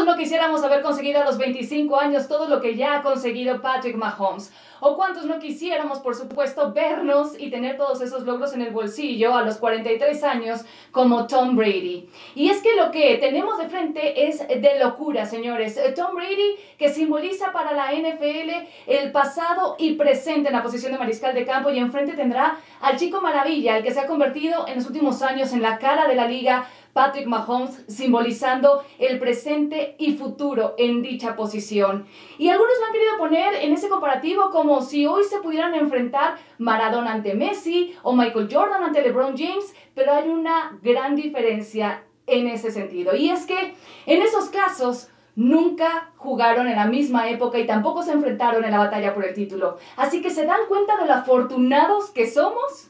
¿Cuántos 0.00 0.16
no 0.16 0.22
quisiéramos 0.22 0.64
haber 0.64 0.80
conseguido 0.80 1.20
a 1.20 1.26
los 1.26 1.36
25 1.36 2.00
años 2.00 2.26
todo 2.26 2.48
lo 2.48 2.62
que 2.62 2.74
ya 2.74 2.96
ha 2.96 3.02
conseguido 3.02 3.60
Patrick 3.60 3.96
Mahomes? 3.96 4.50
¿O 4.80 4.96
cuántos 4.96 5.26
no 5.26 5.38
quisiéramos, 5.38 5.98
por 5.98 6.14
supuesto, 6.14 6.72
vernos 6.72 7.38
y 7.38 7.50
tener 7.50 7.76
todos 7.76 8.00
esos 8.00 8.22
logros 8.22 8.54
en 8.54 8.62
el 8.62 8.70
bolsillo 8.70 9.34
a 9.34 9.42
los 9.42 9.58
43 9.58 10.24
años 10.24 10.62
como 10.90 11.26
Tom 11.26 11.54
Brady? 11.54 12.08
Y 12.34 12.48
es 12.48 12.62
que 12.62 12.76
lo 12.76 12.90
que 12.90 13.18
tenemos 13.18 13.58
de 13.58 13.68
frente 13.68 14.26
es 14.26 14.48
de 14.48 14.78
locura, 14.78 15.26
señores. 15.26 15.78
Tom 15.94 16.14
Brady, 16.14 16.56
que 16.78 16.88
simboliza 16.88 17.52
para 17.52 17.72
la 17.72 17.92
NFL 17.92 18.50
el 18.86 19.12
pasado 19.12 19.76
y 19.78 19.96
presente 19.96 20.48
en 20.48 20.54
la 20.54 20.62
posición 20.62 20.92
de 20.92 20.98
mariscal 20.98 21.34
de 21.34 21.44
campo 21.44 21.68
y 21.68 21.78
enfrente 21.78 22.14
tendrá 22.14 22.58
al 22.80 22.96
chico 22.96 23.20
maravilla, 23.20 23.76
el 23.76 23.84
que 23.84 23.92
se 23.92 24.00
ha 24.00 24.06
convertido 24.06 24.66
en 24.66 24.76
los 24.76 24.86
últimos 24.86 25.20
años 25.20 25.52
en 25.52 25.60
la 25.60 25.76
cara 25.76 26.08
de 26.08 26.14
la 26.14 26.26
liga 26.26 26.66
Patrick 26.92 27.26
Mahomes 27.26 27.84
simbolizando 27.88 28.84
el 28.98 29.18
presente 29.18 29.94
y 29.98 30.12
futuro 30.16 30.74
en 30.78 31.02
dicha 31.02 31.36
posición. 31.36 32.06
Y 32.38 32.48
algunos 32.48 32.72
lo 32.78 32.86
han 32.86 32.92
querido 32.92 33.18
poner 33.18 33.54
en 33.54 33.72
ese 33.72 33.88
comparativo 33.88 34.50
como 34.50 34.82
si 34.82 35.06
hoy 35.06 35.24
se 35.24 35.38
pudieran 35.38 35.74
enfrentar 35.74 36.36
Maradona 36.58 37.12
ante 37.12 37.34
Messi 37.34 37.94
o 38.02 38.14
Michael 38.14 38.48
Jordan 38.50 38.82
ante 38.82 39.02
LeBron 39.02 39.36
James, 39.36 39.74
pero 39.94 40.12
hay 40.12 40.28
una 40.28 40.78
gran 40.82 41.16
diferencia 41.16 42.04
en 42.26 42.46
ese 42.48 42.70
sentido. 42.70 43.14
Y 43.14 43.30
es 43.30 43.46
que 43.46 43.74
en 44.06 44.22
esos 44.22 44.48
casos 44.50 45.08
nunca 45.36 46.10
jugaron 46.16 46.68
en 46.68 46.76
la 46.76 46.86
misma 46.86 47.28
época 47.30 47.58
y 47.58 47.66
tampoco 47.66 48.02
se 48.02 48.12
enfrentaron 48.12 48.64
en 48.64 48.72
la 48.72 48.78
batalla 48.78 49.14
por 49.14 49.24
el 49.24 49.34
título. 49.34 49.78
Así 49.96 50.20
que 50.22 50.30
se 50.30 50.44
dan 50.44 50.60
cuenta 50.68 50.96
de 50.96 51.06
lo 51.06 51.14
afortunados 51.14 52.10
que 52.10 52.26
somos 52.26 52.89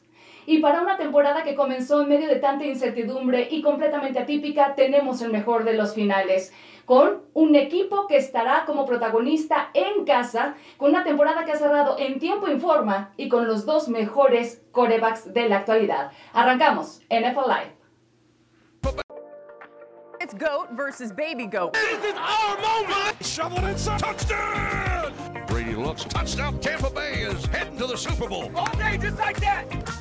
y 0.50 0.58
para 0.58 0.82
una 0.82 0.96
temporada 0.96 1.44
que 1.44 1.54
comenzó 1.54 2.02
en 2.02 2.08
medio 2.08 2.26
de 2.26 2.40
tanta 2.40 2.64
incertidumbre 2.64 3.46
y 3.52 3.62
completamente 3.62 4.18
atípica, 4.18 4.74
tenemos 4.74 5.22
el 5.22 5.30
mejor 5.30 5.62
de 5.62 5.74
los 5.74 5.94
finales 5.94 6.52
con 6.86 7.22
un 7.34 7.54
equipo 7.54 8.08
que 8.08 8.16
estará 8.16 8.64
como 8.66 8.84
protagonista 8.84 9.70
en 9.74 10.04
casa, 10.04 10.56
con 10.76 10.90
una 10.90 11.04
temporada 11.04 11.44
que 11.44 11.52
ha 11.52 11.56
cerrado 11.56 11.96
en 12.00 12.18
tiempo 12.18 12.48
y 12.48 12.58
forma 12.58 13.12
y 13.16 13.28
con 13.28 13.46
los 13.46 13.64
dos 13.64 13.88
mejores 13.88 14.60
corebacks 14.72 15.32
de 15.32 15.48
la 15.48 15.58
actualidad. 15.58 16.10
Arrancamos 16.32 17.00
NFL 17.08 17.46
Live. 17.46 17.76
It's 20.20 20.34
GOAT 20.34 20.72
versus 20.72 21.12
Baby 21.12 21.46
GOAT. 21.46 21.74
This 21.74 22.12
is 22.12 22.16
our 22.18 22.60
moment! 22.60 23.16
Shovel 23.22 23.58
it 23.58 23.70
inside. 23.70 24.00
Touchdown! 24.00 25.12
Brady 25.46 25.76
looks. 25.76 26.04
Touchdown. 26.04 26.58
Tampa 26.58 26.90
Bay 26.90 27.22
is 27.22 27.46
heading 27.46 27.76
to 27.78 27.86
the 27.86 27.96
Super 27.96 28.28
Bowl. 28.28 28.50
All 28.56 28.66
day, 28.76 28.98
just 28.98 29.18
like 29.18 29.40
that. 29.40 29.99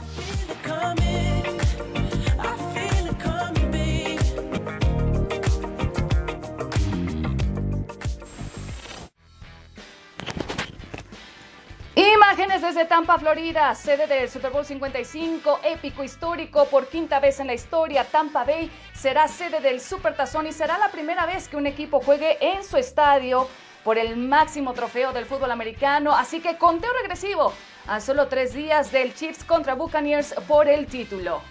Imágenes 11.96 12.62
desde 12.62 12.86
Tampa, 12.86 13.18
Florida, 13.18 13.76
sede 13.76 14.08
del 14.08 14.30
Super 14.30 14.52
Bowl 14.52 14.64
55, 14.64 15.60
épico 15.64 16.04
histórico 16.04 16.66
por 16.66 16.88
quinta 16.88 17.20
vez 17.20 17.40
en 17.40 17.48
la 17.48 17.54
historia. 17.54 18.06
Tampa 18.06 18.46
Bay 18.46 18.72
será 18.94 19.28
sede 19.28 19.60
del 19.60 19.82
Super 19.82 20.16
Tazón 20.16 20.48
y 20.48 20.54
será 20.54 20.78
la 20.78 20.90
primera 20.90 21.26
vez 21.26 21.50
que 21.50 21.58
un 21.58 21.68
equipo 21.68 22.00
juegue 22.00 22.38
en 22.40 22.64
su 22.64 22.78
estadio 22.78 23.48
por 23.84 23.98
el 23.98 24.16
máximo 24.16 24.74
trofeo 24.74 25.12
del 25.12 25.26
fútbol 25.26 25.52
americano. 25.52 26.16
Así 26.16 26.40
que 26.40 26.58
conteo 26.58 26.92
regresivo 27.02 27.52
a 27.90 28.00
solo 28.00 28.28
tres 28.28 28.54
días 28.54 28.92
del 28.92 29.16
Chiefs 29.16 29.44
contra 29.44 29.74
Buccaneers 29.74 30.36
por 30.48 30.68
el 30.68 30.86
título. 30.86 31.42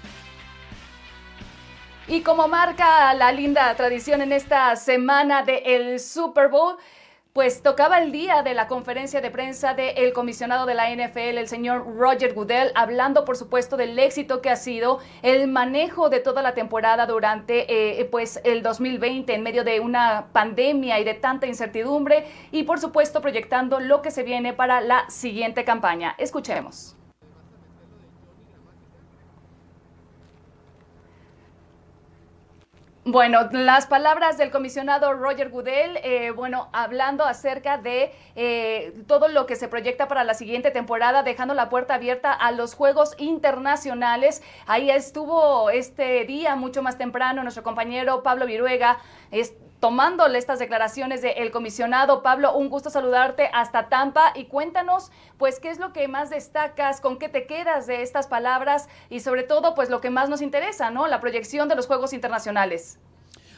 Y 2.07 2.21
como 2.23 2.47
marca 2.47 3.13
la 3.15 3.33
linda 3.33 3.75
tradición 3.75 4.23
en 4.23 4.33
esta 4.33 4.77
semana 4.77 5.43
del 5.43 5.99
Super 5.99 6.49
Bowl, 6.49 6.77
pues 7.33 7.63
tocaba 7.63 7.99
el 7.99 8.11
día 8.11 8.43
de 8.43 8.55
la 8.55 8.67
conferencia 8.67 9.21
de 9.21 9.31
prensa 9.31 9.75
del 9.75 10.13
comisionado 10.13 10.67
de 10.67 10.75
la 10.75 10.91
NFL, 10.91 11.39
el 11.39 11.49
señor 11.49 11.87
Roger 11.97 12.35
Goodell, 12.35 12.73
hablando 12.75 13.25
por 13.25 13.37
supuesto 13.37 13.77
del 13.77 13.99
éxito 13.99 14.43
que 14.43 14.51
ha 14.51 14.57
sido 14.57 14.99
el 15.23 15.47
manejo 15.47 16.11
de 16.11 16.21
toda 16.21 16.43
la 16.43 16.55
temporada 16.55 17.07
durante 17.07 18.01
eh, 18.01 18.05
pues 18.07 18.41
el 18.45 18.63
2020 18.63 19.33
en 19.35 19.43
medio 19.43 19.63
de 19.63 19.81
una 19.81 20.27
pandemia 20.33 20.99
y 20.99 21.05
de 21.05 21.15
tanta 21.15 21.47
incertidumbre 21.47 22.27
y 22.51 22.65
por 22.65 22.81
supuesto 22.81 23.21
proyectando 23.21 23.79
lo 23.79 24.03
que 24.03 24.11
se 24.11 24.23
viene 24.25 24.53
para 24.53 24.81
la 24.81 25.09
siguiente 25.09 25.65
campaña. 25.65 26.15
Escuchemos. 26.19 26.98
Bueno, 33.11 33.49
las 33.53 33.87
palabras 33.87 34.37
del 34.37 34.51
comisionado 34.51 35.15
Roger 35.15 35.49
Goodell, 35.49 35.97
eh, 36.03 36.31
bueno, 36.31 36.69
hablando 36.75 37.25
acerca 37.25 37.79
de 37.79 38.13
eh, 38.37 38.93
todo 39.07 39.29
lo 39.29 39.47
que 39.47 39.57
se 39.57 39.67
proyecta 39.67 40.09
para 40.09 40.25
la 40.25 40.35
siguiente 40.35 40.71
temporada, 40.71 41.23
dejando 41.23 41.55
la 41.55 41.71
puerta 41.71 41.95
abierta 41.95 42.35
a 42.35 42.53
los 42.53 42.75
Juegos 42.75 43.15
Internacionales. 43.17 44.43
Ahí 44.67 44.91
estuvo 44.91 45.71
este 45.71 46.27
día, 46.27 46.55
mucho 46.55 46.83
más 46.83 46.99
temprano, 46.99 47.43
nuestro 47.43 47.63
compañero 47.63 48.23
Pablo 48.23 48.45
Viruega, 48.45 48.99
es, 49.31 49.55
tomándole 49.81 50.39
estas 50.39 50.59
declaraciones 50.59 51.23
del 51.23 51.51
comisionado. 51.51 52.23
Pablo, 52.23 52.55
un 52.57 52.69
gusto 52.69 52.91
saludarte 52.91 53.51
hasta 53.53 53.89
Tampa 53.89 54.33
y 54.35 54.47
cuéntanos, 54.47 55.11
pues, 55.37 55.61
qué 55.61 55.71
es 55.71 55.79
lo 55.79 55.93
que 55.93 56.09
más 56.09 56.31
destacas, 56.31 57.01
con 57.01 57.19
qué 57.19 57.29
te 57.29 57.47
quedas 57.47 57.87
de 57.87 58.03
estas 58.03 58.27
palabras 58.27 58.89
y 59.09 59.21
sobre 59.21 59.43
todo, 59.43 59.75
pues, 59.75 59.91
lo 59.91 60.01
que 60.01 60.11
más 60.11 60.29
nos 60.29 60.43
interesa, 60.43 60.91
¿no? 60.91 61.07
La 61.07 61.21
proyección 61.21 61.69
de 61.69 61.77
los 61.77 61.87
Juegos 61.87 62.13
Internacionales. 62.13 62.99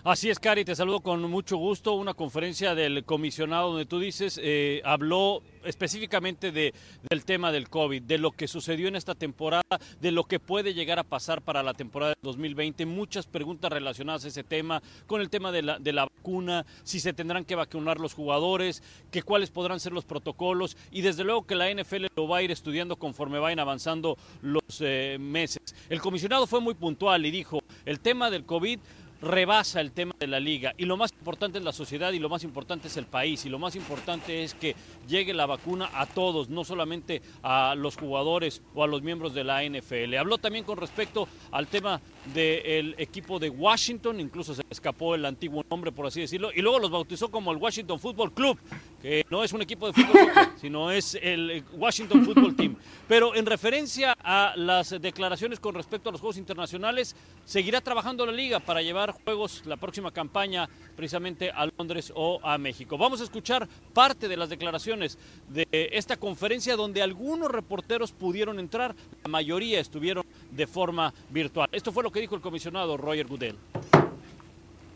Así 0.02 0.30
es, 0.30 0.38
Cari, 0.38 0.64
te 0.64 0.74
saludo 0.74 1.00
con 1.00 1.20
mucho 1.30 1.58
gusto. 1.58 1.92
Una 1.92 2.14
conferencia 2.14 2.74
del 2.74 3.04
comisionado 3.04 3.68
donde 3.68 3.84
tú 3.84 4.00
dices, 4.00 4.40
eh, 4.42 4.80
habló 4.82 5.42
específicamente 5.62 6.52
de, 6.52 6.72
del 7.10 7.26
tema 7.26 7.52
del 7.52 7.68
COVID, 7.68 8.00
de 8.04 8.16
lo 8.16 8.30
que 8.30 8.48
sucedió 8.48 8.88
en 8.88 8.96
esta 8.96 9.14
temporada, 9.14 9.62
de 10.00 10.10
lo 10.10 10.24
que 10.24 10.40
puede 10.40 10.72
llegar 10.72 10.98
a 10.98 11.04
pasar 11.04 11.42
para 11.42 11.62
la 11.62 11.74
temporada 11.74 12.12
de 12.12 12.18
2020. 12.22 12.86
Muchas 12.86 13.26
preguntas 13.26 13.70
relacionadas 13.70 14.24
a 14.24 14.28
ese 14.28 14.42
tema, 14.42 14.82
con 15.06 15.20
el 15.20 15.28
tema 15.28 15.52
de 15.52 15.60
la, 15.60 15.78
de 15.78 15.92
la 15.92 16.06
vacuna, 16.06 16.64
si 16.82 16.98
se 16.98 17.12
tendrán 17.12 17.44
que 17.44 17.54
vacunar 17.54 18.00
los 18.00 18.14
jugadores, 18.14 18.82
que 19.10 19.22
cuáles 19.22 19.50
podrán 19.50 19.80
ser 19.80 19.92
los 19.92 20.06
protocolos 20.06 20.78
y 20.90 21.02
desde 21.02 21.24
luego 21.24 21.46
que 21.46 21.56
la 21.56 21.70
NFL 21.70 22.06
lo 22.16 22.26
va 22.26 22.38
a 22.38 22.42
ir 22.42 22.50
estudiando 22.50 22.96
conforme 22.96 23.38
vayan 23.38 23.58
avanzando 23.58 24.16
los 24.40 24.62
eh, 24.80 25.18
meses. 25.20 25.60
El 25.90 26.00
comisionado 26.00 26.46
fue 26.46 26.62
muy 26.62 26.72
puntual 26.72 27.26
y 27.26 27.30
dijo, 27.30 27.58
el 27.84 28.00
tema 28.00 28.30
del 28.30 28.46
COVID 28.46 28.78
rebasa 29.20 29.80
el 29.80 29.92
tema 29.92 30.14
de 30.18 30.26
la 30.26 30.40
liga 30.40 30.74
y 30.78 30.84
lo 30.84 30.96
más 30.96 31.12
importante 31.12 31.58
es 31.58 31.64
la 31.64 31.72
sociedad 31.72 32.12
y 32.12 32.18
lo 32.18 32.28
más 32.28 32.44
importante 32.44 32.88
es 32.88 32.96
el 32.96 33.06
país 33.06 33.44
y 33.44 33.48
lo 33.48 33.58
más 33.58 33.76
importante 33.76 34.42
es 34.42 34.54
que 34.54 34.74
llegue 35.06 35.34
la 35.34 35.46
vacuna 35.46 35.90
a 35.92 36.06
todos, 36.06 36.48
no 36.48 36.64
solamente 36.64 37.22
a 37.42 37.74
los 37.76 37.96
jugadores 37.96 38.62
o 38.74 38.82
a 38.82 38.86
los 38.86 39.02
miembros 39.02 39.34
de 39.34 39.44
la 39.44 39.62
NFL. 39.62 40.16
Habló 40.16 40.38
también 40.38 40.64
con 40.64 40.78
respecto 40.78 41.28
al 41.50 41.66
tema 41.66 42.00
del 42.34 42.94
equipo 42.98 43.38
de 43.38 43.50
Washington, 43.50 44.20
incluso 44.20 44.54
se 44.54 44.62
escapó 44.70 45.14
el 45.14 45.24
antiguo 45.24 45.64
nombre 45.70 45.92
por 45.92 46.06
así 46.06 46.20
decirlo, 46.20 46.50
y 46.54 46.62
luego 46.62 46.78
los 46.78 46.90
bautizó 46.90 47.30
como 47.30 47.52
el 47.52 47.58
Washington 47.58 47.98
Football 47.98 48.32
Club, 48.32 48.58
que 49.02 49.24
no 49.30 49.44
es 49.44 49.52
un 49.52 49.62
equipo 49.62 49.86
de 49.86 49.92
fútbol, 49.92 50.30
sino 50.60 50.90
es 50.90 51.18
el 51.20 51.64
Washington 51.72 52.24
Football 52.24 52.56
Team. 52.56 52.76
Pero 53.08 53.34
en 53.34 53.46
referencia 53.46 54.14
a 54.22 54.54
las 54.56 54.90
declaraciones 55.00 55.60
con 55.60 55.74
respecto 55.74 56.08
a 56.08 56.12
los 56.12 56.20
Juegos 56.20 56.36
Internacionales, 56.36 57.16
seguirá 57.44 57.80
trabajando 57.80 58.24
la 58.24 58.32
liga 58.32 58.60
para 58.60 58.82
llevar 58.82 59.09
juegos 59.12 59.62
la 59.66 59.76
próxima 59.76 60.10
campaña 60.10 60.68
precisamente 60.96 61.50
a 61.50 61.66
Londres 61.78 62.12
o 62.14 62.40
a 62.42 62.58
México. 62.58 62.98
Vamos 62.98 63.20
a 63.20 63.24
escuchar 63.24 63.68
parte 63.92 64.28
de 64.28 64.36
las 64.36 64.48
declaraciones 64.48 65.18
de 65.48 65.66
esta 65.70 66.16
conferencia 66.16 66.76
donde 66.76 67.02
algunos 67.02 67.50
reporteros 67.50 68.12
pudieron 68.12 68.58
entrar, 68.58 68.94
la 69.22 69.30
mayoría 69.30 69.80
estuvieron 69.80 70.24
de 70.50 70.66
forma 70.66 71.12
virtual. 71.30 71.68
Esto 71.72 71.92
fue 71.92 72.02
lo 72.02 72.10
que 72.10 72.20
dijo 72.20 72.34
el 72.34 72.40
comisionado 72.40 72.96
Roger 72.96 73.26
Goodell. 73.26 73.56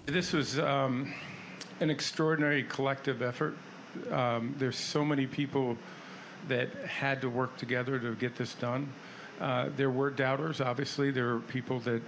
This 0.06 0.34
was 0.34 0.58
um, 0.58 1.12
an 1.80 1.90
extraordinary 1.90 2.62
collective 2.64 3.22
effort. 3.22 3.54
Um, 4.10 4.54
there's 4.58 4.76
so 4.76 5.04
many 5.04 5.26
people 5.26 5.76
that 6.48 6.68
had 6.86 7.20
to 7.22 7.28
work 7.28 7.56
together 7.56 7.98
to 7.98 8.14
get 8.14 8.36
this 8.36 8.54
done. 8.54 8.88
Uh, 9.40 9.68
there 9.76 9.90
were 9.90 10.10
doubters, 10.10 10.60
obviously. 10.60 11.10
There 11.10 11.34
were 11.34 11.40
people 11.40 11.80
that 11.80 12.02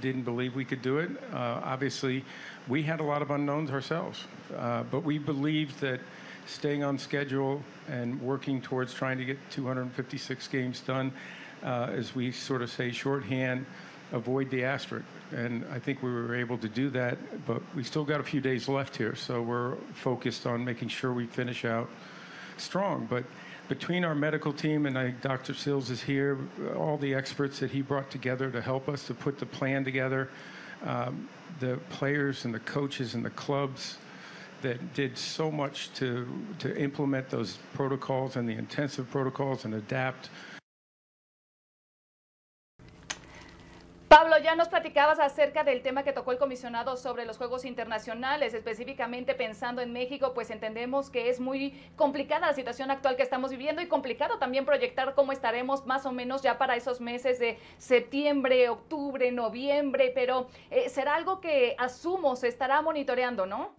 didn't 0.00 0.22
believe 0.22 0.54
we 0.54 0.64
could 0.64 0.82
do 0.82 0.98
it. 0.98 1.10
Uh, 1.32 1.60
obviously, 1.64 2.24
we 2.68 2.82
had 2.82 3.00
a 3.00 3.02
lot 3.02 3.22
of 3.22 3.30
unknowns 3.30 3.70
ourselves, 3.70 4.24
uh, 4.56 4.84
but 4.84 5.00
we 5.00 5.18
believed 5.18 5.80
that 5.80 6.00
staying 6.46 6.82
on 6.82 6.98
schedule 6.98 7.62
and 7.88 8.20
working 8.20 8.60
towards 8.60 8.94
trying 8.94 9.18
to 9.18 9.24
get 9.24 9.38
256 9.50 10.48
games 10.48 10.80
done, 10.80 11.12
uh, 11.62 11.88
as 11.92 12.14
we 12.14 12.32
sort 12.32 12.62
of 12.62 12.70
say 12.70 12.90
shorthand, 12.90 13.66
avoid 14.12 14.50
the 14.50 14.64
asterisk. 14.64 15.04
And 15.32 15.64
I 15.72 15.78
think 15.78 16.02
we 16.02 16.10
were 16.10 16.34
able 16.34 16.58
to 16.58 16.68
do 16.68 16.90
that, 16.90 17.18
but 17.46 17.62
we 17.76 17.84
still 17.84 18.04
got 18.04 18.20
a 18.20 18.24
few 18.24 18.40
days 18.40 18.68
left 18.68 18.96
here, 18.96 19.14
so 19.14 19.42
we're 19.42 19.76
focused 19.94 20.46
on 20.46 20.64
making 20.64 20.88
sure 20.88 21.12
we 21.12 21.26
finish 21.26 21.64
out 21.64 21.88
strong. 22.56 23.06
But 23.08 23.24
between 23.70 24.04
our 24.04 24.16
medical 24.16 24.52
team 24.52 24.84
and 24.84 24.98
I, 24.98 25.10
Dr. 25.10 25.54
Sills 25.54 25.90
is 25.90 26.02
here, 26.02 26.36
all 26.76 26.98
the 26.98 27.14
experts 27.14 27.60
that 27.60 27.70
he 27.70 27.82
brought 27.82 28.10
together 28.10 28.50
to 28.50 28.60
help 28.60 28.88
us 28.88 29.06
to 29.06 29.14
put 29.14 29.38
the 29.38 29.46
plan 29.46 29.84
together, 29.84 30.28
um, 30.84 31.28
the 31.60 31.78
players 31.88 32.44
and 32.44 32.52
the 32.52 32.58
coaches 32.58 33.14
and 33.14 33.24
the 33.24 33.30
clubs, 33.30 33.96
that 34.62 34.92
did 34.92 35.16
so 35.16 35.52
much 35.52 35.94
to, 35.94 36.28
to 36.58 36.76
implement 36.76 37.30
those 37.30 37.58
protocols 37.72 38.34
and 38.34 38.48
the 38.48 38.54
intensive 38.54 39.08
protocols 39.08 39.64
and 39.64 39.74
adapt. 39.74 40.30
Pablo, 44.10 44.38
ya 44.42 44.56
nos 44.56 44.66
platicabas 44.66 45.20
acerca 45.20 45.62
del 45.62 45.82
tema 45.82 46.02
que 46.02 46.12
tocó 46.12 46.32
el 46.32 46.38
comisionado 46.38 46.96
sobre 46.96 47.24
los 47.24 47.36
Juegos 47.36 47.64
Internacionales, 47.64 48.54
específicamente 48.54 49.36
pensando 49.36 49.82
en 49.82 49.92
México, 49.92 50.32
pues 50.34 50.50
entendemos 50.50 51.10
que 51.10 51.30
es 51.30 51.38
muy 51.38 51.80
complicada 51.94 52.48
la 52.48 52.52
situación 52.52 52.90
actual 52.90 53.14
que 53.14 53.22
estamos 53.22 53.52
viviendo 53.52 53.80
y 53.80 53.86
complicado 53.86 54.38
también 54.38 54.64
proyectar 54.64 55.14
cómo 55.14 55.30
estaremos 55.30 55.86
más 55.86 56.06
o 56.06 56.10
menos 56.10 56.42
ya 56.42 56.58
para 56.58 56.74
esos 56.74 57.00
meses 57.00 57.38
de 57.38 57.56
septiembre, 57.78 58.68
octubre, 58.68 59.30
noviembre, 59.30 60.10
pero 60.12 60.48
eh, 60.72 60.88
será 60.88 61.14
algo 61.14 61.40
que 61.40 61.76
asumo 61.78 62.34
se 62.34 62.48
estará 62.48 62.82
monitoreando, 62.82 63.46
¿no? 63.46 63.76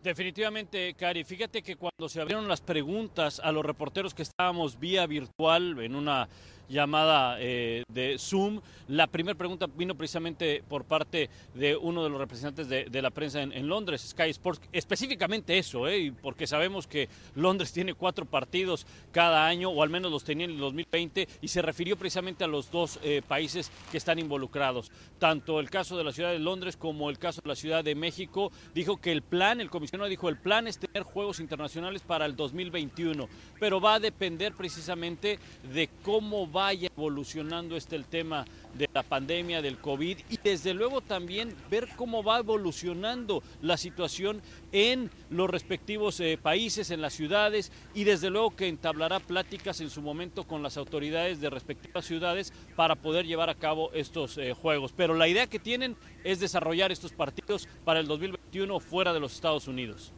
Definitivamente, 0.00 0.94
Cari. 0.94 1.24
Fíjate 1.24 1.60
que 1.60 1.74
cuando 1.74 2.08
se 2.08 2.20
abrieron 2.20 2.46
las 2.46 2.60
preguntas 2.60 3.40
a 3.42 3.50
los 3.50 3.64
reporteros 3.64 4.14
que 4.14 4.22
estábamos 4.22 4.78
vía 4.78 5.06
virtual 5.06 5.80
en 5.80 5.96
una 5.96 6.28
llamada 6.72 7.36
eh, 7.38 7.84
de 7.88 8.16
Zoom. 8.18 8.60
La 8.88 9.06
primera 9.06 9.38
pregunta 9.38 9.66
vino 9.76 9.94
precisamente 9.94 10.64
por 10.68 10.84
parte 10.84 11.30
de 11.54 11.76
uno 11.76 12.02
de 12.02 12.10
los 12.10 12.18
representantes 12.18 12.68
de, 12.68 13.02
la 13.02 13.10
prensa 13.10 13.42
en, 13.42 13.68
Londres, 13.68 14.08
Sky 14.10 14.30
Sports, 14.30 14.60
específicamente 14.72 15.56
eso, 15.56 15.88
eh, 15.88 16.12
porque 16.20 16.46
sabemos 16.46 16.86
que 16.86 17.08
Londres 17.34 17.72
tiene 17.72 17.94
cuatro 17.94 18.24
partidos 18.24 18.86
cada 19.12 19.46
año, 19.46 19.70
o 19.70 19.82
al 19.82 19.90
menos 19.90 20.10
los 20.10 20.24
tenía 20.24 20.46
en 20.46 20.52
el 20.52 20.58
2020, 20.58 21.28
y 21.40 21.48
se 21.48 21.62
refirió 21.62 21.96
precisamente 21.96 22.44
a 22.44 22.48
los 22.48 22.70
dos 22.70 22.98
eh, 23.02 23.22
países 23.26 23.70
que 23.90 23.98
están 23.98 24.18
involucrados. 24.18 24.90
Tanto 25.18 25.60
el 25.60 25.70
caso 25.70 25.96
de 25.96 26.04
la 26.04 26.12
ciudad 26.12 26.32
de 26.32 26.38
Londres 26.38 26.76
como 26.76 27.10
el 27.10 27.18
caso 27.18 27.40
de 27.42 27.48
la 27.48 27.56
ciudad 27.56 27.84
de 27.84 27.94
México, 27.94 28.50
dijo 28.74 28.96
que 28.96 29.12
el 29.12 29.22
plan, 29.22 29.60
el 29.60 29.70
comisionado 29.70 30.08
dijo, 30.08 30.28
el 30.28 30.38
plan 30.38 30.66
es 30.66 30.78
tener 30.78 31.02
Juegos 31.02 31.40
Internacionales 31.40 32.02
para 32.02 32.26
el 32.26 32.34
2021, 32.34 33.28
pero 33.60 33.80
va 33.80 33.94
a 33.94 34.00
depender 34.00 34.54
precisamente 34.54 35.38
de 35.72 35.88
cómo 36.02 36.50
vaya 36.62 36.88
evolucionando 36.96 37.76
este 37.76 37.96
el 37.96 38.04
tema 38.04 38.44
de 38.78 38.88
la 38.94 39.02
pandemia 39.02 39.60
del 39.60 39.78
COVID 39.78 40.18
y 40.30 40.38
desde 40.44 40.72
luego 40.74 41.00
también 41.00 41.56
ver 41.68 41.88
cómo 41.96 42.22
va 42.22 42.38
evolucionando 42.38 43.42
la 43.62 43.76
situación 43.76 44.40
en 44.70 45.10
los 45.28 45.50
respectivos 45.50 46.20
eh, 46.20 46.38
países, 46.40 46.92
en 46.92 47.00
las 47.00 47.14
ciudades 47.14 47.72
y 47.94 48.04
desde 48.04 48.30
luego 48.30 48.54
que 48.54 48.68
entablará 48.68 49.18
pláticas 49.18 49.80
en 49.80 49.90
su 49.90 50.02
momento 50.02 50.44
con 50.44 50.62
las 50.62 50.76
autoridades 50.76 51.40
de 51.40 51.50
respectivas 51.50 52.04
ciudades 52.04 52.52
para 52.76 52.94
poder 52.94 53.26
llevar 53.26 53.50
a 53.50 53.56
cabo 53.56 53.90
estos 53.92 54.38
eh, 54.38 54.54
juegos. 54.54 54.92
Pero 54.96 55.14
la 55.14 55.26
idea 55.26 55.48
que 55.48 55.58
tienen 55.58 55.96
es 56.22 56.38
desarrollar 56.38 56.92
estos 56.92 57.10
partidos 57.10 57.66
para 57.84 57.98
el 57.98 58.06
2021 58.06 58.78
fuera 58.78 59.12
de 59.12 59.18
los 59.18 59.34
Estados 59.34 59.66
Unidos. 59.66 60.12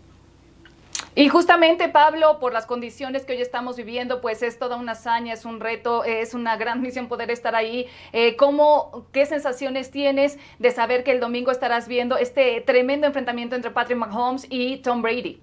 Y 1.16 1.28
justamente, 1.28 1.88
Pablo, 1.88 2.40
por 2.40 2.52
las 2.52 2.66
condiciones 2.66 3.24
que 3.24 3.34
hoy 3.34 3.40
estamos 3.40 3.76
viviendo, 3.76 4.20
pues 4.20 4.42
es 4.42 4.58
toda 4.58 4.76
una 4.76 4.92
hazaña, 4.92 5.32
es 5.32 5.44
un 5.44 5.60
reto, 5.60 6.02
es 6.02 6.34
una 6.34 6.56
gran 6.56 6.82
misión 6.82 7.06
poder 7.06 7.30
estar 7.30 7.54
ahí. 7.54 7.86
Eh, 8.12 8.34
¿cómo, 8.36 9.06
¿Qué 9.12 9.24
sensaciones 9.24 9.92
tienes 9.92 10.38
de 10.58 10.70
saber 10.72 11.04
que 11.04 11.12
el 11.12 11.20
domingo 11.20 11.52
estarás 11.52 11.86
viendo 11.86 12.16
este 12.16 12.60
tremendo 12.62 13.06
enfrentamiento 13.06 13.54
entre 13.54 13.70
Patrick 13.70 13.98
Mahomes 13.98 14.46
y 14.50 14.78
Tom 14.78 15.02
Brady? 15.02 15.40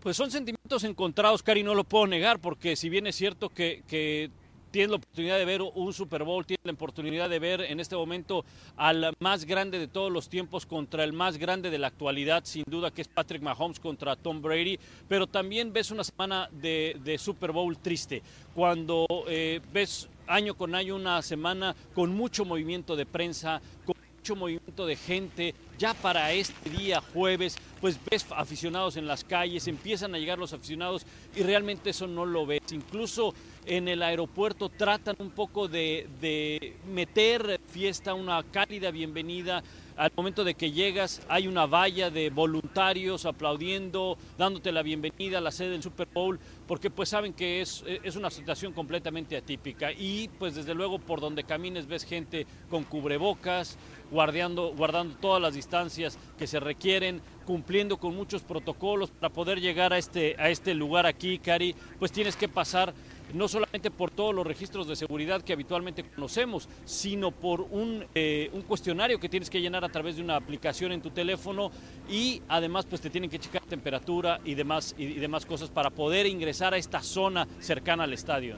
Pues 0.00 0.16
son 0.16 0.30
sentimientos 0.30 0.84
encontrados, 0.84 1.42
Cari, 1.42 1.62
no 1.62 1.74
lo 1.74 1.84
puedo 1.84 2.06
negar, 2.06 2.38
porque 2.38 2.76
si 2.76 2.88
bien 2.88 3.06
es 3.06 3.16
cierto 3.16 3.50
que, 3.50 3.82
que 3.88 4.30
tienes 4.76 4.90
la 4.90 4.96
oportunidad 4.96 5.38
de 5.38 5.46
ver 5.46 5.62
un 5.62 5.90
Super 5.94 6.22
Bowl, 6.22 6.44
tienes 6.44 6.60
la 6.62 6.72
oportunidad 6.72 7.30
de 7.30 7.38
ver 7.38 7.62
en 7.62 7.80
este 7.80 7.96
momento 7.96 8.44
al 8.76 9.14
más 9.20 9.46
grande 9.46 9.78
de 9.78 9.88
todos 9.88 10.12
los 10.12 10.28
tiempos 10.28 10.66
contra 10.66 11.02
el 11.02 11.14
más 11.14 11.38
grande 11.38 11.70
de 11.70 11.78
la 11.78 11.86
actualidad, 11.86 12.44
sin 12.44 12.62
duda 12.68 12.90
que 12.90 13.00
es 13.00 13.08
Patrick 13.08 13.40
Mahomes 13.40 13.80
contra 13.80 14.16
Tom 14.16 14.42
Brady, 14.42 14.78
pero 15.08 15.26
también 15.26 15.72
ves 15.72 15.90
una 15.90 16.04
semana 16.04 16.50
de, 16.52 17.16
Super 17.18 17.52
Bowl 17.52 17.78
triste, 17.78 18.22
cuando 18.54 19.06
eh, 19.26 19.62
ves 19.72 20.10
año 20.26 20.52
con 20.52 20.74
año 20.74 20.96
una 20.96 21.22
semana 21.22 21.74
con 21.94 22.14
mucho 22.14 22.44
movimiento 22.44 22.96
de 22.96 23.06
prensa, 23.06 23.62
con 23.86 23.96
mucho 24.18 24.36
movimiento 24.36 24.84
de 24.84 24.96
gente, 24.96 25.54
ya 25.78 25.94
para 25.94 26.32
este 26.32 26.68
día 26.68 27.00
jueves, 27.00 27.56
pues 27.80 27.98
ves 28.10 28.26
aficionados 28.30 28.96
en 28.96 29.06
las 29.06 29.24
calles, 29.24 29.68
empiezan 29.68 30.14
a 30.14 30.18
llegar 30.18 30.38
los 30.38 30.52
aficionados 30.52 31.06
y 31.34 31.42
realmente 31.42 31.90
eso 31.90 32.06
no 32.06 32.26
lo 32.26 32.44
ves. 32.44 32.60
Incluso 32.72 33.34
en 33.66 33.88
el 33.88 34.02
aeropuerto 34.02 34.68
tratan 34.68 35.16
un 35.18 35.30
poco 35.30 35.68
de, 35.68 36.08
de 36.20 36.76
meter 36.88 37.60
fiesta, 37.66 38.14
una 38.14 38.42
cálida 38.44 38.90
bienvenida. 38.90 39.62
Al 39.96 40.12
momento 40.14 40.44
de 40.44 40.54
que 40.54 40.72
llegas 40.72 41.22
hay 41.26 41.48
una 41.48 41.64
valla 41.64 42.10
de 42.10 42.28
voluntarios 42.28 43.24
aplaudiendo, 43.24 44.18
dándote 44.36 44.70
la 44.70 44.82
bienvenida 44.82 45.38
a 45.38 45.40
la 45.40 45.50
sede 45.50 45.70
del 45.70 45.82
Super 45.82 46.06
Bowl, 46.12 46.38
porque 46.68 46.90
pues 46.90 47.08
saben 47.08 47.32
que 47.32 47.62
es, 47.62 47.82
es 47.86 48.14
una 48.14 48.30
situación 48.30 48.74
completamente 48.74 49.38
atípica. 49.38 49.92
Y 49.92 50.28
pues 50.38 50.54
desde 50.54 50.74
luego 50.74 50.98
por 50.98 51.20
donde 51.20 51.44
camines 51.44 51.86
ves 51.86 52.04
gente 52.04 52.46
con 52.68 52.84
cubrebocas, 52.84 53.78
guardando, 54.10 54.74
guardando 54.76 55.16
todas 55.16 55.40
las 55.40 55.54
distancias 55.54 56.18
que 56.38 56.46
se 56.46 56.60
requieren, 56.60 57.22
cumpliendo 57.46 57.96
con 57.96 58.14
muchos 58.14 58.42
protocolos 58.42 59.10
para 59.10 59.32
poder 59.32 59.60
llegar 59.60 59.94
a 59.94 59.98
este, 59.98 60.36
a 60.38 60.50
este 60.50 60.74
lugar 60.74 61.06
aquí, 61.06 61.38
Cari, 61.38 61.74
pues 61.98 62.12
tienes 62.12 62.36
que 62.36 62.48
pasar 62.48 62.92
no 63.34 63.48
solamente 63.48 63.90
por 63.90 64.10
todos 64.10 64.34
los 64.34 64.46
registros 64.46 64.86
de 64.86 64.96
seguridad 64.96 65.42
que 65.42 65.52
habitualmente 65.52 66.04
conocemos, 66.04 66.68
sino 66.84 67.30
por 67.30 67.62
un, 67.62 68.04
eh, 68.14 68.50
un, 68.52 68.62
cuestionario 68.62 69.18
que 69.18 69.28
tienes 69.28 69.50
que 69.50 69.60
llenar 69.60 69.84
a 69.84 69.88
través 69.88 70.16
de 70.16 70.22
una 70.22 70.36
aplicación 70.36 70.92
en 70.92 71.02
tu 71.02 71.10
teléfono 71.10 71.70
y 72.08 72.42
además 72.48 72.86
pues 72.86 73.00
te 73.00 73.10
tienen 73.10 73.30
que 73.30 73.38
checar 73.38 73.62
temperatura 73.62 74.40
y 74.44 74.54
demás, 74.54 74.94
y 74.98 75.14
demás 75.14 75.46
cosas 75.46 75.70
para 75.70 75.90
poder 75.90 76.26
ingresar 76.26 76.74
a 76.74 76.76
esta 76.76 77.02
zona 77.02 77.46
cercana 77.60 78.04
al 78.04 78.12
estadio. 78.12 78.56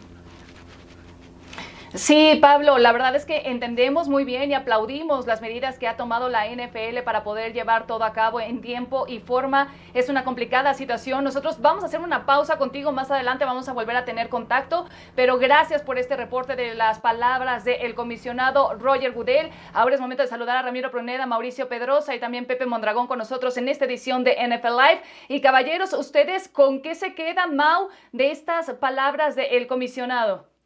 Sí, 1.95 2.39
Pablo, 2.43 2.77
la 2.77 2.93
verdad 2.93 3.17
es 3.17 3.25
que 3.25 3.45
entendemos 3.47 4.11
muy 4.11 4.27
bien 4.27 4.51
y 4.51 4.55
aplaudimos 4.55 5.27
las 5.27 5.41
medidas 5.41 5.79
que 5.79 5.89
ha 5.89 5.97
tomado 5.97 6.29
la 6.29 6.47
NFL 6.47 6.99
para 7.03 7.25
poder 7.25 7.55
llevar 7.55 7.87
todo 7.87 8.05
a 8.05 8.13
cabo 8.13 8.43
en 8.43 8.61
tiempo 8.61 9.07
y 9.09 9.21
forma. 9.21 9.73
Es 9.95 10.11
una 10.11 10.23
complicada 10.23 10.75
situación. 10.75 11.25
Nosotros 11.25 11.63
vamos 11.63 11.83
a 11.83 11.87
hacer 11.87 12.01
una 12.01 12.27
pausa 12.27 12.59
contigo 12.59 12.93
más 12.93 13.11
adelante, 13.11 13.47
vamos 13.47 13.71
a 13.71 13.73
volver 13.73 13.97
a 13.97 14.05
tener 14.05 14.29
contacto, 14.29 14.87
pero 15.15 15.39
gracias 15.39 15.81
por 15.81 15.97
este 15.97 16.15
reporte 16.15 16.57
de 16.57 16.75
las 16.75 16.99
palabras 16.99 17.65
del 17.65 17.95
comisionado 17.95 18.75
Roger 18.75 19.13
Goodell. 19.13 19.51
Ahora 19.73 19.95
es 19.95 20.01
momento 20.01 20.23
de 20.23 20.29
saludar 20.29 20.59
a 20.59 20.63
Ramiro 20.63 20.91
Proneda, 20.91 21.25
Mauricio 21.25 21.71
Pedrosa 21.71 22.15
y 22.15 22.21
también 22.21 22.45
Pepe 22.45 22.67
Mondragón 22.67 23.07
con 23.07 23.17
nosotros 23.17 23.57
en 23.57 23.67
esta 23.67 23.87
edición 23.87 24.25
de 24.25 24.37
NFL 24.37 24.77
Live. 24.77 25.03
Y 25.29 25.41
caballeros, 25.41 25.95
¿ustedes 25.95 26.49
con 26.49 26.83
qué 26.83 26.95
se 26.95 27.15
quedan, 27.15 27.57
Mau, 27.57 27.89
de 28.13 28.31
estas 28.31 28.73
palabras 28.75 29.37
del 29.37 29.67
comisionado? 29.67 30.58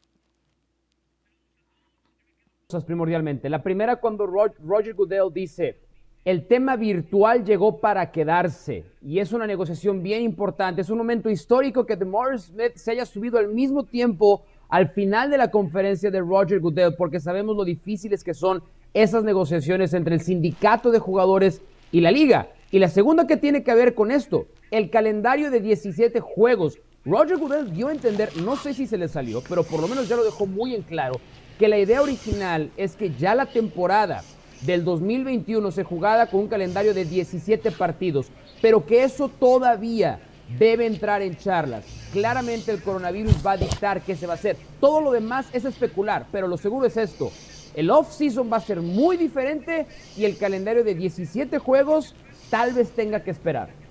Primordialmente. 2.80 3.50
La 3.50 3.62
primera 3.62 3.96
cuando 3.96 4.26
Roger 4.26 4.94
Goodell 4.94 5.32
dice, 5.32 5.78
el 6.24 6.46
tema 6.46 6.76
virtual 6.76 7.44
llegó 7.44 7.80
para 7.80 8.10
quedarse 8.10 8.84
y 9.02 9.18
es 9.18 9.32
una 9.32 9.46
negociación 9.46 10.02
bien 10.02 10.22
importante. 10.22 10.80
Es 10.80 10.90
un 10.90 10.98
momento 10.98 11.28
histórico 11.28 11.84
que 11.84 11.96
Morris 11.96 12.44
Smith 12.44 12.76
se 12.76 12.92
haya 12.92 13.04
subido 13.04 13.38
al 13.38 13.48
mismo 13.48 13.84
tiempo 13.84 14.44
al 14.68 14.88
final 14.88 15.30
de 15.30 15.36
la 15.36 15.50
conferencia 15.50 16.10
de 16.10 16.20
Roger 16.20 16.60
Goodell 16.60 16.94
porque 16.96 17.20
sabemos 17.20 17.56
lo 17.56 17.64
difíciles 17.64 18.24
que 18.24 18.34
son 18.34 18.62
esas 18.94 19.24
negociaciones 19.24 19.94
entre 19.94 20.14
el 20.14 20.20
sindicato 20.20 20.90
de 20.90 20.98
jugadores 20.98 21.60
y 21.90 22.00
la 22.00 22.10
liga. 22.10 22.48
Y 22.70 22.78
la 22.78 22.88
segunda 22.88 23.26
que 23.26 23.36
tiene 23.36 23.62
que 23.62 23.74
ver 23.74 23.94
con 23.94 24.10
esto, 24.10 24.46
el 24.70 24.90
calendario 24.90 25.50
de 25.50 25.60
17 25.60 26.20
juegos. 26.20 26.78
Roger 27.04 27.36
Goodell 27.36 27.72
dio 27.72 27.88
a 27.88 27.92
entender, 27.92 28.30
no 28.44 28.56
sé 28.56 28.74
si 28.74 28.86
se 28.86 28.96
le 28.96 29.08
salió, 29.08 29.42
pero 29.48 29.64
por 29.64 29.80
lo 29.80 29.88
menos 29.88 30.08
ya 30.08 30.16
lo 30.16 30.24
dejó 30.24 30.46
muy 30.46 30.74
en 30.74 30.82
claro, 30.82 31.20
que 31.62 31.68
la 31.68 31.78
idea 31.78 32.02
original 32.02 32.72
es 32.76 32.96
que 32.96 33.14
ya 33.14 33.36
la 33.36 33.46
temporada 33.46 34.24
del 34.62 34.84
2021 34.84 35.70
se 35.70 35.84
jugada 35.84 36.26
con 36.26 36.40
un 36.40 36.48
calendario 36.48 36.92
de 36.92 37.04
17 37.04 37.70
partidos, 37.70 38.32
pero 38.60 38.84
que 38.84 39.04
eso 39.04 39.28
todavía 39.28 40.18
debe 40.58 40.86
entrar 40.86 41.22
en 41.22 41.36
charlas. 41.36 41.84
Claramente 42.12 42.72
el 42.72 42.82
coronavirus 42.82 43.46
va 43.46 43.52
a 43.52 43.56
dictar 43.58 44.00
qué 44.00 44.16
se 44.16 44.26
va 44.26 44.32
a 44.32 44.34
hacer. 44.34 44.56
Todo 44.80 45.00
lo 45.00 45.12
demás 45.12 45.46
es 45.52 45.64
especular, 45.64 46.26
pero 46.32 46.48
lo 46.48 46.56
seguro 46.56 46.84
es 46.84 46.96
esto. 46.96 47.30
El 47.76 47.90
off-season 47.90 48.52
va 48.52 48.56
a 48.56 48.60
ser 48.60 48.80
muy 48.80 49.16
diferente 49.16 49.86
y 50.16 50.24
el 50.24 50.38
calendario 50.38 50.82
de 50.82 50.96
17 50.96 51.58
juegos 51.58 52.16
tal 52.50 52.72
vez 52.72 52.90
tenga 52.90 53.22
que 53.22 53.30
esperar. 53.30 53.81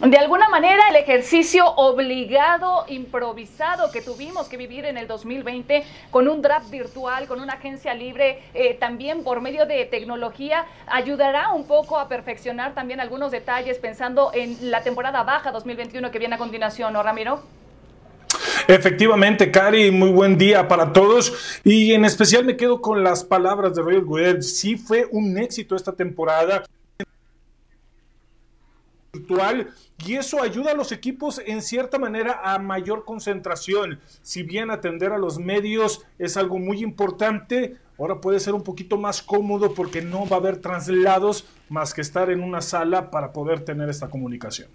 De 0.00 0.18
alguna 0.18 0.48
manera, 0.48 0.88
el 0.90 0.96
ejercicio 0.96 1.64
obligado, 1.66 2.84
improvisado 2.88 3.92
que 3.92 4.00
tuvimos 4.00 4.48
que 4.48 4.56
vivir 4.56 4.84
en 4.86 4.98
el 4.98 5.06
2020 5.06 5.84
con 6.10 6.26
un 6.26 6.42
draft 6.42 6.68
virtual, 6.68 7.28
con 7.28 7.40
una 7.40 7.54
agencia 7.54 7.94
libre, 7.94 8.42
eh, 8.54 8.74
también 8.74 9.22
por 9.22 9.40
medio 9.40 9.66
de 9.66 9.84
tecnología, 9.84 10.66
ayudará 10.88 11.52
un 11.52 11.68
poco 11.68 11.96
a 11.96 12.08
perfeccionar 12.08 12.74
también 12.74 12.98
algunos 12.98 13.30
detalles 13.30 13.78
pensando 13.78 14.32
en 14.34 14.72
la 14.72 14.82
temporada 14.82 15.22
baja 15.22 15.52
2021 15.52 16.10
que 16.10 16.18
viene 16.18 16.34
a 16.34 16.38
continuación, 16.38 16.92
¿no, 16.92 17.00
Ramiro? 17.00 17.42
Efectivamente, 18.66 19.52
Cari, 19.52 19.92
muy 19.92 20.10
buen 20.10 20.36
día 20.36 20.66
para 20.66 20.92
todos. 20.92 21.60
Y 21.62 21.92
en 21.92 22.04
especial 22.04 22.44
me 22.44 22.56
quedo 22.56 22.80
con 22.80 23.04
las 23.04 23.22
palabras 23.22 23.76
de 23.76 23.82
Royal 23.82 24.04
Good. 24.04 24.40
Sí 24.40 24.76
fue 24.76 25.06
un 25.12 25.38
éxito 25.38 25.76
esta 25.76 25.92
temporada 25.92 26.64
virtual 29.12 29.72
y 29.98 30.14
eso 30.14 30.42
ayuda 30.42 30.72
a 30.72 30.74
los 30.74 30.92
equipos 30.92 31.40
en 31.44 31.62
cierta 31.62 31.98
manera 31.98 32.40
a 32.42 32.58
mayor 32.58 33.04
concentración. 33.04 34.00
Si 34.22 34.42
bien 34.42 34.70
atender 34.70 35.12
a 35.12 35.18
los 35.18 35.38
medios 35.38 36.04
es 36.18 36.36
algo 36.36 36.58
muy 36.58 36.82
importante, 36.82 37.76
ahora 37.98 38.20
puede 38.20 38.40
ser 38.40 38.54
un 38.54 38.62
poquito 38.62 38.98
más 38.98 39.22
cómodo 39.22 39.72
porque 39.72 40.02
no 40.02 40.26
va 40.28 40.36
a 40.36 40.40
haber 40.40 40.58
traslados 40.58 41.46
más 41.68 41.94
que 41.94 42.00
estar 42.00 42.30
en 42.30 42.42
una 42.42 42.60
sala 42.60 43.10
para 43.10 43.32
poder 43.32 43.60
tener 43.60 43.88
esta 43.88 44.10
comunicación. 44.10 44.68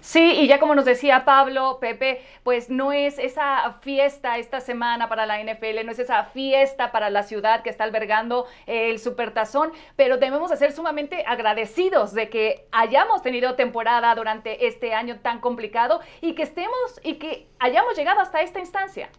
Sí, 0.00 0.32
y 0.32 0.46
ya 0.46 0.58
como 0.58 0.74
nos 0.74 0.84
decía 0.84 1.24
Pablo, 1.24 1.78
Pepe, 1.80 2.22
pues 2.42 2.70
no 2.70 2.92
es 2.92 3.18
esa 3.18 3.78
fiesta 3.82 4.38
esta 4.38 4.60
semana 4.60 5.08
para 5.08 5.26
la 5.26 5.42
NFL, 5.42 5.84
no 5.84 5.92
es 5.92 5.98
esa 5.98 6.24
fiesta 6.24 6.92
para 6.92 7.10
la 7.10 7.22
ciudad 7.22 7.62
que 7.62 7.70
está 7.70 7.84
albergando 7.84 8.46
el 8.66 8.98
Supertazón, 8.98 9.72
pero 9.96 10.18
debemos 10.18 10.50
de 10.50 10.56
ser 10.56 10.72
sumamente 10.72 11.24
agradecidos 11.26 12.12
de 12.14 12.28
que 12.30 12.66
hayamos 12.72 13.22
tenido 13.22 13.54
temporada 13.54 14.14
durante 14.14 14.66
este 14.66 14.94
año 14.94 15.20
tan 15.20 15.40
complicado 15.40 16.00
y 16.20 16.34
que 16.34 16.42
estemos 16.42 17.00
y 17.02 17.14
que 17.14 17.46
hayamos 17.58 17.96
llegado 17.96 18.20
hasta 18.20 18.42
esta 18.42 18.60
instancia. 18.60 19.10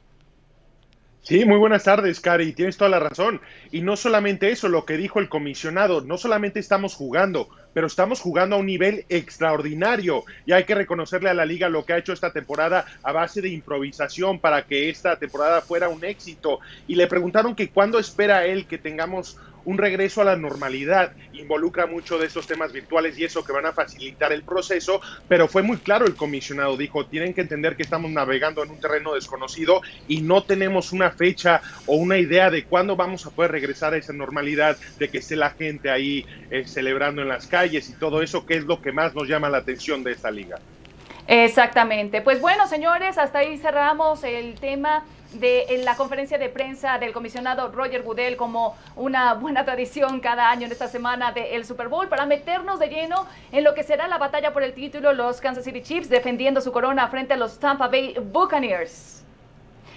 Sí, 1.24 1.46
muy 1.46 1.58
buenas 1.58 1.86
tardes, 1.86 2.20
Cari. 2.20 2.52
Tienes 2.52 2.76
toda 2.76 2.90
la 2.90 3.00
razón. 3.00 3.40
Y 3.72 3.82
no 3.82 3.96
solamente 3.96 4.52
eso, 4.52 4.68
lo 4.68 4.86
que 4.86 4.98
dijo 4.98 5.20
el 5.20 5.30
comisionado, 5.30 6.02
no 6.02 6.18
solamente 6.18 6.60
estamos 6.60 6.96
jugando, 6.96 7.48
pero 7.74 7.88
estamos 7.88 8.22
jugando 8.22 8.56
a 8.56 8.60
un 8.60 8.66
nivel 8.66 9.06
extraordinario. 9.10 10.24
Y 10.46 10.54
hay 10.54 10.64
que 10.64 10.76
reconocerle 10.76 11.30
a 11.30 11.34
la 11.34 11.46
liga 11.46 11.70
lo 11.70 11.86
que 11.86 11.94
ha 11.94 11.98
hecho 11.98 12.14
esta 12.14 12.32
temporada 12.32 12.86
a 13.02 13.12
base 13.12 13.42
de 13.42 13.50
improvisación 13.50 14.40
para 14.40 14.66
que 14.66 14.90
esta 14.90 15.18
temporada 15.18 15.62
fuera 15.62 15.90
un 15.90 16.04
éxito. 16.06 16.60
Y 16.88 16.96
le 16.96 17.08
preguntaron 17.08 17.56
que 17.56 17.70
cuándo 17.70 18.00
espera 18.00 18.46
él 18.46 18.66
que 18.66 18.78
tengamos 18.78 19.38
un 19.66 19.78
regreso 19.78 20.22
a 20.22 20.26
la 20.26 20.36
normalidad. 20.36 21.14
Involucra 21.34 21.86
mucho 21.86 22.18
de 22.18 22.28
estos 22.28 22.48
temas 22.48 22.72
virtuales 22.72 23.18
y 23.18 23.24
eso 23.24 23.44
que 23.44 23.52
van 23.52 23.66
a 23.66 23.74
facilitar 23.74 24.32
el 24.34 24.44
proceso, 24.44 25.02
pero 25.28 25.48
fue 25.48 25.64
muy 25.64 25.78
claro 25.78 26.06
el 26.06 26.16
comisionado, 26.16 26.78
dijo, 26.78 27.06
tienen 27.06 27.34
que 27.34 27.42
entender 27.42 27.76
que 27.76 27.84
estamos 27.84 28.12
navegando 28.12 28.64
en 28.64 28.72
un 28.72 28.80
terreno 28.80 29.14
desconocido 29.14 29.82
y 30.08 30.22
no 30.22 30.44
tenemos 30.44 30.92
una 30.92 31.12
fecha 31.12 31.62
o 31.86 31.96
una 31.96 32.18
idea 32.18 32.50
de 32.50 32.66
cuándo 32.66 32.96
vamos 32.96 33.26
a 33.26 33.32
poder 33.32 33.52
regresar 33.52 33.94
a 33.94 33.98
esa 33.98 34.14
normalidad, 34.14 34.78
de 35.00 35.10
que 35.10 35.20
esté 35.20 35.36
la 35.36 35.52
gente 35.52 35.90
ahí 35.90 36.26
eh, 36.52 36.66
celebrando 36.66 37.22
en 37.22 37.28
las 37.28 37.48
calles 37.48 37.90
y 37.90 37.94
todo 37.94 38.22
eso, 38.22 38.46
que 38.46 38.58
es 38.58 38.66
lo 38.66 38.82
que 38.82 38.92
más 38.92 39.16
nos 39.16 39.28
llama 39.28 39.50
la 39.50 39.60
atención 39.60 40.04
de 40.04 40.12
esta 40.12 40.32
liga. 40.32 40.60
Exactamente. 41.28 42.22
Pues 42.22 42.42
bueno, 42.42 42.68
señores, 42.68 43.18
hasta 43.18 43.40
ahí 43.40 43.58
cerramos 43.58 44.24
el 44.24 44.56
tema 44.56 45.06
de 45.34 45.82
la 45.84 45.96
conferencia 45.96 46.38
de 46.38 46.50
prensa 46.50 46.98
del 46.98 47.14
comisionado 47.14 47.70
Roger 47.70 48.04
Goodell 48.04 48.36
como 48.36 48.76
una 48.96 49.34
buena 49.34 49.66
tradición 49.66 50.20
cada 50.20 50.50
año 50.50 50.66
en 50.66 50.72
esta 50.72 50.88
semana 50.88 51.32
del 51.32 51.66
Super 51.66 51.88
Bowl 51.88 52.08
para 52.08 52.26
meternos 52.26 52.80
de 52.80 52.88
lleno 52.88 53.26
en 53.52 53.64
lo 53.64 53.74
que 53.74 53.84
será 53.84 54.08
la 54.08 54.18
batalla 54.18 54.54
por 54.54 54.64
el 54.64 54.74
título 54.74 55.14
los 55.14 55.42
Kansas 55.42 55.64
City 55.64 55.82
Chiefs 55.82 56.10
defendiendo 56.10 56.62
su 56.62 56.72
corona 56.72 57.08
frente 57.08 57.34
a 57.34 57.38
los 57.38 57.60
Tampa 57.60 57.88
Bay 57.88 58.16
Buccaneers. 58.20 59.23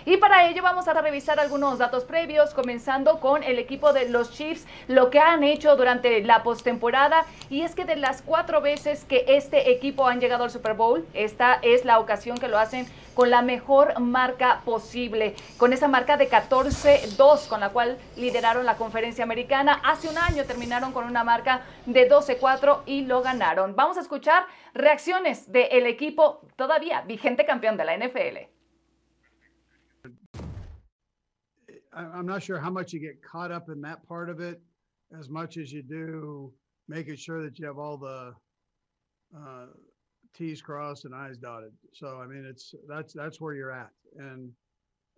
Y 0.08 0.18
para 0.18 0.46
ello 0.46 0.62
vamos 0.62 0.86
a 0.86 0.94
revisar 0.94 1.40
algunos 1.40 1.78
datos 1.78 2.04
previos, 2.04 2.54
comenzando 2.54 3.18
con 3.18 3.42
el 3.42 3.58
equipo 3.58 3.92
de 3.92 4.08
los 4.08 4.30
Chiefs, 4.30 4.64
lo 4.86 5.10
que 5.10 5.18
han 5.18 5.42
hecho 5.42 5.74
durante 5.74 6.22
la 6.22 6.44
postemporada. 6.44 7.26
Y 7.50 7.62
es 7.62 7.74
que 7.74 7.84
de 7.84 7.96
las 7.96 8.22
cuatro 8.22 8.60
veces 8.60 9.04
que 9.04 9.24
este 9.26 9.72
equipo 9.72 10.06
han 10.06 10.20
llegado 10.20 10.44
al 10.44 10.52
Super 10.52 10.74
Bowl, 10.74 11.04
esta 11.12 11.58
es 11.60 11.84
la 11.84 11.98
ocasión 11.98 12.38
que 12.38 12.46
lo 12.46 12.56
hacen 12.56 12.86
con 13.14 13.30
la 13.30 13.42
mejor 13.42 13.98
marca 13.98 14.60
posible, 14.64 15.34
con 15.56 15.72
esa 15.72 15.88
marca 15.88 16.16
de 16.16 16.30
14-2 16.30 17.48
con 17.48 17.58
la 17.58 17.70
cual 17.70 17.98
lideraron 18.14 18.64
la 18.64 18.76
conferencia 18.76 19.24
americana. 19.24 19.80
Hace 19.82 20.08
un 20.08 20.18
año 20.18 20.44
terminaron 20.44 20.92
con 20.92 21.04
una 21.04 21.24
marca 21.24 21.62
de 21.84 22.08
12-4 22.08 22.82
y 22.86 23.06
lo 23.06 23.22
ganaron. 23.22 23.74
Vamos 23.74 23.96
a 23.96 24.02
escuchar 24.02 24.46
reacciones 24.72 25.50
del 25.50 25.86
equipo 25.86 26.42
todavía 26.54 27.00
vigente 27.00 27.44
campeón 27.44 27.76
de 27.76 27.84
la 27.84 27.96
NFL. 27.96 28.55
I'm 31.96 32.26
not 32.26 32.42
sure 32.42 32.58
how 32.58 32.70
much 32.70 32.92
you 32.92 33.00
get 33.00 33.22
caught 33.22 33.50
up 33.50 33.68
in 33.68 33.80
that 33.82 34.06
part 34.06 34.28
of 34.28 34.40
it 34.40 34.60
as 35.18 35.28
much 35.28 35.56
as 35.56 35.72
you 35.72 35.82
do 35.82 36.52
making 36.88 37.16
sure 37.16 37.42
that 37.42 37.58
you 37.58 37.66
have 37.66 37.78
all 37.78 37.96
the 37.96 38.34
uh, 39.36 39.66
T's 40.34 40.60
crossed 40.62 41.04
and 41.04 41.14
I's 41.14 41.38
dotted. 41.38 41.72
So 41.92 42.20
I 42.22 42.26
mean, 42.26 42.44
it's 42.44 42.74
that's 42.88 43.12
that's 43.12 43.40
where 43.40 43.54
you're 43.54 43.72
at. 43.72 43.90
And 44.18 44.50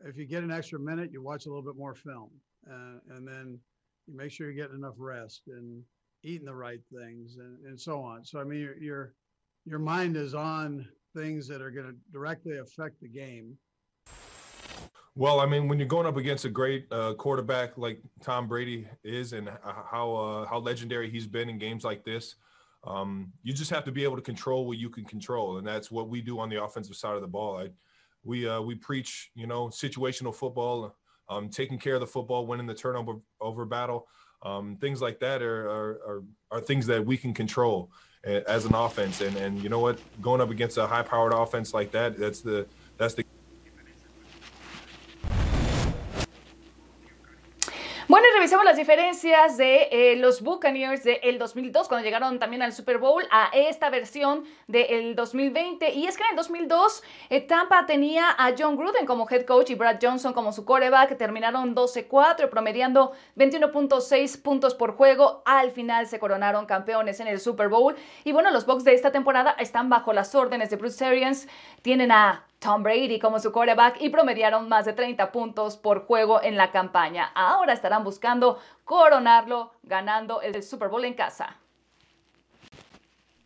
if 0.05 0.17
you 0.17 0.27
get 0.27 0.43
an 0.43 0.51
extra 0.51 0.79
minute, 0.79 1.11
you 1.13 1.23
watch 1.23 1.47
a 1.47 1.49
little 1.49 1.63
bit 1.63 1.77
more 1.77 1.95
film, 1.95 2.31
uh, 2.71 2.99
and 3.15 3.27
then 3.27 3.59
you 4.07 4.17
make 4.17 4.31
sure 4.31 4.51
you're 4.51 4.67
getting 4.67 4.79
enough 4.81 4.95
rest 4.99 5.43
and 5.49 5.83
eating 6.25 6.47
the 6.47 6.55
right 6.55 6.81
things, 6.93 7.37
and, 7.39 7.59
and 7.67 7.81
so 7.81 8.01
on. 8.01 8.25
So 8.25 8.41
I 8.41 8.45
mean, 8.45 8.61
your 8.61 8.79
your 8.79 9.15
your 9.65 9.79
mind 9.79 10.17
is 10.17 10.35
on 10.35 10.87
things 11.17 11.49
that 11.49 11.61
are 11.61 11.71
going 11.71 11.87
to 11.87 11.97
directly 12.13 12.59
affect 12.59 13.01
the 13.01 13.09
game 13.09 13.57
well, 15.19 15.41
I 15.41 15.47
mean, 15.47 15.67
when 15.67 15.81
you're 15.81 15.89
going 15.89 16.07
up 16.07 16.17
against 16.17 16.45
a 16.45 16.49
great 16.49 16.87
uh, 16.93 17.13
quarterback 17.15 17.77
like 17.77 18.01
Tom 18.23 18.47
Brady 18.47 18.87
is, 19.03 19.33
and 19.33 19.51
how 19.91 20.15
uh, 20.15 20.47
how 20.47 20.61
legendary 20.61 21.11
he's 21.11 21.27
been 21.27 21.49
in 21.49 21.59
games 21.59 21.83
like 21.83 22.05
this, 22.05 22.37
um, 22.85 23.33
you 23.43 23.53
just 23.53 23.73
have 23.73 23.85
to 23.87 23.91
be 23.91 24.05
able 24.05 24.15
to 24.15 24.23
control 24.23 24.65
what 24.65 24.79
you 24.79 24.89
can 24.89 25.05
control, 25.05 25.59
and 25.59 25.67
that's 25.67 25.91
what 25.91 26.09
we 26.09 26.21
do 26.21 26.39
on 26.39 26.49
the 26.49 26.63
offensive 26.63 26.95
side 26.95 27.17
of 27.17 27.21
the 27.21 27.27
ball. 27.27 27.59
I, 27.59 27.71
we 28.23 28.49
uh, 28.49 28.61
we 28.61 28.77
preach, 28.77 29.33
you 29.35 29.49
know, 29.49 29.67
situational 29.71 30.33
football, 30.33 30.95
um, 31.29 31.49
taking 31.49 31.81
care 31.81 31.95
of 31.95 32.01
the 32.01 32.07
football, 32.07 32.47
winning 32.47 32.69
the 32.69 32.75
turnover 32.75 33.15
over 33.41 33.65
battle, 33.65 34.07
um, 34.45 34.77
things 34.77 35.03
like 35.03 35.19
that 35.19 35.43
are, 35.43 35.69
are, 35.69 35.91
are 36.07 36.23
are 36.53 36.61
things 36.61 36.87
that 36.87 37.05
we 37.05 37.17
can 37.17 37.35
control 37.35 37.91
as 38.23 38.67
an 38.67 38.75
offense. 38.77 39.21
And 39.21 39.37
and 39.37 39.61
you 39.61 39.69
know 39.69 39.81
what, 39.81 39.99
going 40.23 40.41
up 40.41 40.51
against 40.51 40.79
a 40.79 40.87
high 40.87 41.03
powered 41.03 41.33
offense 41.35 41.75
like 41.75 41.91
that, 41.91 42.17
that's 42.17 42.41
the 42.41 42.69
that's 42.99 43.15
the 43.15 43.25
diferencias 48.79 49.59
de 49.59 49.89
eh, 49.91 50.17
los 50.17 50.41
Buccaneers 50.41 51.05
del 51.05 51.39
2002, 51.39 51.89
cuando 51.89 52.05
llegaron 52.05 52.39
también 52.39 52.63
al 52.63 52.73
Super 52.73 52.99
Bowl, 52.99 53.23
a 53.31 53.51
esta 53.53 53.91
versión 53.91 54.45
del 54.67 55.15
2020. 55.15 55.91
Y 55.93 56.07
es 56.07 56.17
que 56.17 56.23
en 56.23 56.31
el 56.31 56.37
2002 56.37 57.03
eh, 57.29 57.41
Tampa 57.43 57.85
tenía 57.85 58.31
a 58.31 58.55
John 58.57 58.77
Gruden 58.77 59.05
como 59.05 59.29
head 59.29 59.45
coach 59.45 59.71
y 59.71 59.75
Brad 59.75 59.99
Johnson 60.01 60.33
como 60.33 60.53
su 60.53 60.65
coreback. 60.65 61.19
Terminaron 61.19 61.75
12-4, 61.75 62.49
promediando 62.49 63.13
21.6 63.37 64.41
puntos 64.41 64.75
por 64.75 64.93
juego. 64.97 65.43
Al 65.45 65.73
final 65.73 66.07
se 66.07 66.19
coronaron 66.19 66.65
campeones 66.65 67.21
en 67.21 67.27
el 67.27 67.41
Super 67.41 67.69
Bowl. 67.69 67.97
Y 68.25 68.33
bueno, 68.33 68.51
los 68.51 68.65
Bucks 68.65 68.85
de 68.85 68.95
esta 68.95 69.13
temporada 69.13 69.57
están 69.59 69.91
bajo 69.91 70.13
las 70.13 70.35
órdenes 70.35 70.71
de 70.71 70.77
Bruce 70.77 71.05
Arians. 71.05 71.49
Tienen 71.83 72.13
a 72.13 72.45
Tom 72.59 72.83
Brady 72.83 73.19
como 73.19 73.39
su 73.39 73.53
quarterback 73.53 74.01
y 74.01 74.09
promediaron 74.11 74.69
más 74.69 74.85
de 74.85 74.93
30 74.93 75.31
puntos 75.31 75.77
por 75.77 76.07
juego 76.07 76.43
en 76.43 76.57
la 76.57 76.73
campaña. 76.73 77.31
Ahora 77.35 77.73
estarán 77.73 78.05
buscando 78.05 78.59
coronarlo 78.85 79.73
ganando 79.83 80.41
el 80.43 80.63
Super 80.63 80.89
Bowl 80.89 81.05
en 81.05 81.15
casa. 81.15 81.57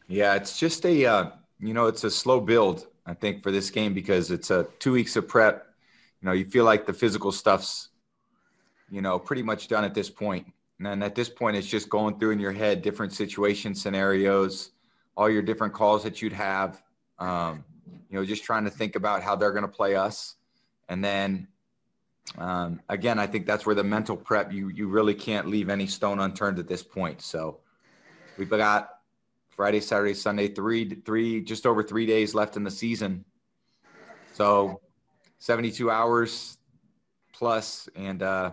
Yeah, 0.09 0.37
it's 0.37 0.59
just 0.59 0.85
a 0.85 1.07
uh, 1.07 1.31
you 1.59 1.73
know, 1.73 1.87
it's 1.87 2.05
a 2.05 2.11
slow 2.11 2.41
build 2.41 2.87
I 3.07 3.15
think 3.15 3.43
for 3.43 3.51
this 3.53 3.71
game 3.71 3.95
because 3.95 4.31
it's 4.31 4.51
a 4.51 4.67
2 4.79 4.93
weeks 4.93 5.17
of 5.17 5.27
prep. 5.27 5.67
You 6.21 6.27
know, 6.27 6.33
you 6.33 6.45
feel 6.45 6.65
like 6.65 6.87
the 6.87 6.93
physical 6.93 7.33
stuff's 7.33 7.89
you 8.93 9.01
know, 9.01 9.19
pretty 9.19 9.43
much 9.43 9.69
done 9.69 9.85
at 9.85 9.95
this 9.95 10.11
point. 10.11 10.47
And 10.85 11.03
at 11.03 11.15
this 11.15 11.29
point 11.29 11.57
it's 11.57 11.67
just 11.67 11.89
going 11.89 12.19
through 12.19 12.33
in 12.33 12.39
your 12.39 12.53
head 12.53 12.83
different 12.83 13.13
situation 13.13 13.75
scenarios, 13.75 14.73
all 15.17 15.31
your 15.31 15.43
different 15.43 15.73
calls 15.73 16.03
that 16.03 16.21
you'd 16.21 16.35
have. 16.35 16.83
Um, 17.19 17.65
you 18.13 18.19
know, 18.19 18.27
just 18.27 18.45
trying 18.45 18.65
to 18.65 18.71
think 18.71 18.95
about 18.95 19.23
how 19.23 19.35
they're 19.35 19.53
going 19.53 19.63
to 19.63 19.69
play 19.69 19.97
us. 19.97 20.37
And 20.91 21.03
then 21.03 21.49
um, 22.37 22.81
again, 22.91 23.19
I 23.19 23.27
think 23.27 23.47
that's 23.47 23.65
where 23.65 23.75
the 23.75 23.83
mental 23.83 24.17
prep, 24.17 24.53
you, 24.53 24.69
you 24.69 24.87
really 24.87 25.15
can't 25.15 25.49
leave 25.49 25.71
any 25.71 25.87
stone 25.87 26.21
unturned 26.21 26.59
at 26.59 26.69
this 26.69 26.83
point. 26.83 27.23
So 27.23 27.61
we've 28.37 28.51
got 28.51 28.91
Friday, 29.49 29.81
Saturday, 29.81 30.13
Sunday, 30.13 30.49
three, 30.49 30.95
three, 31.07 31.41
just 31.41 31.67
over 31.67 31.83
three 31.83 32.05
days 32.05 32.35
left 32.35 32.57
in 32.57 32.65
the 32.65 32.71
season. 32.71 33.25
So 34.35 34.83
72 35.39 35.91
hours 35.91 36.59
plus, 37.33 37.89
and, 37.97 38.23
uh, 38.23 38.53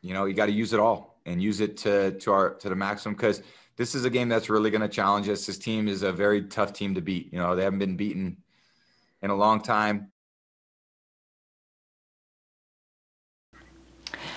you 0.00 0.12
know, 0.12 0.24
you 0.24 0.34
got 0.34 0.46
to 0.46 0.52
use 0.52 0.72
it 0.72 0.80
all 0.80 1.20
and 1.24 1.40
use 1.40 1.60
it 1.60 1.76
to, 1.78 2.12
to 2.18 2.32
our, 2.32 2.54
to 2.54 2.68
the 2.68 2.74
maximum. 2.74 3.14
Cause 3.14 3.42
this 3.76 3.94
is 3.94 4.04
a 4.04 4.10
game 4.10 4.28
that's 4.28 4.50
really 4.50 4.70
going 4.70 4.82
to 4.82 4.88
challenge 4.88 5.28
us. 5.28 5.46
This 5.46 5.58
team 5.58 5.88
is 5.88 6.02
a 6.02 6.12
very 6.12 6.42
tough 6.42 6.72
team 6.72 6.94
to 6.94 7.00
beat. 7.00 7.32
You 7.32 7.38
know, 7.38 7.56
they 7.56 7.64
haven't 7.64 7.78
been 7.78 7.96
beaten 7.96 8.36
in 9.22 9.30
a 9.30 9.34
long 9.34 9.60
time. 9.60 10.11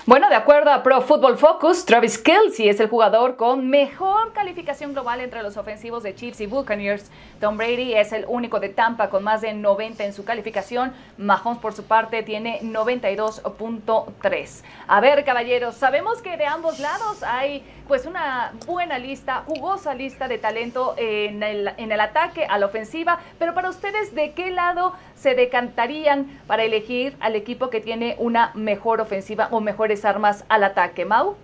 Bueno, 0.08 0.30
de 0.30 0.36
acuerdo 0.36 0.70
a 0.70 0.84
Pro 0.84 1.02
Football 1.02 1.36
Focus, 1.36 1.84
Travis 1.84 2.20
Kelsey 2.20 2.70
es 2.70 2.80
el 2.80 2.90
jugador 2.90 3.38
con 3.38 3.72
mejor 3.72 4.34
calificación 4.34 4.94
global 4.94 5.20
entre 5.20 5.42
los 5.42 5.58
ofensivos 5.58 6.04
de 6.04 6.14
Chiefs 6.14 6.42
y 6.42 6.46
Buccaneers. 6.46 7.10
Tom 7.40 7.58
Brady 7.58 7.96
es 7.96 8.14
el 8.14 8.24
único 8.28 8.60
de 8.60 8.70
Tampa 8.70 9.10
con 9.10 9.24
más 9.24 9.42
de 9.42 9.56
90 9.56 10.06
en 10.06 10.14
su 10.14 10.24
calificación. 10.24 10.94
Mahomes, 11.18 11.58
por 11.58 11.74
su 11.74 11.86
parte, 11.86 12.22
tiene 12.22 12.62
92.3. 12.62 14.64
A 14.88 15.02
ver, 15.02 15.26
caballeros, 15.26 15.74
sabemos 15.74 16.22
que 16.22 16.38
de 16.38 16.46
ambos 16.46 16.80
lados 16.80 17.24
hay 17.24 17.64
pues 17.88 18.06
una 18.06 18.54
buena 18.66 19.00
lista, 19.00 19.44
jugosa 19.48 19.96
lista 19.96 20.28
de 20.28 20.38
talento 20.38 20.94
en 20.98 21.42
el, 21.44 21.72
en 21.78 21.92
el 21.92 22.00
ataque, 22.00 22.46
a 22.46 22.58
la 22.58 22.68
ofensiva, 22.68 23.20
pero 23.38 23.54
para 23.54 23.70
ustedes, 23.70 24.16
¿de 24.16 24.32
qué 24.34 24.50
lado 24.52 24.94
se 25.16 25.36
decantarían 25.36 26.40
para 26.48 26.64
elegir 26.64 27.18
al 27.20 27.36
equipo 27.36 27.70
que 27.70 27.82
tiene 27.82 28.16
una 28.18 28.52
mejor 28.56 29.02
ofensiva 29.02 29.50
o 29.52 29.60
mejores 29.62 29.95
armas 30.04 30.44
al 30.50 30.64
ataque? 30.64 31.06
Mau. 31.06 31.36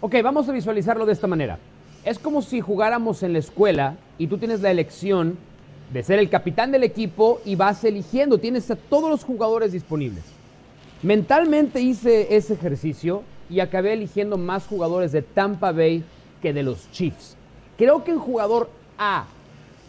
Ok, 0.00 0.16
vamos 0.22 0.48
a 0.48 0.52
visualizarlo 0.52 1.06
de 1.06 1.12
esta 1.12 1.26
manera. 1.26 1.58
Es 2.04 2.18
como 2.18 2.42
si 2.42 2.60
jugáramos 2.60 3.22
en 3.22 3.32
la 3.32 3.38
escuela 3.38 3.96
y 4.18 4.26
tú 4.26 4.38
tienes 4.38 4.60
la 4.60 4.70
elección 4.70 5.38
de 5.92 6.02
ser 6.02 6.18
el 6.18 6.28
capitán 6.28 6.70
del 6.70 6.84
equipo 6.84 7.40
y 7.44 7.56
vas 7.56 7.82
eligiendo, 7.84 8.38
tienes 8.38 8.70
a 8.70 8.76
todos 8.76 9.10
los 9.10 9.24
jugadores 9.24 9.72
disponibles. 9.72 10.24
Mentalmente 11.02 11.80
hice 11.80 12.36
ese 12.36 12.54
ejercicio 12.54 13.22
y 13.48 13.60
acabé 13.60 13.92
eligiendo 13.94 14.36
más 14.36 14.66
jugadores 14.66 15.12
de 15.12 15.22
Tampa 15.22 15.72
Bay 15.72 16.04
que 16.42 16.52
de 16.52 16.62
los 16.62 16.90
Chiefs. 16.92 17.36
Creo 17.76 18.04
que 18.04 18.10
en 18.10 18.18
jugador 18.18 18.70
A 18.98 19.24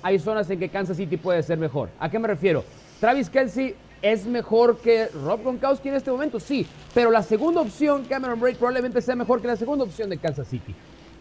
hay 0.02 0.20
zonas 0.20 0.50
en 0.50 0.60
que 0.60 0.70
Kansas 0.70 0.98
City 0.98 1.18
puede 1.18 1.44
ser 1.44 1.58
mejor. 1.58 1.90
¿A 2.00 2.10
qué 2.10 2.20
me 2.20 2.28
refiero? 2.28 2.64
Travis 3.00 3.30
Kelsey 3.30 3.76
es 4.02 4.26
mejor 4.26 4.78
que 4.78 5.08
Rob 5.08 5.42
Gronkowski 5.42 5.90
en 5.90 5.96
este 5.96 6.12
momento, 6.12 6.40
sí, 6.40 6.66
pero 6.94 7.12
la 7.12 7.24
segunda 7.24 7.62
opción, 7.62 8.06
Cameron 8.08 8.40
Braid, 8.40 8.58
probablemente 8.58 9.02
sea 9.02 9.16
mejor 9.16 9.42
que 9.42 9.48
la 9.48 9.56
segunda 9.56 9.84
opción 9.84 10.10
de 10.10 10.18
Kansas 10.18 10.48
City. 10.48 10.74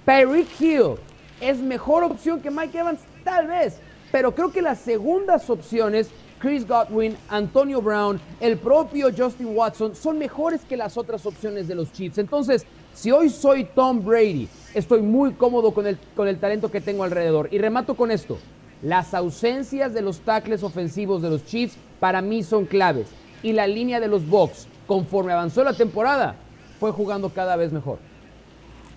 Tyreek 0.04 0.49
Hill 0.61 0.94
es 1.40 1.58
mejor 1.58 2.04
opción 2.04 2.40
que 2.40 2.50
Mike 2.50 2.78
Evans, 2.78 3.00
tal 3.25 3.49
vez, 3.49 3.78
pero 4.11 4.35
creo 4.35 4.52
que 4.52 4.62
las 4.62 4.78
segundas 4.78 5.50
opciones 5.50 6.11
Chris 6.38 6.66
Godwin, 6.66 7.16
Antonio 7.28 7.82
Brown, 7.82 8.20
el 8.40 8.58
propio 8.58 9.08
Justin 9.16 9.56
Watson 9.56 9.94
son 9.94 10.18
mejores 10.18 10.61
que 10.62 10.76
las 10.76 10.97
otras 10.97 11.26
opciones 11.26 11.66
de 11.66 11.75
los 11.75 11.92
Chiefs. 11.92 12.18
Entonces, 12.18 12.64
si 12.94 13.11
hoy 13.11 13.28
soy 13.28 13.64
Tom 13.64 14.04
Brady, 14.04 14.49
estoy 14.75 15.02
muy 15.02 15.32
cómodo 15.32 15.73
con 15.73 15.87
el, 15.87 15.99
con 16.14 16.28
el 16.28 16.38
talento 16.38 16.70
que 16.70 16.80
tengo 16.80 17.04
alrededor. 17.04 17.49
Y 17.50 17.58
remato 17.58 17.94
con 17.94 18.11
esto. 18.11 18.38
Las 18.82 19.12
ausencias 19.12 19.92
de 19.92 20.02
los 20.02 20.20
tackles 20.20 20.62
ofensivos 20.62 21.20
de 21.20 21.30
los 21.30 21.44
Chiefs 21.44 21.76
para 21.99 22.20
mí 22.20 22.44
son 22.44 22.64
claves. 22.64 23.08
Y 23.42 23.52
la 23.52 23.66
línea 23.66 23.99
de 23.99 24.08
los 24.08 24.28
Bucks, 24.28 24.68
conforme 24.87 25.32
avanzó 25.32 25.64
la 25.64 25.73
temporada, 25.73 26.37
fue 26.78 26.92
jugando 26.92 27.30
cada 27.30 27.56
vez 27.56 27.73
mejor. 27.73 27.99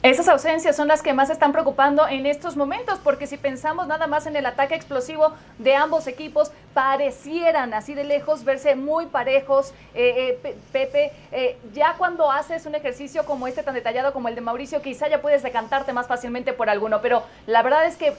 Esas 0.04 0.28
ausencias 0.30 0.76
son 0.76 0.88
las 0.88 1.04
que 1.04 1.14
más 1.14 1.30
están 1.30 1.52
preocupando 1.52 2.08
en 2.08 2.26
estos 2.26 2.58
momentos, 2.58 2.98
porque 3.04 3.28
si 3.28 3.38
pensamos 3.38 3.86
nada 3.86 4.08
más 4.08 4.26
en 4.26 4.36
el 4.36 4.48
ataque 4.48 4.74
explosivo 4.74 5.34
de 5.60 5.76
ambos 5.76 6.08
equipos, 6.08 6.52
parecieran 6.74 7.76
así 7.76 7.94
de 7.94 8.04
lejos 8.04 8.44
verse 8.44 8.76
muy 8.76 9.06
parejos. 9.06 9.76
Eh, 9.94 10.40
eh, 10.44 10.58
Pepe, 10.72 11.12
eh, 11.32 11.60
ya 11.74 11.96
cuando 12.00 12.32
haces 12.32 12.66
un 12.66 12.74
ejercicio 12.74 13.26
como 13.26 13.48
este 13.48 13.62
tan 13.62 13.76
detallado 13.76 14.12
como 14.12 14.28
el 14.28 14.34
de 14.34 14.42
Mauricio, 14.42 14.82
quizá 14.82 15.08
ya 15.08 15.22
puedes 15.22 15.44
decantarte 15.44 15.94
más 15.94 16.08
fácilmente 16.08 16.52
por 16.54 16.72
alguno, 16.72 17.00
pero 17.04 17.22
la 17.46 17.62
verdad 17.62 17.86
es 17.86 17.96
que 17.96 18.14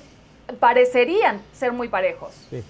parecerían 0.60 1.40
ser 1.52 1.72
muy 1.72 1.88
parejos. 1.88 2.32
Sí, 2.50 2.62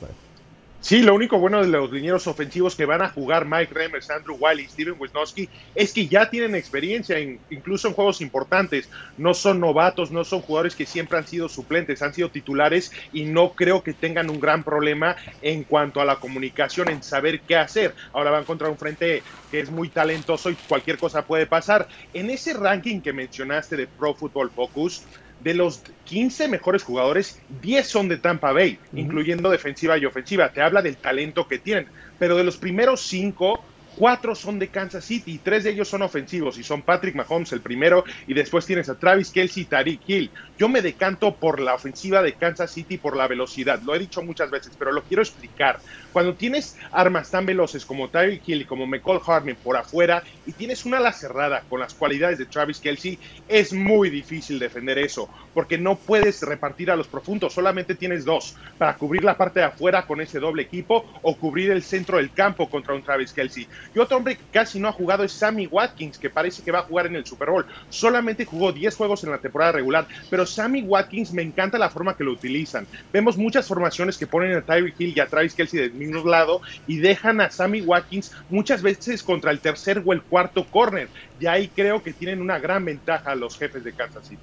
Sí, 0.83 1.01
lo 1.01 1.15
único 1.15 1.39
bueno 1.39 1.63
de 1.63 1.69
los 1.69 1.93
linieros 1.93 2.27
ofensivos 2.27 2.75
que 2.75 2.87
van 2.87 3.03
a 3.03 3.09
jugar 3.09 3.47
Mike 3.47 3.73
Remmers, 3.73 4.11
Andrew 4.11 4.37
Wiley 4.37 4.65
y 4.65 4.69
Steven 4.69 4.97
Wisnowski 4.99 5.49
es 5.77 5.93
que 5.93 6.09
ya 6.09 6.29
tienen 6.29 6.57
experiencia, 6.57 7.21
incluso 7.21 7.87
en 7.87 7.95
juegos 7.95 8.21
importantes. 8.21 8.91
No 9.17 9.33
son 9.33 9.61
novatos, 9.61 10.11
no 10.11 10.25
son 10.25 10.41
jugadores 10.41 10.75
que 10.75 10.85
siempre 10.85 11.19
han 11.19 11.27
sido 11.29 11.49
suplentes, 11.49 12.03
han 12.03 12.13
sido 12.13 12.31
titulares 12.31 12.91
y 13.13 13.27
no 13.27 13.53
creo 13.53 13.85
que 13.85 13.93
tengan 13.93 14.29
un 14.29 14.41
gran 14.41 14.65
problema 14.65 15.15
en 15.41 15.63
cuanto 15.63 16.01
a 16.01 16.05
la 16.05 16.17
comunicación, 16.17 16.89
en 16.89 17.05
saber 17.05 17.43
qué 17.43 17.55
hacer. 17.55 17.95
Ahora 18.13 18.33
van 18.33 18.45
contra 18.45 18.69
un 18.69 18.77
frente 18.77 19.23
que 19.53 19.61
es 19.61 19.71
muy 19.71 19.89
talentoso 19.89 20.51
y 20.51 20.57
cualquier 20.67 20.99
cosa 20.99 21.25
puede 21.25 21.47
pasar. 21.47 21.87
En 22.13 22.29
ese 22.29 22.55
ranking 22.55 23.01
que 23.01 23.13
mencionaste 23.13 23.77
de 23.77 23.87
Pro 23.87 24.15
Football 24.15 24.51
Focus, 24.51 25.05
de 25.43 25.55
los 25.55 25.83
15 26.05 26.49
mejores 26.49 26.83
jugadores, 26.83 27.41
10 27.63 27.87
son 27.87 28.09
de 28.09 28.17
Tampa 28.17 28.53
Bay, 28.53 28.79
incluyendo 28.95 29.51
defensiva 29.51 29.99
y 29.99 30.07
ofensiva. 30.07 30.53
Te 30.53 30.63
habla 30.63 30.83
del 30.83 30.97
talento 30.97 31.49
que 31.49 31.59
tienen. 31.59 31.87
Pero 32.19 32.37
de 32.37 32.45
los 32.45 32.57
primeros 32.57 33.01
5, 33.03 33.65
cuatro 33.97 34.35
son 34.35 34.59
de 34.59 34.69
Kansas 34.69 35.05
City 35.05 35.33
y 35.33 35.39
tres 35.39 35.65
de 35.65 35.71
ellos 35.71 35.89
son 35.89 36.03
ofensivos 36.03 36.59
y 36.59 36.63
son 36.63 36.83
Patrick 36.83 37.15
Mahomes 37.15 37.53
el 37.53 37.61
primero 37.61 38.05
y 38.27 38.35
después 38.35 38.67
tienes 38.67 38.89
a 38.89 38.99
Travis 38.99 39.31
Kelsey 39.31 39.65
y 39.65 39.67
Tariq 39.67 40.01
Hill. 40.07 40.31
Yo 40.59 40.69
me 40.69 40.83
decanto 40.83 41.37
por 41.37 41.61
la 41.61 41.75
ofensiva 41.75 42.23
de 42.23 42.35
Kansas 42.35 42.71
City 42.71 42.99
por 42.99 43.17
la 43.17 43.29
velocidad, 43.29 43.81
lo 43.83 43.95
he 43.95 43.99
dicho 43.99 44.23
muchas 44.23 44.51
veces, 44.51 44.73
pero 44.79 44.93
lo 44.93 45.03
quiero 45.03 45.23
explicar. 45.23 45.81
Cuando 46.13 46.35
tienes 46.35 46.77
armas 46.91 47.31
tan 47.31 47.47
veloces 47.47 47.85
como 47.85 48.09
Tyreek 48.09 48.47
Hill 48.47 48.63
y 48.63 48.65
como 48.65 48.87
McCall 48.87 49.21
Hartman 49.27 49.57
por 49.63 49.77
afuera 49.77 50.23
y 50.47 50.53
tienes 50.53 50.85
una 50.85 50.99
ala 50.99 51.13
cerrada 51.13 51.63
con 51.69 51.81
las 51.81 51.95
cualidades 51.95 52.39
de 52.39 52.47
Travis 52.47 52.81
Kelsey, 52.81 53.19
es 53.49 53.73
muy 53.73 54.11
difícil 54.11 54.59
defender 54.59 54.99
eso, 54.99 55.29
porque 55.55 55.79
no 55.79 55.97
puedes 55.97 56.43
repartir 56.43 56.91
a 56.91 56.97
los 56.97 57.09
profundos, 57.09 57.55
solamente 57.55 57.95
tienes 57.95 58.25
dos 58.25 58.57
para 58.79 58.97
cubrir 58.97 59.25
la 59.25 59.37
parte 59.37 59.61
de 59.61 59.67
afuera 59.67 60.07
con 60.07 60.21
ese 60.21 60.39
doble 60.39 60.63
equipo 60.63 61.05
o 61.23 61.37
cubrir 61.37 61.71
el 61.71 61.83
centro 61.83 62.19
del 62.19 62.33
campo 62.33 62.69
contra 62.69 62.95
un 62.95 63.03
Travis 63.03 63.33
Kelsey. 63.33 63.67
Y 63.95 63.99
otro 63.99 64.17
hombre 64.17 64.37
que 64.37 64.45
casi 64.53 64.79
no 64.79 64.89
ha 64.89 64.93
jugado 64.93 65.25
es 65.25 65.33
Sammy 65.33 65.67
Watkins, 65.67 66.19
que 66.19 66.31
parece 66.31 66.63
que 66.63 66.73
va 66.73 66.81
a 66.81 66.85
jugar 66.85 67.07
en 67.07 67.17
el 67.17 67.27
Super 67.27 67.51
Bowl. 67.51 67.67
Solamente 67.89 68.45
jugó 68.45 68.73
10 68.73 68.97
juegos 68.97 69.25
en 69.25 69.31
la 69.31 69.39
temporada 69.39 69.73
regular, 69.73 70.07
pero 70.31 70.47
Sammy 70.47 70.83
Watkins 70.83 71.33
me 71.33 71.43
encanta 71.43 71.79
la 71.79 71.91
forma 71.91 72.17
que 72.17 72.25
lo 72.25 72.33
utilizan. 72.33 72.87
Vemos 73.13 73.37
muchas 73.37 73.67
formaciones 73.67 74.17
que 74.17 74.27
ponen 74.27 74.55
a 74.57 74.63
Tyreek 74.63 74.99
Hill 74.99 75.13
y 75.17 75.21
a 75.21 75.27
Travis 75.27 75.55
Kelsey 75.55 75.81
de 75.81 75.91
mismo 75.91 76.25
lado 76.29 76.61
y 76.87 76.99
dejan 76.99 77.41
a 77.41 77.51
Sammy 77.51 77.83
Watkins 77.83 78.33
muchas 78.49 78.83
veces 78.83 79.23
contra 79.23 79.51
el 79.51 79.61
tercer 79.61 80.03
o 80.05 80.13
el 80.13 80.23
cuarto 80.23 80.65
corner. 80.65 81.09
Y 81.39 81.47
ahí 81.47 81.69
creo 81.69 82.03
que 82.03 82.13
tienen 82.13 82.41
una 82.41 82.59
gran 82.59 82.85
ventaja 82.85 83.35
los 83.35 83.59
jefes 83.59 83.85
de 83.85 83.93
Kansas 83.93 84.27
City. 84.29 84.43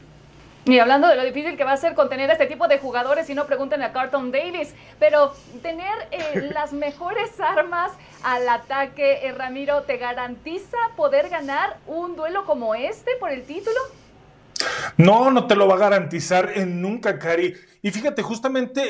Y 0.65 0.78
hablando 0.78 1.08
de 1.08 1.15
lo 1.15 1.24
difícil 1.24 1.58
que 1.58 1.63
va 1.63 1.72
a 1.72 1.78
ser 1.78 1.95
contener 1.95 2.30
a 2.30 2.34
este 2.34 2.45
tipo 2.45 2.67
de 2.67 2.78
jugadores, 2.78 3.30
y 3.30 3.34
no 3.34 3.45
pregunten 3.45 3.82
a 3.82 3.91
Carlton 3.91 4.32
Davis, 4.32 4.76
pero 5.00 5.34
tener 5.62 5.93
eh, 6.12 6.50
las 6.54 6.74
mejores 6.74 7.39
armas 7.39 7.91
al 8.24 8.48
ataque, 8.48 9.26
eh, 9.26 9.32
Ramiro, 9.32 9.84
¿te 9.84 9.98
garantiza 9.98 10.78
poder 10.95 11.30
ganar 11.30 11.78
un 11.88 12.15
duelo 12.15 12.45
como 12.45 12.76
este 12.76 13.12
por 13.19 13.32
el 13.32 13.45
título? 13.45 13.80
No, 14.98 15.32
no 15.32 15.48
te 15.48 15.56
lo 15.56 15.67
va 15.67 15.76
a 15.76 15.80
garantizar 15.80 16.52
en 16.56 16.82
nunca, 16.82 17.17
Cari. 17.17 17.54
Y 17.82 17.91
fíjate, 17.91 18.22
justamente 18.22 18.84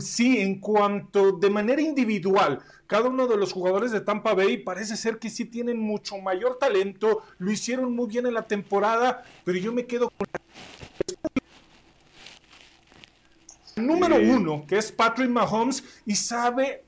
sí, 0.00 0.38
en 0.38 0.58
cuanto 0.60 1.32
de 1.32 1.50
manera 1.50 1.82
individual, 1.82 2.60
cada 2.86 3.08
uno 3.08 3.26
de 3.26 3.36
los 3.36 3.52
jugadores 3.52 3.90
de 3.90 4.00
Tampa 4.00 4.34
Bay 4.34 4.58
parece 4.58 4.96
ser 4.96 5.18
que 5.18 5.30
sí 5.30 5.44
tienen 5.44 5.78
mucho 5.78 6.18
mayor 6.18 6.58
talento, 6.58 7.22
lo 7.38 7.50
hicieron 7.50 7.94
muy 7.94 8.06
bien 8.06 8.26
en 8.26 8.34
la 8.34 8.42
temporada, 8.42 9.22
pero 9.44 9.58
yo 9.58 9.72
me 9.72 9.86
quedo 9.86 10.10
con 10.10 10.26
la... 10.32 10.40
Número 13.82 14.16
uno, 14.16 14.64
que 14.66 14.76
es 14.76 14.92
Patrick 14.92 15.30
Mahomes, 15.30 15.82
y 16.04 16.14
sabe 16.14 16.84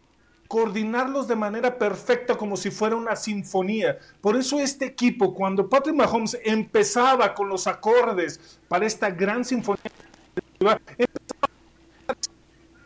coordinarlos 0.49 1.27
de 1.29 1.37
manera 1.37 1.79
perfecta 1.79 2.37
como 2.37 2.57
si 2.57 2.71
fuera 2.71 2.97
una 2.97 3.17
sinfonía. 3.17 3.99
Por 4.21 4.37
eso 4.37 4.61
este 4.61 4.85
equipo, 4.85 5.35
cuando 5.35 5.69
Patrick 5.69 5.97
Mahomes 5.97 6.39
empezaba 6.45 7.35
con 7.35 7.49
los 7.49 7.67
acordes 7.67 8.59
para 8.69 8.87
esta 8.87 9.11
gran 9.11 9.45
sinfonía, 9.45 9.91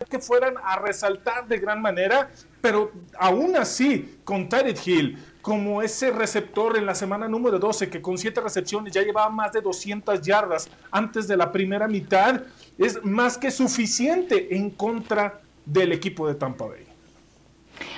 que 0.09 0.19
fueran 0.19 0.55
a 0.65 0.79
resaltar 0.79 1.47
de 1.47 1.59
gran 1.59 1.83
manera, 1.83 2.31
pero 2.61 2.93
aún 3.19 3.57
así, 3.57 4.19
con 4.25 4.49
Tyreek 4.49 4.87
Hill, 4.87 5.19
como 5.43 5.83
ese 5.83 6.11
receptor 6.11 6.77
en 6.77 6.87
la 6.87 6.95
semana 6.95 7.29
número 7.29 7.59
12, 7.59 7.91
que 7.91 8.01
con 8.01 8.17
siete 8.17 8.41
recepciones 8.41 8.93
ya 8.93 9.03
llevaba 9.03 9.29
más 9.29 9.53
de 9.53 9.61
200 9.61 10.21
yardas 10.23 10.69
antes 10.91 11.29
de 11.29 11.37
la 11.37 11.53
primera 11.53 11.87
mitad, 11.87 12.43
es 12.79 13.05
más 13.05 13.37
que 13.37 13.51
suficiente 13.51 14.57
en 14.57 14.71
contra 14.71 15.41
del 15.65 15.93
equipo 15.93 16.27
de 16.27 16.35
Tampa 16.35 16.67
Bay. 16.67 16.88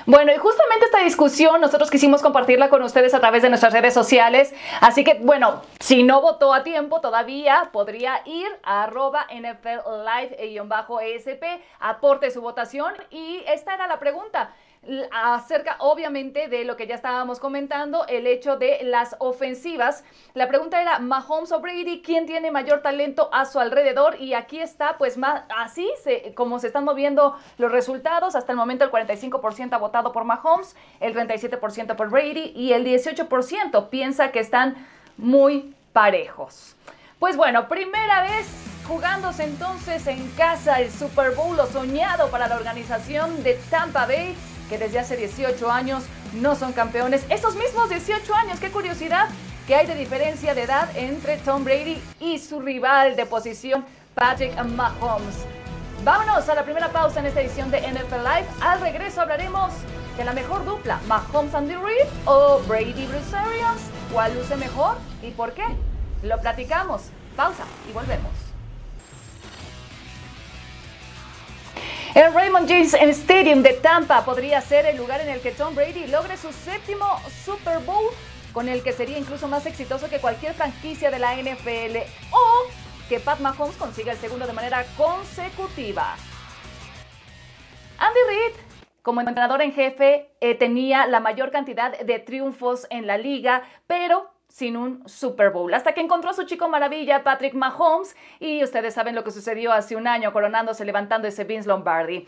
Bueno, 0.06 0.32
y 0.32 0.36
justamente 0.36 0.86
esta 0.86 1.00
discusión 1.00 1.60
nosotros 1.60 1.90
quisimos 1.90 2.22
compartirla 2.22 2.68
con 2.68 2.82
ustedes 2.82 3.14
a 3.14 3.20
través 3.20 3.42
de 3.42 3.48
nuestras 3.48 3.72
redes 3.72 3.94
sociales. 3.94 4.54
Así 4.80 5.04
que, 5.04 5.14
bueno, 5.20 5.62
si 5.78 6.02
no 6.02 6.20
votó 6.20 6.52
a 6.54 6.62
tiempo 6.62 7.00
todavía, 7.00 7.70
podría 7.72 8.22
ir 8.24 8.48
a 8.62 8.84
arroba 8.84 9.26
NFL 9.32 9.80
Live-ESP, 10.04 11.44
aporte 11.80 12.30
su 12.30 12.40
votación. 12.40 12.94
Y 13.10 13.42
esta 13.46 13.74
era 13.74 13.86
la 13.86 13.98
pregunta 13.98 14.50
acerca 15.12 15.76
obviamente 15.78 16.48
de 16.48 16.64
lo 16.64 16.76
que 16.76 16.86
ya 16.86 16.94
estábamos 16.94 17.38
comentando, 17.38 18.06
el 18.06 18.26
hecho 18.26 18.56
de 18.56 18.80
las 18.82 19.14
ofensivas. 19.18 20.04
La 20.34 20.48
pregunta 20.48 20.80
era 20.80 20.98
Mahomes 20.98 21.52
o 21.52 21.60
Brady, 21.60 22.00
¿quién 22.02 22.26
tiene 22.26 22.50
mayor 22.50 22.80
talento 22.80 23.28
a 23.32 23.44
su 23.44 23.60
alrededor? 23.60 24.20
Y 24.20 24.34
aquí 24.34 24.58
está, 24.58 24.96
pues 24.96 25.18
más 25.18 25.44
así 25.54 25.88
como 26.34 26.58
se 26.58 26.68
están 26.68 26.84
moviendo 26.84 27.36
los 27.58 27.70
resultados. 27.70 28.34
Hasta 28.34 28.52
el 28.52 28.58
momento 28.58 28.84
el 28.84 28.90
45% 28.90 29.72
ha 29.72 29.78
votado 29.78 30.12
por 30.12 30.24
Mahomes, 30.24 30.74
el 31.00 31.14
37% 31.14 31.94
por 31.94 32.10
Brady 32.10 32.52
y 32.56 32.72
el 32.72 32.84
18% 32.84 33.90
piensa 33.90 34.32
que 34.32 34.40
están 34.40 34.86
muy 35.18 35.74
parejos. 35.92 36.74
Pues 37.18 37.36
bueno, 37.36 37.68
primera 37.68 38.22
vez 38.22 38.48
jugándose 38.88 39.44
entonces 39.44 40.06
en 40.06 40.28
casa 40.30 40.80
el 40.80 40.90
Super 40.90 41.32
Bowl, 41.32 41.56
lo 41.56 41.66
soñado 41.66 42.28
para 42.30 42.48
la 42.48 42.56
organización 42.56 43.42
de 43.42 43.54
Tampa 43.70 44.06
Bay, 44.06 44.34
que 44.70 44.78
desde 44.78 45.00
hace 45.00 45.16
18 45.16 45.70
años 45.70 46.04
no 46.32 46.54
son 46.54 46.72
campeones. 46.72 47.26
Esos 47.28 47.56
mismos 47.56 47.90
18 47.90 48.34
años, 48.34 48.60
qué 48.60 48.70
curiosidad 48.70 49.28
que 49.66 49.74
hay 49.74 49.86
de 49.86 49.96
diferencia 49.96 50.54
de 50.54 50.62
edad 50.62 50.88
entre 50.96 51.36
Tom 51.38 51.64
Brady 51.64 52.00
y 52.20 52.38
su 52.38 52.60
rival 52.60 53.16
de 53.16 53.26
posición, 53.26 53.84
Patrick 54.14 54.56
Mahomes. 54.64 55.44
Vámonos 56.04 56.48
a 56.48 56.54
la 56.54 56.64
primera 56.64 56.88
pausa 56.90 57.20
en 57.20 57.26
esta 57.26 57.42
edición 57.42 57.70
de 57.70 57.80
NFL 57.80 58.22
Live. 58.22 58.46
Al 58.62 58.80
regreso 58.80 59.20
hablaremos 59.20 59.72
de 60.16 60.24
la 60.24 60.32
mejor 60.32 60.64
dupla, 60.64 61.00
Mahomes 61.08 61.54
Andy 61.54 61.74
Reid 61.74 62.06
o 62.24 62.60
Brady 62.66 63.06
Bruce 63.06 63.36
Arians. 63.36 63.82
¿Cuál 64.12 64.34
luce 64.34 64.56
mejor 64.56 64.96
y 65.20 65.32
por 65.32 65.52
qué? 65.52 65.64
Lo 66.22 66.40
platicamos. 66.40 67.02
Pausa 67.36 67.64
y 67.88 67.92
volvemos. 67.92 68.39
El 72.12 72.34
Raymond 72.34 72.68
James 72.68 72.92
Stadium 72.92 73.62
de 73.62 73.74
Tampa 73.74 74.24
podría 74.24 74.60
ser 74.60 74.84
el 74.84 74.96
lugar 74.96 75.20
en 75.20 75.28
el 75.28 75.40
que 75.40 75.52
Tom 75.52 75.76
Brady 75.76 76.08
logre 76.08 76.36
su 76.36 76.52
séptimo 76.52 77.06
Super 77.44 77.78
Bowl, 77.78 78.04
con 78.52 78.68
el 78.68 78.82
que 78.82 78.92
sería 78.92 79.16
incluso 79.16 79.46
más 79.46 79.64
exitoso 79.64 80.10
que 80.10 80.18
cualquier 80.18 80.54
franquicia 80.54 81.12
de 81.12 81.20
la 81.20 81.36
NFL, 81.36 81.98
o 82.32 82.68
que 83.08 83.20
Pat 83.20 83.38
Mahomes 83.38 83.76
consiga 83.76 84.10
el 84.10 84.18
segundo 84.18 84.48
de 84.48 84.52
manera 84.52 84.84
consecutiva. 84.96 86.16
Andy 87.98 88.20
Reid, 88.26 88.56
como 89.02 89.20
entrenador 89.20 89.62
en 89.62 89.72
jefe, 89.72 90.32
eh, 90.40 90.56
tenía 90.56 91.06
la 91.06 91.20
mayor 91.20 91.52
cantidad 91.52 91.96
de 91.96 92.18
triunfos 92.18 92.88
en 92.90 93.06
la 93.06 93.18
liga, 93.18 93.62
pero 93.86 94.32
sin 94.50 94.76
un 94.76 95.08
Super 95.08 95.50
Bowl. 95.50 95.72
Hasta 95.72 95.92
que 95.94 96.00
encontró 96.00 96.30
a 96.30 96.34
su 96.34 96.44
chico 96.44 96.68
maravilla, 96.68 97.22
Patrick 97.22 97.54
Mahomes, 97.54 98.16
y 98.40 98.62
ustedes 98.62 98.94
saben 98.94 99.14
lo 99.14 99.24
que 99.24 99.30
sucedió 99.30 99.72
hace 99.72 99.96
un 99.96 100.06
año, 100.06 100.32
coronándose, 100.32 100.84
levantando 100.84 101.28
ese 101.28 101.44
Vince 101.44 101.68
Lombardi. 101.68 102.26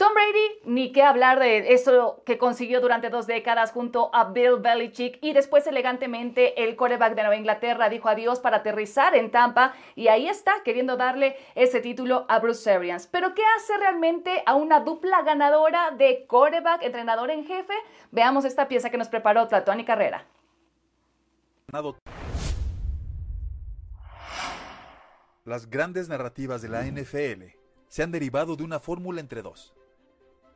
Tom 0.00 0.14
Brady, 0.14 0.60
ni 0.64 0.92
qué 0.92 1.02
hablar 1.02 1.38
de 1.38 1.74
eso 1.74 2.22
que 2.24 2.38
consiguió 2.38 2.80
durante 2.80 3.10
dos 3.10 3.26
décadas 3.26 3.70
junto 3.70 4.08
a 4.14 4.24
Bill 4.24 4.56
Belichick 4.58 5.18
y 5.20 5.34
después 5.34 5.66
elegantemente 5.66 6.64
el 6.64 6.74
coreback 6.74 7.14
de 7.14 7.20
Nueva 7.20 7.36
Inglaterra 7.36 7.90
dijo 7.90 8.08
adiós 8.08 8.40
para 8.40 8.58
aterrizar 8.58 9.14
en 9.14 9.30
Tampa 9.30 9.74
y 9.96 10.08
ahí 10.08 10.26
está 10.26 10.54
queriendo 10.64 10.96
darle 10.96 11.36
ese 11.54 11.82
título 11.82 12.24
a 12.30 12.38
Bruce 12.38 12.70
Arians. 12.72 13.08
Pero 13.08 13.34
¿qué 13.34 13.42
hace 13.58 13.76
realmente 13.76 14.42
a 14.46 14.54
una 14.54 14.80
dupla 14.80 15.20
ganadora 15.20 15.90
de 15.90 16.24
coreback, 16.26 16.82
entrenador 16.82 17.30
en 17.30 17.44
jefe? 17.44 17.74
Veamos 18.10 18.46
esta 18.46 18.68
pieza 18.68 18.88
que 18.88 18.96
nos 18.96 19.08
preparó 19.08 19.48
Tlatón 19.48 19.84
Carrera. 19.84 20.24
Las 25.44 25.70
grandes 25.70 26.08
narrativas 26.08 26.62
de 26.62 26.68
la 26.68 26.84
NFL 26.84 27.56
se 27.88 28.02
han 28.02 28.10
derivado 28.10 28.56
de 28.56 28.64
una 28.64 28.80
fórmula 28.80 29.20
entre 29.20 29.42
dos. 29.42 29.72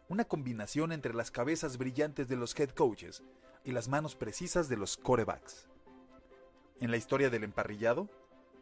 Una 0.09 0.25
combinación 0.25 0.93
entre 0.93 1.15
las 1.15 1.31
cabezas 1.31 1.79
brillantes 1.79 2.29
de 2.29 2.37
los 2.37 2.59
head 2.59 2.71
coaches 2.71 3.23
y 3.65 3.73
las 3.73 3.89
manos 3.89 4.17
precisas 4.17 4.69
de 4.69 4.77
los 4.77 4.97
corebacks. 4.97 5.69
En 6.81 6.91
la 6.91 6.97
historia 6.97 7.31
del 7.31 7.45
emparrillado, 7.45 8.09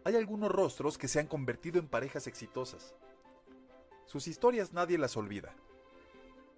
hay 0.05 0.17
algunos 0.17 0.51
rostros 0.51 0.99
que 0.99 1.09
se 1.09 1.21
han 1.21 1.27
convertido 1.27 1.79
en 1.79 1.89
parejas 1.89 2.27
exitosas. 2.27 2.95
Sus 4.05 4.29
historias 4.29 4.73
nadie 4.73 4.99
las 4.99 5.17
olvida, 5.17 5.55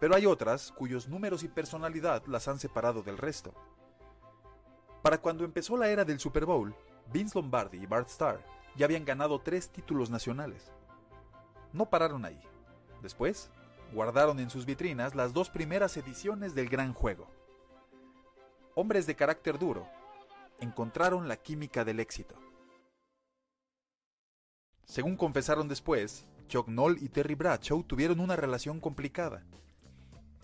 pero 0.01 0.17
hay 0.17 0.27
otras 0.27 0.73
cuyos 0.73 1.09
números 1.09 1.45
y 1.45 1.49
personalidad 1.49 2.25
las 2.27 2.49
han 2.49 2.59
separado 2.59 3.03
del 3.03 3.17
resto. 3.17 3.55
Para 5.05 5.19
cuando 5.19 5.45
empezó 5.45 5.77
la 5.77 5.91
era 5.91 6.03
del 6.07 6.19
Super 6.19 6.47
Bowl, 6.47 6.75
Vince 7.13 7.39
Lombardi 7.39 7.77
y 7.77 7.85
Bart 7.85 8.09
Starr 8.09 8.43
ya 8.75 8.87
habían 8.87 9.05
ganado 9.05 9.39
tres 9.39 9.69
títulos 9.69 10.09
nacionales. 10.09 10.73
No 11.75 11.91
pararon 11.91 12.25
ahí. 12.25 12.41
Después, 13.03 13.51
guardaron 13.93 14.41
en 14.41 14.49
sus 14.49 14.65
vitrinas 14.65 15.15
las 15.15 15.35
dos 15.35 15.51
primeras 15.51 15.99
ediciones 15.99 16.55
del 16.55 16.71
Gran 16.71 16.95
Juego. 16.95 17.29
Hombres 18.75 19.07
de 19.07 19.15
carácter 19.15 19.59
duro, 19.59 19.87
encontraron 20.59 21.29
la 21.29 21.37
química 21.37 21.85
del 21.85 22.01
éxito. 22.01 22.37
Según 24.87 25.19
confesaron 25.19 25.69
después, 25.69 26.27
Chuck 26.49 26.69
Noll 26.69 26.97
y 27.03 27.11
Terry 27.11 27.35
Bradshaw 27.35 27.83
tuvieron 27.83 28.21
una 28.21 28.37
relación 28.37 28.81
complicada. 28.81 29.45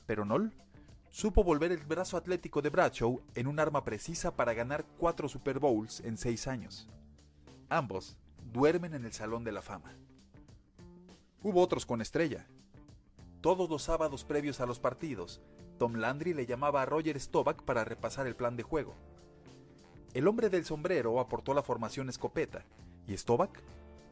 Pero 0.05 0.27
Noll 0.27 0.53
supo 1.11 1.43
volver 1.43 1.73
el 1.73 1.85
brazo 1.85 2.17
atlético 2.17 2.63
de 2.63 2.71
Bradshaw 2.71 3.21
en 3.35 3.47
un 3.47 3.59
arma 3.59 3.85
precisa 3.85 4.37
para 4.37 4.55
ganar 4.55 4.85
cuatro 4.99 5.29
Super 5.29 5.59
Bowls 5.59 6.01
en 6.01 6.17
seis 6.17 6.47
años. 6.47 6.89
Ambos 7.69 8.17
duermen 8.53 8.95
en 8.95 9.05
el 9.05 9.13
Salón 9.13 9.45
de 9.45 9.53
la 9.53 9.63
Fama. 9.63 9.93
Hubo 11.43 11.61
otros 11.61 11.87
con 11.87 12.01
estrella. 12.01 12.47
Todos 13.41 13.69
los 13.69 13.83
sábados 13.83 14.25
previos 14.25 14.61
a 14.61 14.67
los 14.67 14.79
partidos, 14.79 15.41
Tom 15.79 15.95
Landry 15.95 16.35
le 16.35 16.47
llamaba 16.47 16.83
a 16.83 16.87
Roger 16.87 17.19
Staubach 17.19 17.63
para 17.63 17.85
repasar 17.85 18.27
el 18.27 18.37
plan 18.37 18.57
de 18.57 18.63
juego. 18.63 18.95
El 20.13 20.29
hombre 20.29 20.51
del 20.51 20.65
sombrero 20.65 21.19
aportó 21.21 21.55
la 21.55 21.63
formación 21.63 22.09
escopeta 22.09 22.65
y 23.07 23.17
Staubach 23.17 23.53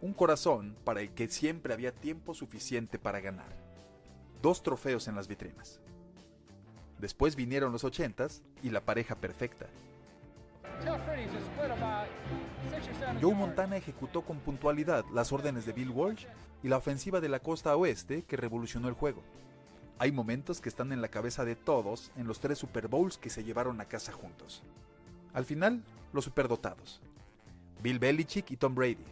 un 0.01 0.15
corazón 0.15 0.77
para 0.85 1.01
el 1.01 1.11
que 1.11 1.29
siempre 1.29 1.75
había 1.75 1.93
tiempo 1.93 2.35
suficiente 2.35 2.99
para 2.99 3.21
ganar. 3.21 3.57
Dos 4.41 4.63
trofeos 4.63 5.09
en 5.09 5.17
las 5.17 5.29
vitrinas. 5.29 5.81
Después 6.99 7.37
vinieron 7.37 7.73
los 7.73 7.85
ochentas 7.85 8.43
y 8.63 8.71
la 8.71 8.81
pareja 8.81 9.15
perfecta. 9.15 9.67
Joe 13.21 13.35
Montana 13.35 13.77
ejecutó 13.77 14.23
con 14.23 14.39
puntualidad 14.39 15.05
las 15.13 15.33
órdenes 15.33 15.67
de 15.67 15.73
Bill 15.73 15.91
Walsh 15.91 16.27
y 16.63 16.69
la 16.69 16.77
ofensiva 16.77 17.21
de 17.21 17.29
la 17.29 17.41
costa 17.41 17.75
oeste 17.77 18.23
que 18.23 18.37
revolucionó 18.37 18.89
el 18.89 18.95
juego. 18.95 19.23
Hay 19.99 20.13
momentos 20.13 20.61
que 20.61 20.69
están 20.69 20.93
en 20.93 21.03
la 21.03 21.09
cabeza 21.09 21.45
de 21.45 21.57
todos 21.57 22.13
en 22.17 22.29
los 22.29 22.39
tres 22.39 22.59
Super 22.59 22.87
Bowls 22.87 23.19
que 23.19 23.31
se 23.31 23.43
llevaron 23.43 23.81
a 23.81 23.87
casa 23.87 24.13
juntos. 24.13 24.63
Al 25.35 25.45
final, 25.45 25.83
los 26.13 26.25
superdotados. 26.25 27.01
Bill 27.83 27.99
Belichick 27.99 28.51
y 28.51 28.57
Tom 28.57 28.75
Brady. 28.75 29.05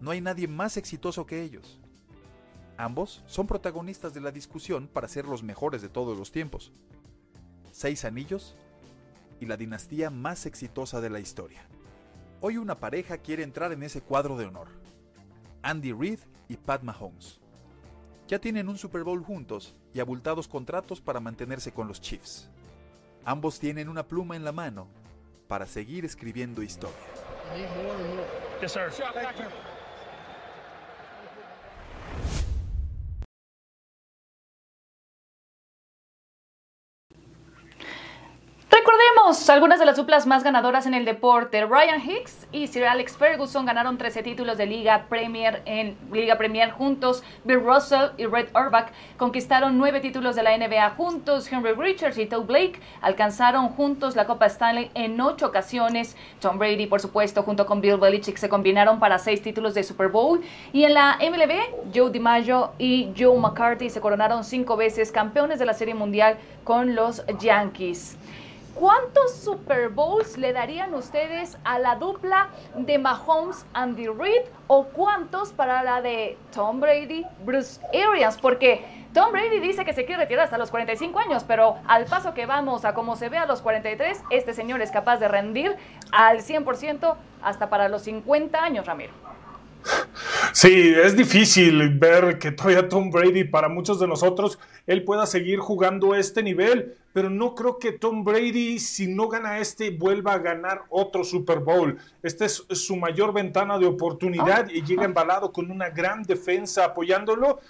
No 0.00 0.10
hay 0.10 0.20
nadie 0.20 0.46
más 0.46 0.76
exitoso 0.76 1.26
que 1.26 1.42
ellos. 1.42 1.78
Ambos 2.78 3.22
son 3.26 3.46
protagonistas 3.46 4.12
de 4.12 4.20
la 4.20 4.30
discusión 4.30 4.86
para 4.86 5.08
ser 5.08 5.26
los 5.26 5.42
mejores 5.42 5.80
de 5.80 5.88
todos 5.88 6.18
los 6.18 6.30
tiempos. 6.30 6.72
Seis 7.72 8.04
anillos 8.04 8.54
y 9.40 9.46
la 9.46 9.56
dinastía 9.56 10.10
más 10.10 10.44
exitosa 10.46 11.00
de 11.00 11.10
la 11.10 11.20
historia. 11.20 11.62
Hoy 12.40 12.58
una 12.58 12.74
pareja 12.74 13.18
quiere 13.18 13.42
entrar 13.42 13.72
en 13.72 13.82
ese 13.82 14.02
cuadro 14.02 14.36
de 14.36 14.46
honor. 14.46 14.68
Andy 15.62 15.92
Reid 15.92 16.20
y 16.48 16.56
Pat 16.56 16.82
Mahomes. 16.82 17.40
Ya 18.28 18.38
tienen 18.38 18.68
un 18.68 18.76
Super 18.76 19.04
Bowl 19.04 19.22
juntos 19.24 19.74
y 19.94 20.00
abultados 20.00 20.46
contratos 20.46 21.00
para 21.00 21.20
mantenerse 21.20 21.72
con 21.72 21.88
los 21.88 22.00
Chiefs. 22.00 22.48
Ambos 23.24 23.58
tienen 23.58 23.88
una 23.88 24.06
pluma 24.06 24.36
en 24.36 24.44
la 24.44 24.52
mano 24.52 24.88
para 25.48 25.66
seguir 25.66 26.04
escribiendo 26.04 26.62
historia. 26.62 26.96
Algunas 39.26 39.80
de 39.80 39.86
las 39.86 39.96
duplas 39.96 40.24
más 40.24 40.44
ganadoras 40.44 40.86
en 40.86 40.94
el 40.94 41.04
deporte. 41.04 41.66
Ryan 41.66 42.00
Hicks 42.00 42.46
y 42.52 42.68
Sir 42.68 42.84
Alex 42.84 43.16
Ferguson 43.16 43.66
ganaron 43.66 43.98
13 43.98 44.22
títulos 44.22 44.56
de 44.56 44.66
Liga 44.66 45.06
Premier 45.08 45.62
en 45.64 45.96
Liga 46.12 46.38
Premier 46.38 46.70
juntos. 46.70 47.24
Bill 47.42 47.58
Russell 47.60 48.10
y 48.18 48.26
Red 48.26 48.50
Auerbach 48.54 48.92
conquistaron 49.16 49.78
9 49.78 49.98
títulos 49.98 50.36
de 50.36 50.44
la 50.44 50.56
NBA 50.56 50.90
juntos. 50.90 51.50
Henry 51.50 51.72
Richards 51.72 52.18
y 52.18 52.26
Toe 52.26 52.44
Blake 52.44 52.80
alcanzaron 53.00 53.70
juntos 53.70 54.14
la 54.14 54.26
Copa 54.26 54.46
Stanley 54.46 54.92
en 54.94 55.20
8 55.20 55.44
ocasiones. 55.46 56.16
Tom 56.38 56.56
Brady, 56.56 56.86
por 56.86 57.00
supuesto, 57.00 57.42
junto 57.42 57.66
con 57.66 57.80
Bill 57.80 57.96
Belichick 57.96 58.36
se 58.36 58.48
combinaron 58.48 59.00
para 59.00 59.18
6 59.18 59.42
títulos 59.42 59.74
de 59.74 59.82
Super 59.82 60.06
Bowl. 60.06 60.40
Y 60.72 60.84
en 60.84 60.94
la 60.94 61.18
MLB, 61.20 61.92
Joe 61.92 62.12
DiMaggio 62.12 62.74
y 62.78 63.12
Joe 63.18 63.36
McCarthy 63.40 63.90
se 63.90 64.00
coronaron 64.00 64.44
5 64.44 64.76
veces 64.76 65.10
campeones 65.10 65.58
de 65.58 65.66
la 65.66 65.74
Serie 65.74 65.94
Mundial 65.94 66.38
con 66.62 66.94
los 66.94 67.24
Yankees. 67.40 68.16
¿Cuántos 68.78 69.32
Super 69.32 69.88
Bowls 69.88 70.36
le 70.36 70.52
darían 70.52 70.92
ustedes 70.92 71.56
a 71.64 71.78
la 71.78 71.96
dupla 71.96 72.50
de 72.74 72.98
Mahomes 72.98 73.64
Andy 73.72 74.06
Reid 74.06 74.42
o 74.66 74.84
cuántos 74.88 75.54
para 75.54 75.82
la 75.82 76.02
de 76.02 76.36
Tom 76.54 76.78
Brady 76.80 77.24
Bruce 77.46 77.80
Arians? 77.88 78.36
Porque 78.36 78.84
Tom 79.14 79.32
Brady 79.32 79.60
dice 79.60 79.86
que 79.86 79.94
se 79.94 80.04
quiere 80.04 80.24
retirar 80.24 80.44
hasta 80.44 80.58
los 80.58 80.70
45 80.70 81.18
años, 81.18 81.42
pero 81.44 81.76
al 81.88 82.04
paso 82.04 82.34
que 82.34 82.44
vamos 82.44 82.84
a 82.84 82.92
como 82.92 83.16
se 83.16 83.30
ve 83.30 83.38
a 83.38 83.46
los 83.46 83.62
43, 83.62 84.22
este 84.28 84.52
señor 84.52 84.82
es 84.82 84.90
capaz 84.90 85.16
de 85.16 85.28
rendir 85.28 85.74
al 86.12 86.40
100% 86.40 87.16
hasta 87.42 87.70
para 87.70 87.88
los 87.88 88.02
50 88.02 88.62
años, 88.62 88.84
Ramiro. 88.84 89.14
Sí, 90.52 90.94
es 91.02 91.16
difícil 91.16 91.98
ver 91.98 92.38
que 92.38 92.52
todavía 92.52 92.88
Tom 92.88 93.10
Brady, 93.10 93.44
para 93.44 93.68
muchos 93.68 94.00
de 94.00 94.06
nosotros, 94.06 94.58
él 94.86 95.04
pueda 95.04 95.26
seguir 95.26 95.58
jugando 95.58 96.14
este 96.14 96.42
nivel, 96.42 96.94
pero 97.12 97.30
no 97.30 97.54
creo 97.54 97.78
que 97.78 97.92
Tom 97.92 98.24
Brady, 98.24 98.78
si 98.78 99.06
no 99.06 99.28
gana 99.28 99.58
este, 99.58 99.90
vuelva 99.90 100.34
a 100.34 100.38
ganar 100.38 100.82
otro 100.88 101.24
Super 101.24 101.60
Bowl. 101.60 101.98
Esta 102.22 102.44
es 102.44 102.64
su 102.70 102.96
mayor 102.96 103.32
ventana 103.32 103.78
de 103.78 103.86
oportunidad 103.86 104.68
y 104.70 104.82
llega 104.82 105.04
embalado 105.04 105.52
con 105.52 105.70
una 105.70 105.90
gran 105.90 106.22
defensa 106.22 106.84
apoyándolo. 106.84 107.60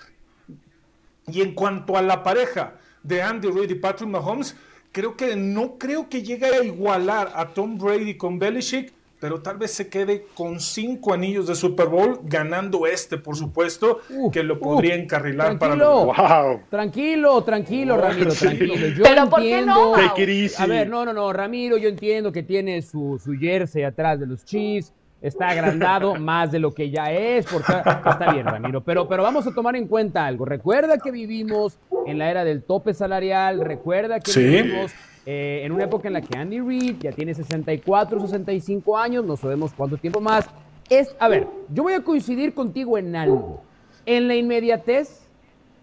Y 1.26 1.42
en 1.42 1.54
cuanto 1.54 1.96
a 1.96 2.02
la 2.02 2.22
pareja 2.22 2.74
de 3.02 3.22
Andy 3.22 3.50
Reid 3.50 3.70
y 3.70 3.74
Patrick 3.74 4.08
Mahomes, 4.08 4.56
creo 4.92 5.16
que 5.16 5.36
no 5.36 5.76
creo 5.76 6.08
que 6.08 6.22
llegue 6.22 6.46
a 6.46 6.62
igualar 6.62 7.32
a 7.34 7.48
Tom 7.48 7.78
Brady 7.78 8.16
con 8.16 8.38
Belichick, 8.38 8.92
pero 9.20 9.40
tal 9.40 9.56
vez 9.56 9.72
se 9.72 9.88
quede 9.88 10.26
con 10.34 10.60
cinco 10.60 11.14
anillos 11.14 11.46
de 11.46 11.54
Super 11.54 11.86
Bowl, 11.88 12.20
ganando 12.24 12.86
este, 12.86 13.16
por 13.16 13.34
supuesto, 13.36 14.00
que 14.32 14.42
lo 14.42 14.58
podría 14.60 14.94
encarrilar 14.94 15.58
para 15.58 15.74
tranquilo. 15.74 16.12
los 16.16 16.60
Tranquilo, 16.70 17.42
tranquilo, 17.42 17.96
Ramiro, 17.96 18.30
Sí. 18.30 18.44
tranquilo. 18.46 18.74
Yo 18.74 19.02
Pero 19.02 19.28
¿por 19.30 19.40
qué 19.40 19.62
no, 19.62 19.96
entiendo-. 19.98 20.54
A 20.62 20.66
ver, 20.66 20.88
no, 20.88 21.04
no, 21.04 21.12
no, 21.12 21.32
Ramiro, 21.32 21.76
yo 21.76 21.88
entiendo 21.88 22.30
que 22.32 22.42
tiene 22.42 22.82
su, 22.82 23.20
su 23.22 23.32
jersey 23.34 23.82
atrás 23.84 24.20
de 24.20 24.26
los 24.26 24.44
Chiefs, 24.44 24.92
está 25.22 25.48
agrandado 25.48 26.14
más 26.20 26.52
de 26.52 26.58
lo 26.58 26.74
que 26.74 26.90
ya 26.90 27.10
es, 27.10 27.46
porque 27.46 27.72
está 27.72 28.32
bien, 28.32 28.44
Ramiro, 28.46 28.82
pero, 28.84 29.08
pero 29.08 29.22
vamos 29.22 29.46
a 29.46 29.54
tomar 29.54 29.74
en 29.76 29.88
cuenta 29.88 30.26
algo. 30.26 30.44
Recuerda 30.44 30.98
que 30.98 31.10
vivimos 31.10 31.78
en 32.06 32.18
la 32.18 32.30
era 32.30 32.44
del 32.44 32.62
tope 32.62 32.92
salarial, 32.92 33.60
recuerda 33.60 34.20
que 34.20 34.30
Sí. 34.30 34.40
vivimos 34.44 34.92
eh, 35.26 35.62
en 35.64 35.72
una 35.72 35.84
época 35.84 36.06
en 36.06 36.14
la 36.14 36.20
que 36.20 36.38
Andy 36.38 36.60
Reid 36.60 36.98
ya 37.00 37.10
tiene 37.10 37.34
64, 37.34 38.20
65 38.20 38.96
años, 38.96 39.24
no 39.24 39.36
sabemos 39.36 39.72
cuánto 39.76 39.96
tiempo 39.96 40.20
más. 40.20 40.48
Es, 40.88 41.16
a 41.18 41.28
ver, 41.28 41.48
yo 41.68 41.82
voy 41.82 41.94
a 41.94 42.04
coincidir 42.04 42.54
contigo 42.54 42.96
en 42.96 43.16
algo. 43.16 43.60
En 44.06 44.28
la 44.28 44.36
inmediatez, 44.36 45.26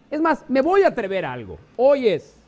es 0.10 0.22
más, 0.22 0.46
me 0.48 0.62
voy 0.62 0.84
a 0.84 0.88
atrever 0.88 1.26
a 1.26 1.34
algo. 1.34 1.58
Hoy 1.76 2.08
es 2.08 2.42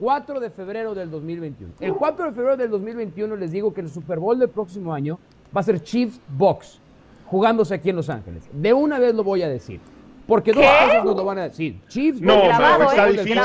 4 0.00 0.40
de 0.40 0.50
febrero 0.50 0.96
del 0.96 1.12
2021. 1.12 1.74
El 1.78 1.94
4 1.94 2.24
de 2.26 2.32
febrero 2.32 2.56
del 2.56 2.70
2021 2.70 3.36
les 3.36 3.52
digo 3.52 3.72
que 3.72 3.80
el 3.80 3.88
Super 3.88 4.18
Bowl 4.18 4.36
del 4.36 4.48
próximo 4.48 4.92
año 4.92 5.20
va 5.56 5.60
a 5.60 5.64
ser 5.64 5.80
Chiefs 5.80 6.20
Box, 6.36 6.80
jugándose 7.26 7.74
aquí 7.74 7.90
en 7.90 7.96
Los 7.96 8.10
Ángeles. 8.10 8.48
De 8.52 8.72
una 8.72 8.98
vez 8.98 9.14
lo 9.14 9.22
voy 9.22 9.42
a 9.42 9.48
decir. 9.48 9.80
Porque 10.32 10.52
dos 10.54 10.62
¿Qué? 10.64 10.86
cosas 10.86 11.04
nos 11.04 11.14
lo 11.16 11.24
van 11.26 11.38
a 11.40 11.42
decir. 11.44 11.78
Chiefs 11.88 12.22
No, 12.22 12.36
Box. 12.36 12.48
Grabado, 12.48 12.78
pero 12.78 12.90
está 12.90 13.06
¿eh? 13.06 13.12
difícil. 13.12 13.38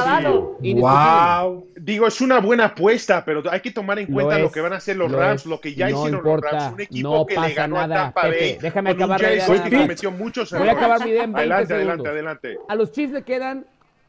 Indiscutible. 0.62 1.64
Digo, 1.82 2.08
es 2.08 2.22
una 2.22 2.40
buena 2.40 2.66
apuesta, 2.66 3.26
pero 3.26 3.44
hay 3.52 3.60
que 3.60 3.72
tomar 3.72 4.00
en 4.00 4.08
cuenta 4.08 4.40
lo, 4.40 4.46
es, 4.46 4.52
que 4.54 4.62
van 4.62 4.72
a 4.72 4.78
hacer 4.78 4.96
los 4.96 5.12
lo 5.12 5.20
Rams, 5.20 5.42
es. 5.42 5.48
lo 5.48 5.60
que 5.60 5.74
ya 5.76 5.90
No 5.90 5.98
hicieron 5.98 6.18
importa, 6.20 6.52
los 6.52 6.62
Rams. 6.64 6.74
Un 6.76 6.82
equipo 6.82 7.10
no 7.10 7.26
que 7.26 7.36
pasa 7.36 7.48
le 7.50 7.54
ganó 7.56 7.76
nada, 7.76 7.96
a 7.96 8.04
Tampa 8.06 8.22
Pepe, 8.22 8.40
Bay. 8.40 8.58
déjame 8.62 8.90
con 8.92 8.98
un 8.98 9.04
acabar 9.04 9.22
nada 9.22 9.64
que 9.70 9.78
cometió 9.78 10.12
muchos 10.12 10.52
Voy 10.52 10.60
a 10.60 10.64
errores. 10.64 10.78
acabar 10.78 11.04
mi 11.06 11.12
idea 11.12 11.24
en 11.26 11.34
20 11.34 11.40
Adelante, 11.54 11.68
segundos. 11.78 12.08
adelante, 12.08 12.48
adelante. 12.48 12.66
A 12.70 12.76
los 12.76 12.92
Chiefs 12.94 13.14
le 13.14 13.22
quedan 13.24 13.66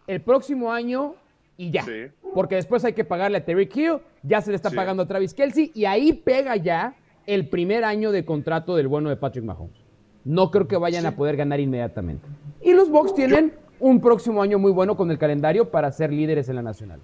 el 0.07 0.21
próximo 0.21 0.73
año 0.73 1.15
y 1.57 1.71
ya. 1.73 1.83
Sí. 1.83 2.07
Porque 2.33 2.55
después 2.55 2.85
hay 2.85 2.93
que 2.93 3.05
pagarle 3.05 3.39
a 3.39 3.45
Terry 3.45 3.69
Hill, 3.75 3.99
ya 4.23 4.41
se 4.41 4.51
le 4.51 4.57
está 4.57 4.71
Sí. 4.71 4.77
pagando 4.77 5.03
a 5.03 5.07
Travis 5.07 5.35
Kelsey 5.35 5.73
y 5.75 5.85
ahí 5.85 6.13
pega 6.13 6.55
ya 6.55 6.95
el 7.27 7.49
primer 7.49 7.85
año 7.85 8.13
de 8.13 8.25
contrato 8.25 8.77
del 8.77 8.87
bueno 8.87 9.09
de 9.11 9.17
Patrick 9.17 9.45
Mahomes. 9.45 9.77
No 10.25 10.51
creo 10.51 10.69
que 10.69 10.77
vayan 10.77 11.07
a 11.07 11.13
poder 11.17 11.37
ganar 11.37 11.59
inmediatamente. 11.59 12.27
Y 12.61 12.73
los 12.73 12.91
Bucks 12.91 13.15
tienen 13.15 13.55
un 13.81 14.01
próximo 14.01 14.43
año 14.43 14.59
muy 14.59 14.73
bueno 14.73 14.97
con 14.97 15.11
el 15.11 15.19
calendario 15.19 15.71
para 15.71 15.93
ser 15.93 16.13
líderes 16.13 16.49
en 16.49 16.57
la 16.57 16.63
nacional. 16.63 17.01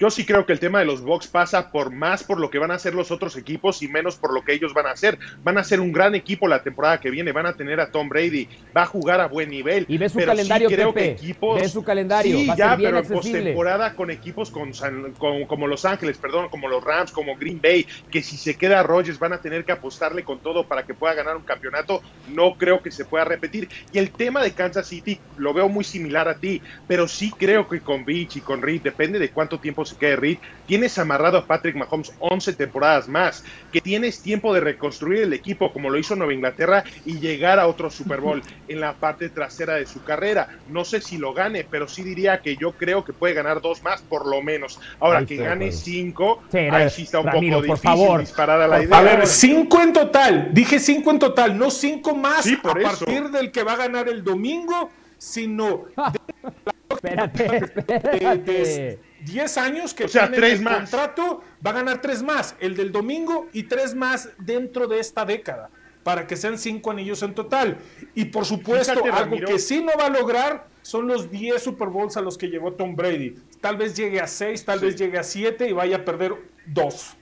Yo 0.00 0.08
sí 0.08 0.24
creo 0.24 0.46
que 0.46 0.54
el 0.54 0.58
tema 0.60 0.78
de 0.78 0.86
los 0.86 1.02
Bucks 1.02 1.26
pasa 1.26 1.70
por 1.70 1.90
más 1.92 2.24
por 2.24 2.40
lo 2.40 2.48
que 2.48 2.58
van 2.58 2.70
a 2.70 2.74
hacer 2.76 2.94
los 2.94 3.10
otros 3.10 3.36
equipos 3.36 3.82
y 3.82 3.88
menos 3.88 4.16
por 4.16 4.32
lo 4.32 4.42
que 4.42 4.54
ellos 4.54 4.72
van 4.72 4.86
a 4.86 4.92
hacer. 4.92 5.18
Van 5.44 5.58
a 5.58 5.62
ser 5.62 5.78
un 5.78 5.92
gran 5.92 6.14
equipo 6.14 6.48
la 6.48 6.62
temporada 6.62 6.98
que 6.98 7.10
viene, 7.10 7.32
van 7.32 7.44
a 7.44 7.52
tener 7.52 7.80
a 7.80 7.90
Tom 7.90 8.08
Brady, 8.08 8.48
va 8.74 8.84
a 8.84 8.86
jugar 8.86 9.20
a 9.20 9.28
buen 9.28 9.50
nivel. 9.50 9.84
Y 9.88 9.98
ve 9.98 10.08
su 10.08 10.16
pero 10.16 10.32
sí 10.32 10.36
calendario, 10.38 10.68
creo 10.70 10.94
Pepe, 10.94 11.04
que 11.06 11.12
equipos, 11.12 11.60
ve 11.60 11.68
su 11.68 11.84
calendario, 11.84 12.38
Sí, 12.38 12.46
va 12.46 12.54
a 12.54 12.56
ya, 12.56 12.76
bien 12.76 12.92
pero 12.92 12.98
en 13.04 13.04
accesible. 13.12 13.38
postemporada 13.40 13.94
con 13.94 14.10
equipos 14.10 14.50
con 14.50 14.72
San- 14.72 15.12
con- 15.18 15.44
como 15.44 15.66
Los 15.66 15.84
Ángeles, 15.84 16.16
perdón, 16.16 16.48
como 16.48 16.66
los 16.68 16.82
Rams, 16.82 17.12
como 17.12 17.36
Green 17.36 17.60
Bay, 17.62 17.86
que 18.10 18.22
si 18.22 18.38
se 18.38 18.56
queda 18.56 18.82
Rodgers 18.82 19.18
van 19.18 19.34
a 19.34 19.42
tener 19.42 19.66
que 19.66 19.72
apostarle 19.72 20.24
con 20.24 20.38
todo 20.38 20.66
para 20.66 20.84
que 20.86 20.94
pueda 20.94 21.12
ganar 21.12 21.36
un 21.36 21.42
campeonato. 21.42 22.00
No 22.28 22.54
creo 22.56 22.80
que 22.80 22.90
se 22.90 23.04
pueda 23.04 23.26
repetir. 23.26 23.68
Y 23.92 23.98
el 23.98 24.12
tema 24.12 24.42
de 24.42 24.52
Kansas 24.52 24.86
City 24.86 25.20
lo 25.36 25.52
veo 25.52 25.68
muy 25.68 25.84
similar 25.84 26.26
a 26.26 26.38
ti, 26.38 26.62
pero 26.88 27.06
sí 27.06 27.30
creo 27.36 27.68
que 27.68 27.80
con 27.80 28.06
Beach 28.06 28.36
y 28.36 28.40
con 28.40 28.62
Reed, 28.62 28.80
depende 28.80 29.18
de 29.18 29.28
cuánto 29.28 29.58
tiempo 29.60 29.84
se 29.90 29.96
quede 29.96 30.16
Reed, 30.16 30.38
tienes 30.66 30.98
amarrado 30.98 31.38
a 31.38 31.46
Patrick 31.46 31.76
Mahomes 31.76 32.12
11 32.20 32.52
temporadas 32.54 33.08
más, 33.08 33.44
que 33.72 33.80
tienes 33.80 34.20
tiempo 34.20 34.54
de 34.54 34.60
reconstruir 34.60 35.22
el 35.22 35.32
equipo 35.32 35.72
como 35.72 35.90
lo 35.90 35.98
hizo 35.98 36.14
Nueva 36.16 36.32
Inglaterra 36.32 36.84
y 37.04 37.18
llegar 37.18 37.58
a 37.58 37.66
otro 37.66 37.90
Super 37.90 38.20
Bowl 38.20 38.42
en 38.68 38.80
la 38.80 38.94
parte 38.94 39.28
trasera 39.28 39.74
de 39.74 39.86
su 39.86 40.02
carrera. 40.04 40.48
No 40.68 40.84
sé 40.84 41.00
si 41.00 41.18
lo 41.18 41.34
gane, 41.34 41.66
pero 41.68 41.88
sí 41.88 42.02
diría 42.02 42.40
que 42.40 42.56
yo 42.56 42.72
creo 42.72 43.04
que 43.04 43.12
puede 43.12 43.34
ganar 43.34 43.60
dos 43.60 43.82
más 43.82 44.00
por 44.02 44.26
lo 44.26 44.40
menos. 44.42 44.78
Ahora 45.00 45.26
que 45.26 45.36
gane 45.36 45.66
acuerdo. 45.66 45.72
cinco, 45.76 46.42
Sí, 46.50 46.58
ahí 46.58 46.88
sí 46.90 47.02
está 47.02 47.20
un 47.20 47.26
Ramiro, 47.26 47.56
poco 47.56 47.66
por 47.68 47.76
difícil 47.76 47.98
favor. 47.98 48.20
disparar 48.20 48.60
a 48.60 48.68
la 48.68 48.76
Por 48.76 48.84
idea. 48.86 48.98
A 48.98 49.02
ver, 49.02 49.26
cinco 49.26 49.80
en 49.82 49.92
total. 49.92 50.48
Dije 50.52 50.78
cinco 50.78 51.10
en 51.10 51.18
total, 51.18 51.58
no 51.58 51.70
cinco 51.70 52.14
más 52.14 52.44
Sí, 52.44 52.54
a 52.58 52.62
por 52.62 52.80
eso. 52.80 53.04
partir 53.04 53.28
del 53.30 53.50
que 53.50 53.62
va 53.64 53.72
a 53.72 53.76
ganar 53.76 54.08
el 54.08 54.22
domingo, 54.22 54.90
sino 55.18 55.86
Espérate, 56.90 57.48
de, 57.48 57.56
espérate. 57.56 58.52
de 58.52 58.98
10 59.24 59.58
años 59.58 59.94
que 59.94 60.04
O 60.04 60.08
sea, 60.08 60.22
tiene 60.22 60.36
tres 60.38 60.58
el 60.58 60.64
más. 60.64 60.76
contrato, 60.90 61.42
va 61.64 61.70
a 61.70 61.74
ganar 61.74 62.00
tres 62.00 62.22
más, 62.22 62.56
el 62.60 62.76
del 62.76 62.92
domingo 62.92 63.48
y 63.52 63.64
tres 63.64 63.94
más 63.94 64.30
dentro 64.38 64.86
de 64.86 64.98
esta 65.00 65.24
década, 65.24 65.70
para 66.02 66.26
que 66.26 66.36
sean 66.36 66.58
cinco 66.58 66.90
anillos 66.90 67.22
en 67.22 67.34
total. 67.34 67.78
Y 68.14 68.26
por 68.26 68.44
supuesto, 68.44 68.92
Fíjate, 68.94 69.10
algo 69.10 69.20
Ramiro. 69.30 69.48
que 69.48 69.58
sí 69.58 69.82
no 69.82 69.92
va 69.98 70.06
a 70.06 70.10
lograr 70.10 70.66
son 70.82 71.06
los 71.06 71.30
10 71.30 71.62
Super 71.62 71.88
Bowls 71.88 72.16
a 72.16 72.20
los 72.22 72.38
que 72.38 72.48
llegó 72.48 72.72
Tom 72.72 72.96
Brady. 72.96 73.34
Tal 73.60 73.76
vez 73.76 73.94
llegue 73.96 74.20
a 74.20 74.26
6, 74.26 74.64
tal 74.64 74.78
Sí. 74.80 74.86
vez 74.86 74.96
llegue 74.96 75.18
a 75.18 75.22
7 75.22 75.68
y 75.68 75.72
vaya 75.72 75.96
a 75.98 76.04
perder 76.04 76.34
dos. 76.66 77.16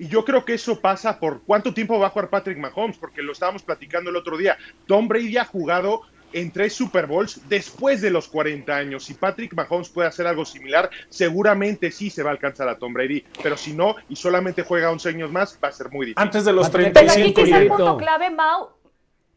Y 0.00 0.06
yo 0.08 0.24
creo 0.24 0.44
que 0.44 0.54
eso 0.54 0.80
pasa 0.80 1.18
por 1.18 1.42
cuánto 1.42 1.74
tiempo 1.74 1.98
va 1.98 2.06
a 2.06 2.10
jugar 2.10 2.30
Patrick 2.30 2.56
Mahomes, 2.58 2.96
porque 2.98 3.20
lo 3.22 3.32
estábamos 3.32 3.62
platicando 3.62 4.10
el 4.10 4.16
otro 4.16 4.36
día. 4.36 4.56
Tom 4.86 5.08
Brady 5.08 5.36
ha 5.38 5.44
jugado 5.44 6.02
en 6.32 6.50
tres 6.50 6.72
Super 6.74 7.06
Bowls 7.06 7.40
después 7.48 8.00
de 8.00 8.10
los 8.10 8.28
40 8.28 8.74
años. 8.76 9.04
Si 9.04 9.14
Patrick 9.14 9.54
Mahomes 9.54 9.88
puede 9.88 10.08
hacer 10.08 10.26
algo 10.26 10.44
similar, 10.44 10.90
seguramente 11.08 11.90
sí 11.90 12.10
se 12.10 12.22
va 12.22 12.30
a 12.30 12.32
alcanzar 12.32 12.68
a 12.68 12.78
Tom 12.78 12.92
Brady. 12.92 13.24
Pero 13.42 13.56
si 13.56 13.72
no, 13.72 13.96
y 14.08 14.16
solamente 14.16 14.62
juega 14.62 14.90
11 14.90 15.08
años 15.10 15.30
más, 15.32 15.58
va 15.62 15.68
a 15.68 15.72
ser 15.72 15.90
muy 15.90 16.06
difícil. 16.06 16.22
Antes 16.22 16.44
de 16.44 16.52
los 16.52 16.64
Va 16.64 16.68
a 16.68 16.72
tener- 16.72 16.92
Pero 16.92 17.10
aquí 17.10 17.32
35 17.32 17.44
quizá 17.44 17.58
el 17.62 17.68
punto 17.68 17.96
clave, 17.96 18.30
Mau, 18.30 18.68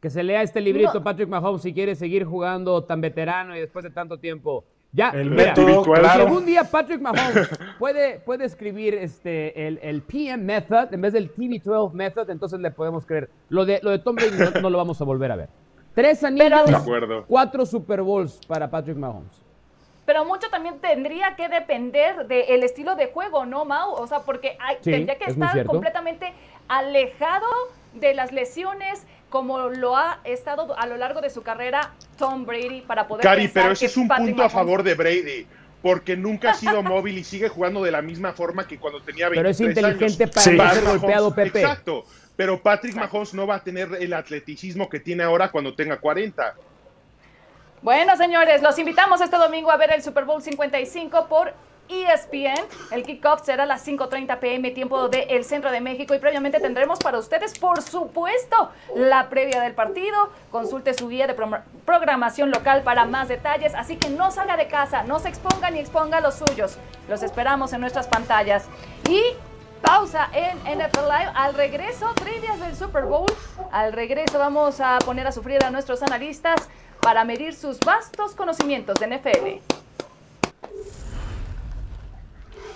Que 0.02 0.10
se 0.10 0.24
lea 0.24 0.42
este 0.42 0.62
librito, 0.62 0.94
No. 0.96 1.04
Patrick 1.04 1.30
Mahomes, 1.30 1.62
si 1.62 1.74
quiere 1.74 1.96
seguir 1.96 2.26
jugando 2.26 2.84
tan 2.84 3.02
veterano 3.02 3.56
y 3.56 3.60
después 3.60 3.84
de 3.84 3.92
tanto 3.92 4.18
tiempo. 4.20 4.66
Ya, 4.94 5.12
El 5.12 5.30
mira, 5.32 5.54
método, 5.56 5.84
claro. 5.84 6.24
algún 6.26 6.46
día 6.46 6.66
Patrick 6.66 7.00
Mahomes 7.00 7.48
puede, 7.80 8.20
puede 8.20 8.44
escribir 8.44 8.94
este, 8.96 9.68
el, 9.68 9.80
el 9.82 10.02
PM 10.02 10.44
Method 10.44 10.94
en 10.94 11.00
vez 11.00 11.14
del 11.14 11.34
TV12 11.34 11.94
Method, 11.94 12.30
entonces 12.30 12.60
le 12.60 12.72
podemos 12.72 13.06
creer. 13.06 13.30
Lo 13.48 13.64
de, 13.64 13.80
lo 13.84 13.92
de 13.92 14.00
Tom 14.00 14.16
Brady 14.16 14.32
no, 14.38 14.60
no 14.62 14.70
lo 14.70 14.78
vamos 14.78 15.00
a 15.00 15.06
volver 15.06 15.32
a 15.32 15.38
ver. 15.38 15.50
Tres 15.94 16.24
anillos, 16.24 16.66
De 16.68 16.76
acuerdo. 16.76 17.26
cuatro 17.28 17.66
Super 17.66 18.02
Bowls 18.02 18.40
para 18.48 18.70
Patrick 18.70 18.98
Mahomes. 18.98 19.32
pero 20.06 20.26
mucho 20.26 20.50
también 20.50 20.80
tendría 20.80 21.36
que 21.38 21.48
depender 21.48 22.28
del 22.28 22.64
estilo 22.64 22.96
de 22.96 23.08
juego, 23.08 23.46
¿no, 23.46 23.64
Mau? 23.66 23.92
O 23.94 24.08
sea, 24.08 24.20
porque 24.22 24.58
hay- 24.60 24.78
Sí, 24.82 24.92
tendría 24.92 25.18
que 25.18 25.26
es 25.26 25.30
estar 25.32 25.66
completamente 25.66 26.34
alejado 26.68 27.48
de 27.94 28.14
las 28.14 28.32
lesiones 28.32 29.06
como 29.30 29.70
lo 29.70 29.96
ha 29.96 30.20
estado 30.26 30.78
a 30.78 30.86
lo 30.88 30.98
largo 30.98 31.22
de 31.22 31.30
su 31.30 31.44
carrera 31.44 31.92
Tom 32.18 32.46
Brady 32.46 32.82
para 32.82 33.08
poder 33.08 33.24
Cari, 33.24 33.48
pero 33.48 33.72
ese 33.72 33.86
es 33.86 33.96
un 33.96 34.08
Patrick 34.10 34.30
punto 34.30 34.44
a 34.44 34.50
favor 34.50 34.84
de 34.84 34.96
Brady. 34.96 35.48
Porque 35.82 36.16
nunca 36.16 36.52
ha 36.52 36.54
sido 36.54 36.84
móvil 36.84 37.18
y 37.18 37.24
sigue 37.24 37.50
jugando 37.50 37.82
de 37.82 37.90
la 37.90 38.04
misma 38.04 38.34
forma 38.34 38.68
que 38.68 38.78
cuando 38.78 39.02
tenía 39.02 39.30
23 39.30 39.58
Pero 39.58 39.72
es 39.72 39.78
inteligente 39.78 40.24
años. 40.26 40.36
para 40.36 40.44
Sí. 40.44 40.56
no 40.56 40.70
ser 40.70 40.84
golpeado, 41.00 41.34
Pepe. 41.34 41.62
Exacto. 41.62 42.04
Pero 42.42 42.60
Patrick 42.60 42.96
Mahomes 42.96 43.36
no 43.36 43.46
va 43.46 43.58
a 43.58 43.64
tener 43.64 43.88
el 44.00 44.14
atleticismo 44.14 44.90
que 44.90 45.00
tiene 45.00 45.22
ahora 45.22 45.52
cuando 45.52 45.76
tenga 45.76 46.00
40. 46.00 46.56
Bueno, 47.84 48.18
señores, 48.18 48.64
los 48.64 48.80
invitamos 48.80 49.22
este 49.22 49.38
domingo 49.38 49.70
a 49.70 49.78
ver 49.78 49.92
el 49.94 50.02
Super 50.02 50.26
Bowl 50.26 50.42
55 50.42 51.28
por 51.28 51.54
ESPN. 51.88 52.66
El 52.90 53.04
kickoff 53.04 53.46
será 53.46 53.62
a 53.62 53.66
las 53.68 53.86
5.30 53.88 54.40
pm, 54.40 54.72
tiempo 54.72 55.08
del 55.08 55.46
Centro 55.46 55.72
de 55.72 55.82
México. 55.82 56.16
Y 56.16 56.18
previamente 56.20 56.60
tendremos 56.60 56.98
para 56.98 57.20
ustedes, 57.20 57.60
por 57.60 57.80
supuesto, 57.84 58.72
la 58.96 59.30
previa 59.30 59.62
del 59.62 59.76
partido. 59.76 60.32
Consulte 60.50 60.96
su 60.96 61.10
guía 61.10 61.28
de 61.28 61.36
pro- 61.36 61.62
programación 61.86 62.50
local 62.50 62.82
para 62.82 63.06
más 63.06 63.28
detalles. 63.28 63.76
Así 63.76 63.98
que 63.98 64.10
no 64.10 64.32
salga 64.32 64.58
de 64.58 64.66
casa, 64.68 65.04
no 65.04 65.20
se 65.20 65.30
exponga 65.30 65.70
ni 65.70 65.78
exponga 65.78 66.22
los 66.22 66.34
suyos. 66.40 66.80
Los 67.08 67.22
esperamos 67.22 67.72
en 67.74 67.82
nuestras 67.82 68.08
pantallas. 68.08 68.66
Y 69.08 69.22
pausa 69.82 70.30
en 70.34 70.58
NFL 70.60 71.06
Live. 71.06 71.32
Al 71.36 71.54
regreso, 71.54 72.14
trivias 72.14 72.60
del 72.60 72.76
Super 72.76 73.06
Bowl. 73.06 73.32
Al 73.72 73.94
regreso 73.94 74.40
vamos 74.40 74.80
a 74.80 75.00
poner 75.00 75.28
a 75.28 75.32
sufrir 75.32 75.64
a 75.64 75.72
nuestros 75.72 76.02
analistas 76.04 76.70
para 77.02 77.24
medir 77.24 77.54
sus 77.54 77.80
vastos 77.80 78.36
conocimientos 78.36 79.00
de 79.00 79.08
NFL. 79.08 79.82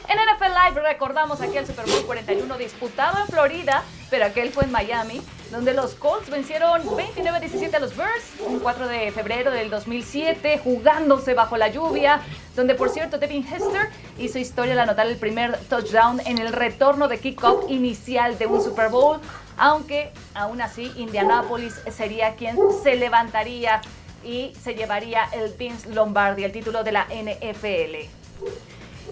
En 0.07 0.17
NFL 0.19 0.53
Live 0.67 0.81
recordamos 0.81 1.41
aquel 1.41 1.65
Super 1.65 1.85
Bowl 1.85 2.05
41 2.05 2.57
disputado 2.57 3.19
en 3.19 3.27
Florida, 3.27 3.83
pero 4.09 4.25
aquel 4.25 4.51
fue 4.51 4.65
en 4.65 4.71
Miami, 4.71 5.21
donde 5.55 5.73
los 5.73 5.95
Colts 5.95 6.29
vencieron 6.29 6.83
29-17 6.83 7.75
a 7.75 7.79
los 7.79 7.95
Bears, 7.95 8.25
un 8.45 8.59
4 8.59 8.87
de 8.89 9.09
febrero 9.13 9.51
del 9.51 9.69
2007, 9.69 10.59
jugándose 10.61 11.33
bajo 11.33 11.55
la 11.55 11.69
lluvia, 11.69 12.19
donde 12.57 12.75
por 12.75 12.89
cierto 12.89 13.19
Devin 13.19 13.45
Hester 13.47 13.89
hizo 14.17 14.37
historia 14.37 14.73
al 14.73 14.79
anotar 14.79 15.07
el 15.07 15.15
primer 15.15 15.57
touchdown 15.69 16.19
en 16.25 16.39
el 16.39 16.51
retorno 16.51 17.07
de 17.07 17.19
kickoff 17.19 17.71
inicial 17.71 18.37
de 18.37 18.47
un 18.47 18.61
Super 18.61 18.89
Bowl, 18.89 19.21
aunque 19.55 20.11
aún 20.33 20.61
así 20.61 20.91
Indianapolis 20.97 21.81
sería 21.89 22.35
quien 22.35 22.57
se 22.83 22.97
levantaría 22.97 23.79
y 24.25 24.53
se 24.61 24.75
llevaría 24.75 25.23
el 25.31 25.53
Vince 25.53 25.89
Lombardi, 25.93 26.43
el 26.43 26.51
título 26.51 26.83
de 26.83 26.91
la 26.91 27.05
NFL. 27.05 28.09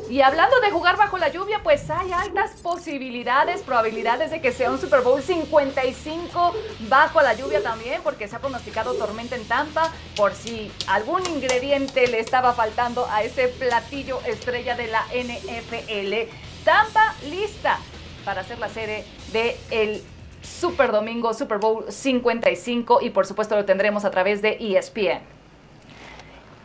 Y 0.10 0.22
hablando 0.22 0.60
de 0.60 0.70
jugar 0.70 0.98
bajo 0.98 1.18
la 1.18 1.30
lluvia, 1.30 1.62
pues 1.64 1.90
hay 1.90 2.12
altas 2.12 2.52
posibilidades, 2.62 3.62
probabilidades 3.62 4.32
de 4.32 4.42
que 4.42 4.52
sea 4.52 4.70
un 4.70 4.80
Super 4.80 5.02
Bowl 5.02 5.22
55 5.22 6.54
bajo 6.90 7.22
la 7.22 7.34
lluvia 7.34 7.64
también, 7.64 8.02
porque 8.04 8.28
se 8.28 8.36
ha 8.36 8.40
pronosticado 8.40 8.94
tormenta 8.96 9.36
en 9.36 9.46
Tampa, 9.46 9.92
por 10.16 10.34
si 10.34 10.72
algún 10.88 11.26
ingrediente 11.28 12.08
le 12.08 12.20
estaba 12.20 12.54
faltando 12.54 13.08
a 13.10 13.24
ese 13.24 13.48
platillo 13.48 14.20
estrella 14.26 14.76
de 14.76 14.88
la 14.88 15.04
NFL. 15.14 16.32
Tampa 16.64 17.16
lista 17.30 17.80
para 18.26 18.42
hacer 18.42 18.60
la 18.60 18.70
serie 18.70 19.06
de 19.32 19.58
el 19.72 20.04
Super 20.42 20.92
Domingo, 20.92 21.34
Super 21.34 21.58
Bowl 21.58 21.86
55 21.90 23.00
y 23.02 23.10
por 23.10 23.26
supuesto 23.26 23.56
lo 23.56 23.66
tendremos 23.66 24.06
a 24.06 24.12
través 24.12 24.42
de 24.42 24.58
ESPN. 24.60 25.33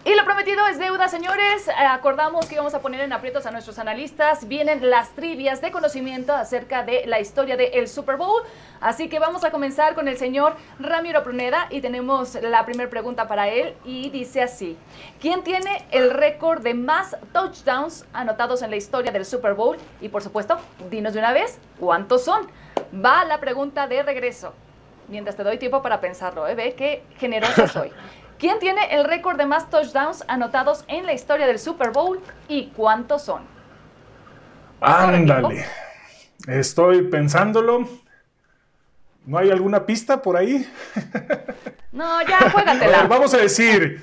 Y 0.09 0.17
lo 0.17 0.25
prometido 0.25 0.67
es 0.69 0.79
deuda, 0.79 1.07
señores. 1.07 1.69
Acordamos 1.77 2.47
que 2.47 2.55
íbamos 2.55 2.73
a 2.73 2.81
poner 2.81 3.03
en 3.03 3.13
aprietos 3.13 3.45
a 3.45 3.51
nuestros 3.51 3.79
analistas. 3.79 4.49
Vienen 4.49 4.89
las 4.89 5.11
trivias 5.11 5.61
de 5.61 5.71
conocimiento 5.71 6.33
acerca 6.33 6.83
de 6.83 7.05
la 7.05 7.21
historia 7.21 7.59
del 7.59 7.87
Super 7.89 8.17
Bowl. 8.17 8.41
Así 8.81 9.11
que 9.11 9.19
vamos 9.19 9.45
a 9.45 9.51
comenzar 9.51 9.95
con 9.95 10.09
el 10.09 10.17
señor 10.17 10.57
Ramiro 10.81 11.23
Pruneda 11.23 11.67
y 11.69 11.83
tenemos 11.83 12.37
la 12.37 12.65
primera 12.65 12.89
pregunta 12.89 13.29
para 13.29 13.49
él 13.49 13.75
y 13.85 14.09
dice 14.09 14.41
así. 14.41 14.79
¿Quién 15.21 15.45
tiene 15.45 15.85
el 15.91 16.09
récord 16.09 16.63
de 16.63 16.73
más 16.73 17.15
touchdowns 17.35 18.07
anotados 18.15 18.63
en 18.63 18.71
la 18.71 18.77
historia 18.77 19.13
del 19.13 19.27
Super 19.27 19.53
Bowl? 19.53 19.77
Y 20.01 20.09
por 20.09 20.23
supuesto, 20.23 20.57
dinos 20.89 21.13
de 21.13 21.19
una 21.19 21.35
vez, 21.35 21.59
¿cuántos 21.79 22.25
son? 22.25 22.49
Va 22.95 23.27
la 23.27 23.41
pregunta 23.41 23.87
de 23.87 24.03
regreso. 24.03 24.55
Mientras 25.09 25.37
te 25.37 25.45
doy 25.45 25.59
tiempo 25.59 25.83
para 25.83 26.01
pensarlo, 26.01 26.49
¿eh? 26.49 26.55
Ve 26.55 26.73
qué 26.73 27.03
generosa 27.19 27.69
soy. 27.69 27.93
¿Quién 28.39 28.61
tiene 28.61 28.95
el 28.95 29.05
récord 29.05 29.37
de 29.37 29.47
más 29.47 29.69
touchdowns 29.69 30.25
anotados 30.29 30.85
en 30.87 31.07
la 31.07 31.13
historia 31.13 31.47
del 31.47 31.59
Super 31.59 31.91
Bowl 31.91 32.21
y 32.47 32.69
cuántos 32.69 33.23
son? 33.23 33.43
Ándale. 34.81 35.67
Estoy 36.47 37.03
pensándolo. 37.03 37.89
¿No 39.27 39.39
hay 39.39 39.51
alguna 39.51 39.85
pista 39.85 40.23
por 40.23 40.37
ahí? 40.37 40.67
No, 41.91 42.23
ya, 42.23 42.51
juégatela. 42.51 43.03
vamos 43.09 43.35
a 43.35 43.39
decir, 43.39 44.03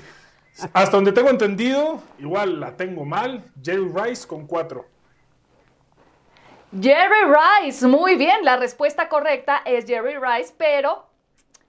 hasta 0.72 0.96
donde 0.96 1.12
tengo 1.12 1.30
entendido, 1.30 2.02
igual 2.18 2.60
la 2.60 2.76
tengo 2.76 3.04
mal, 3.04 3.42
Jerry 3.62 3.90
Rice 3.92 4.26
con 4.26 4.46
cuatro. 4.46 4.86
Jerry 6.78 7.24
Rice, 7.62 7.86
muy 7.86 8.16
bien, 8.16 8.44
la 8.44 8.56
respuesta 8.56 9.08
correcta 9.08 9.62
es 9.64 9.86
Jerry 9.86 10.16
Rice, 10.18 10.52
pero 10.58 11.06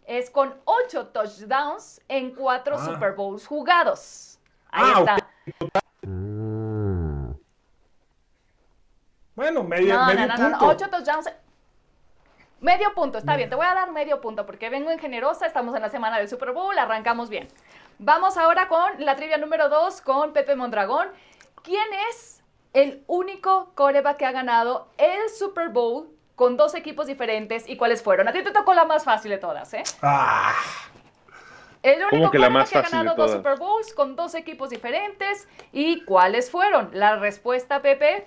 es 0.08 0.30
con 0.32 0.56
ocho 0.66 1.08
touchdowns 1.08 2.02
en 2.08 2.34
cuatro 2.34 2.76
Ah. 2.80 2.86
Super 2.86 3.14
Bowls 3.14 3.46
jugados. 3.46 4.40
Ahí 4.72 4.92
Ah, 4.96 5.00
está. 5.00 5.18
Bueno, 9.36 9.64
medio, 9.64 9.94
No, 9.96 10.06
medio 10.08 10.28
no, 10.28 10.38
no, 10.38 10.50
no, 10.50 10.58
punto. 10.58 10.66
ocho 10.74 10.90
touchdowns. 10.90 11.30
Medio 12.60 12.92
punto, 12.96 13.20
está 13.20 13.36
bien, 13.36 13.50
te 13.52 13.56
voy 13.56 13.68
a 13.68 13.76
dar 13.76 13.92
medio 13.92 14.20
punto 14.20 14.48
porque 14.48 14.72
vengo 14.72 14.90
en 14.90 14.98
generosa, 14.98 15.46
estamos 15.46 15.76
en 15.76 15.82
la 15.84 15.90
semana 15.90 16.18
del 16.18 16.28
Super 16.28 16.54
Bowl, 16.54 16.76
arrancamos 16.76 17.30
bien. 17.30 17.48
Vamos 18.00 18.36
ahora 18.36 18.68
con 18.68 19.06
la 19.06 19.16
trivia 19.16 19.38
número 19.38 19.70
dos 19.70 20.02
con 20.02 20.34
Pepe 20.34 20.56
Mondragón. 20.56 21.08
¿Quién 21.62 21.86
es 22.10 22.42
el 22.74 23.04
único 23.06 23.72
coreback 23.76 24.18
que 24.18 24.26
ha 24.26 24.32
ganado 24.32 24.88
el 24.98 25.30
Super 25.30 25.70
Bowl 25.70 26.10
con 26.38 26.56
dos 26.56 26.74
equipos 26.76 27.08
diferentes 27.08 27.68
y 27.68 27.76
cuáles 27.78 28.02
fueron? 28.04 28.28
A 28.28 28.32
ti 28.32 28.44
te 28.44 28.52
tocó 28.52 28.74
la 28.76 28.86
más 28.86 29.04
fácil 29.04 29.32
de 29.32 29.40
todas, 29.40 29.74
¿eh? 29.74 29.84
Ah, 30.04 30.54
El 31.82 31.96
único 31.98 32.10
¿Cómo 32.12 32.32
que 32.32 32.38
la 32.40 32.50
más 32.52 32.70
que 32.70 32.78
ha 32.78 32.84
fácil 32.84 33.00
de 33.00 33.04
ganado 33.06 33.18
dos 33.18 33.32
todas? 33.32 33.38
Super 33.40 33.58
Bowls 33.60 33.94
con 33.94 34.16
dos 34.16 34.36
equipos 34.36 34.70
diferentes 34.70 35.48
y 35.74 36.04
cuáles 36.06 36.52
fueron. 36.52 36.90
La 36.94 37.18
respuesta, 37.18 37.82
Pepe, 37.82 38.26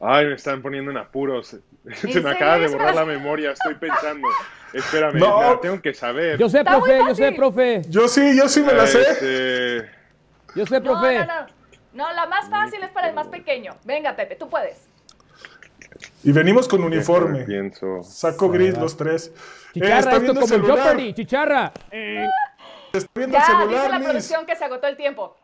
Ay, 0.00 0.26
me 0.26 0.34
están 0.34 0.62
poniendo 0.62 0.90
en 0.90 0.96
apuros. 0.96 1.56
Se 1.94 2.20
me 2.20 2.30
acaba 2.30 2.58
de 2.58 2.68
borrar 2.68 2.94
la 2.94 3.04
memoria, 3.16 3.50
estoy 3.50 3.74
pensando. 3.74 4.28
Espérame, 4.72 5.18
No. 5.18 5.54
la 5.54 5.60
tengo 5.60 5.82
que 5.82 5.92
saber. 5.92 6.38
Yo 6.38 6.48
sé, 6.48 6.58
Está 6.60 6.70
profe, 6.72 6.98
yo 6.98 7.14
sé, 7.14 7.22
fácil. 7.24 7.36
profe. 7.36 7.82
yo 7.88 8.08
sí, 8.08 8.36
yo 8.36 8.48
sí 8.48 8.62
me 8.62 8.72
la 8.72 8.86
sé. 8.86 9.00
Este, 9.02 9.90
Yo 10.54 10.64
sé, 10.66 10.80
No, 10.80 10.84
profe. 10.84 11.18
no, 11.18 11.26
no. 11.26 11.46
No, 11.94 12.12
la 12.12 12.26
más 12.26 12.48
fácil 12.48 12.82
es 12.82 12.90
para 12.90 13.08
el 13.08 13.14
más 13.14 13.26
pequeño. 13.28 13.74
Venga, 13.84 14.14
Pepe, 14.16 14.36
tú 14.36 14.48
puedes. 14.48 14.87
Y 16.24 16.32
venimos 16.32 16.66
con 16.68 16.82
uniforme. 16.82 17.44
Pienso. 17.44 18.02
Saco 18.02 18.48
gris 18.50 18.76
los 18.76 18.96
tres. 18.96 19.32
Eh, 19.34 19.40
Chicharra, 19.74 19.98
está 19.98 20.10
esto 20.10 20.20
viendo 20.20 20.40
el 20.40 20.46
como 20.46 20.46
celular. 20.48 20.76
Jeopardy, 20.78 21.14
chicharra. 21.14 21.72
Está 22.92 23.10
viendo 23.14 23.38
Ya, 23.38 23.44
el 23.44 23.46
dice 23.46 23.58
celular, 23.58 23.90
la 23.90 23.98
Miss. 23.98 24.08
producción 24.08 24.46
que 24.46 24.56
se 24.56 24.64
agotó 24.64 24.86
el 24.86 24.96
tiempo. 24.96 25.36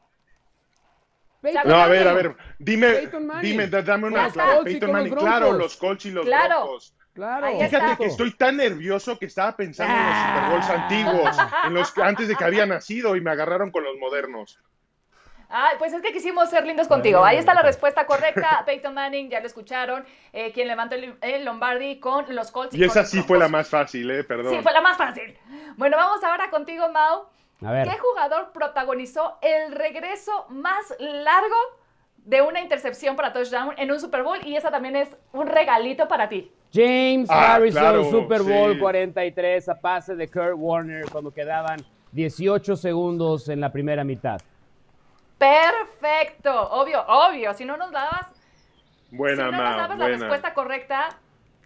Peyton 1.41 1.63
No, 1.67 1.75
a 1.77 1.87
ver, 1.89 2.09
a 2.09 2.13
ver, 2.15 2.35
dime, 2.59 3.09
dime, 3.43 3.67
da- 3.69 3.83
dame 3.83 4.07
una 4.07 4.31
Peyton 4.65 4.91
Manning, 4.91 5.15
claro, 5.15 5.53
los 5.53 5.77
Colts 5.77 6.07
y 6.07 6.11
los 6.11 6.25
Claro. 6.25 6.63
Broncos. 6.63 6.95
Claro. 7.13 7.47
Fíjate 7.61 7.97
que 7.99 8.07
estoy 8.07 8.33
tan 8.33 8.57
nervioso 8.57 9.19
que 9.19 9.27
estaba 9.27 9.55
pensando 9.55 9.95
en 9.95 10.07
los 10.07 10.17
Super 10.19 10.51
Bowls 10.51 10.71
antiguos, 10.71 11.37
en 11.67 11.75
los 11.75 11.93
que 11.93 12.03
antes 12.03 12.27
de 12.29 12.35
que 12.35 12.45
había 12.45 12.67
nacido 12.67 13.15
y 13.15 13.21
me 13.21 13.31
agarraron 13.31 13.71
con 13.71 13.85
los 13.85 13.97
modernos. 13.99 14.59
Ay, 15.57 15.77
pues 15.79 15.93
es 15.93 16.03
que 16.03 16.13
quisimos 16.13 16.51
ser 16.51 16.67
lindos 16.67 16.89
contigo. 16.89 17.25
Ahí 17.25 17.37
está 17.37 17.55
la 17.55 17.63
respuesta 17.63 18.07
correcta. 18.07 18.63
Peyton 18.67 18.93
Manning, 18.93 19.31
ya 19.31 19.39
lo 19.39 19.47
escucharon. 19.47 20.05
eh, 20.33 20.51
quien 20.53 20.67
levantó 20.67 20.97
el, 20.97 21.15
el 21.21 21.45
Lombardi 21.45 22.01
con 22.01 22.25
los 22.35 22.51
Colts. 22.51 22.75
Y 22.75 22.79
con 22.79 22.87
esa 22.89 23.05
sí 23.05 23.23
fue 23.23 23.39
la 23.39 23.47
más 23.49 23.69
fácil, 23.69 24.11
eh, 24.11 24.25
perdón. 24.25 24.53
Sí, 24.53 24.61
fue 24.63 24.73
la 24.73 24.81
más 24.81 24.97
fácil. 24.97 25.39
Bueno, 25.77 25.97
vamos 25.97 26.25
ahora 26.25 26.51
contigo, 26.51 26.89
Mau. 26.91 27.27
A 27.65 27.71
ver. 27.71 27.89
¿Qué 27.89 27.97
jugador 27.99 28.51
protagonizó 28.53 29.39
el 29.43 29.71
regreso 29.73 30.47
más 30.49 30.93
largo 30.99 31.55
de 32.17 32.43
una 32.43 32.61
intercepción 32.61 33.15
para 33.15 33.33
touchdown 33.33 33.75
en 33.77 33.93
un 33.93 34.01
Super 34.01 34.25
Bowl? 34.25 34.39
Y 34.45 34.57
esa 34.57 34.73
también 34.73 34.97
es 34.97 35.09
un 35.33 35.47
regalito 35.47 36.09
para 36.09 36.29
ti. 36.29 36.51
James 36.73 37.29
Ah, 37.31 37.55
Harrison, 37.55 37.81
claro, 37.81 38.05
Super 38.11 38.43
Bowl 38.43 38.73
sí. 38.73 38.79
43 38.81 39.69
a 39.69 39.75
pase 39.81 40.17
de 40.17 40.27
Kurt 40.27 40.55
Warner 40.57 41.09
cuando 41.09 41.31
quedaban 41.33 41.79
18 42.11 42.75
segundos 42.75 43.49
en 43.49 43.61
la 43.61 43.71
primera 43.71 44.03
mitad. 44.03 44.41
Perfecto, 45.45 46.71
obvio, 46.71 47.05
obvio. 47.07 47.55
Si 47.55 47.65
no 47.65 47.77
nos 47.77 47.91
dabas, 47.91 48.27
Buena, 49.11 49.47
si 49.47 49.51
no 49.51 49.63
nos 49.63 49.77
dabas 49.77 49.89
la 49.91 49.97
buena. 49.97 50.19
respuesta 50.19 50.55
correcta, 50.55 51.09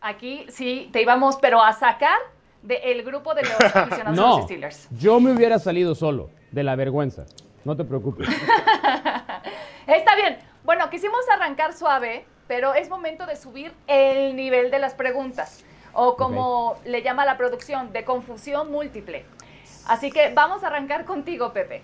aquí 0.01 0.47
sí 0.49 0.89
te 0.93 1.03
íbamos, 1.03 1.37
pero 1.37 1.63
a 1.63 1.73
sacar 1.73 2.19
del 2.63 3.03
grupo 3.05 3.35
de 3.35 3.43
los 3.45 3.61
aficionados 3.61 4.17
de 4.17 4.23
No, 4.23 4.37
los 4.37 4.45
Steelers. 4.45 4.89
yo 4.99 5.21
me 5.21 5.33
hubiera 5.33 5.59
salido 5.59 5.95
solo 5.95 6.31
de 6.51 6.63
la 6.65 6.77
vergüenza. 6.77 7.25
No 7.65 7.77
te 7.77 7.85
preocupes. 7.85 8.29
Está 9.87 10.17
bien. 10.17 10.39
Bueno, 10.65 10.91
quisimos 10.91 11.21
arrancar 11.31 11.73
suave, 11.73 12.25
pero 12.47 12.75
es 12.75 12.89
momento 12.89 13.27
de 13.27 13.37
subir 13.37 13.73
el 13.87 14.37
nivel 14.37 14.71
de 14.71 14.79
las 14.79 14.95
preguntas. 14.95 15.65
O 15.93 16.17
como 16.17 16.77
le 16.85 17.03
llama 17.03 17.25
la 17.25 17.37
producción, 17.37 17.93
de 17.93 18.05
confusión 18.05 18.71
múltiple. 18.71 19.25
Así 19.87 20.11
que 20.11 20.33
vamos 20.35 20.63
a 20.63 20.67
arrancar 20.69 21.05
contigo, 21.05 21.53
Pepe. 21.53 21.83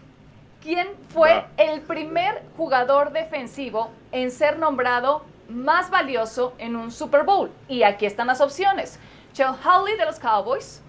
¿Quién 0.64 0.88
fue 1.10 1.44
el 1.58 1.82
primer 1.82 2.42
jugador 2.56 3.12
defensivo 3.12 3.90
en 4.12 4.30
ser 4.30 4.58
nombrado 4.58 5.22
más 5.48 5.90
valioso 5.90 6.54
en 6.58 6.74
un 6.74 6.90
Super 6.90 7.22
Bowl? 7.24 7.50
Y 7.68 7.82
aquí 7.82 8.06
están 8.06 8.26
las 8.28 8.40
opciones. 8.40 8.98
Joe 9.36 9.54
Hawley 9.62 9.96
de 9.98 10.06
los 10.06 10.18
Cowboys, 10.18 10.80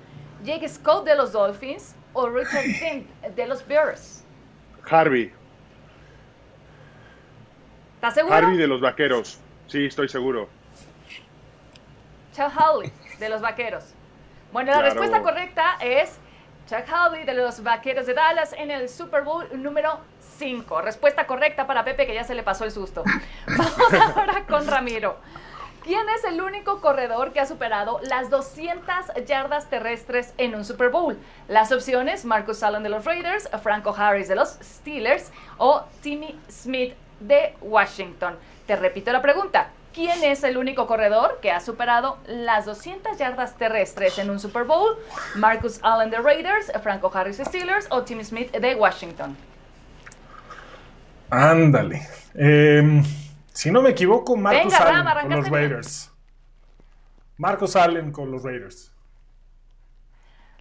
Jake 0.46 0.68
Scott 0.70 1.04
de 1.06 1.16
los 1.16 1.34
Dolphins 1.34 1.94
o 2.14 2.30
Richard 2.30 2.64
Fink 2.80 3.08
de 3.36 3.48
los 3.48 3.68
Bears. 3.68 4.24
Harvey, 4.90 5.34
¿Estás 7.96 8.14
seguro? 8.14 8.36
Harvey 8.36 8.56
de 8.58 8.68
los 8.68 8.80
Vaqueros. 8.82 9.40
Sí, 9.68 9.86
estoy 9.88 10.08
seguro. 10.08 10.48
Chuck 12.34 12.52
Howley, 12.58 12.92
de 13.20 13.30
los 13.30 13.42
Vaqueros. 13.42 13.84
Bueno, 14.54 14.72
la 14.72 14.78
Claro. 14.78 14.90
respuesta 14.94 15.22
correcta 15.22 15.78
es 15.82 16.18
Chuck 16.68 16.86
Howley, 16.92 17.26
de 17.26 17.36
los 17.36 17.62
Vaqueros 17.62 18.08
de 18.08 18.16
Dallas, 18.16 18.54
en 18.54 18.72
el 18.72 18.90
Super 18.90 19.24
Bowl 19.24 19.48
número 19.62 20.00
5. 20.38 20.82
Respuesta 20.82 21.28
correcta 21.28 21.68
para 21.68 21.86
Pepe, 21.86 22.08
que 22.08 22.16
ya 22.16 22.24
se 22.24 22.34
le 22.34 22.42
pasó 22.42 22.66
el 22.66 22.72
susto. 22.72 23.04
Vamos 23.48 23.94
ahora 23.94 24.46
con 24.48 24.66
Ramiro. 24.66 25.18
¿Quién 25.84 26.10
es 26.10 26.24
el 26.24 26.42
único 26.42 26.82
corredor 26.82 27.32
que 27.32 27.40
ha 27.40 27.46
superado 27.46 28.00
las 28.02 28.32
200 28.32 29.28
yardas 29.28 29.70
terrestres 29.70 30.34
en 30.40 30.56
un 30.56 30.66
Super 30.66 30.90
Bowl? 30.90 31.20
Las 31.48 31.72
opciones, 31.72 32.26
Marcus 32.26 32.64
Allen 32.64 32.82
de 32.82 32.90
los 32.90 33.06
Raiders, 33.06 33.48
Franco 33.62 33.94
Harris 33.96 34.28
de 34.28 34.34
los 34.34 34.58
Steelers 34.64 35.32
o 35.60 35.84
Timmy 36.02 36.36
Smith 36.50 36.96
de 37.20 37.56
Washington. 37.62 38.40
Te 38.66 38.76
repito 38.76 39.12
la 39.12 39.22
pregunta. 39.22 39.70
¿Quién 39.96 40.26
es 40.26 40.44
el 40.44 40.58
único 40.58 40.88
corredor 40.88 41.40
que 41.42 41.52
ha 41.52 41.62
superado 41.62 42.18
las 42.28 42.66
200 42.66 43.18
yardas 43.18 43.56
terrestres 43.56 44.20
en 44.20 44.30
un 44.30 44.42
Super 44.42 44.66
Bowl? 44.66 44.98
Marcus 45.36 45.80
Allen 45.84 46.10
de 46.10 46.18
Raiders, 46.18 46.70
Franco 46.84 47.10
Harris 47.14 47.38
de 47.38 47.46
Steelers 47.46 47.88
o 47.90 48.04
Tim 48.04 48.22
Smith 48.22 48.52
de 48.52 48.76
Washington. 48.76 49.38
Ándale. 51.30 52.06
Eh, 52.34 53.02
si 53.54 53.72
no 53.72 53.82
me 53.82 53.92
equivoco, 53.92 54.36
Marcus 54.36 54.74
Venga, 54.74 54.90
Allen 54.90 55.22
con 55.22 55.30
los 55.30 55.50
bien. 55.50 55.54
Raiders. 55.54 56.12
Marcus 57.38 57.76
Allen 57.78 58.12
con 58.12 58.30
los 58.32 58.44
Raiders. 58.44 58.92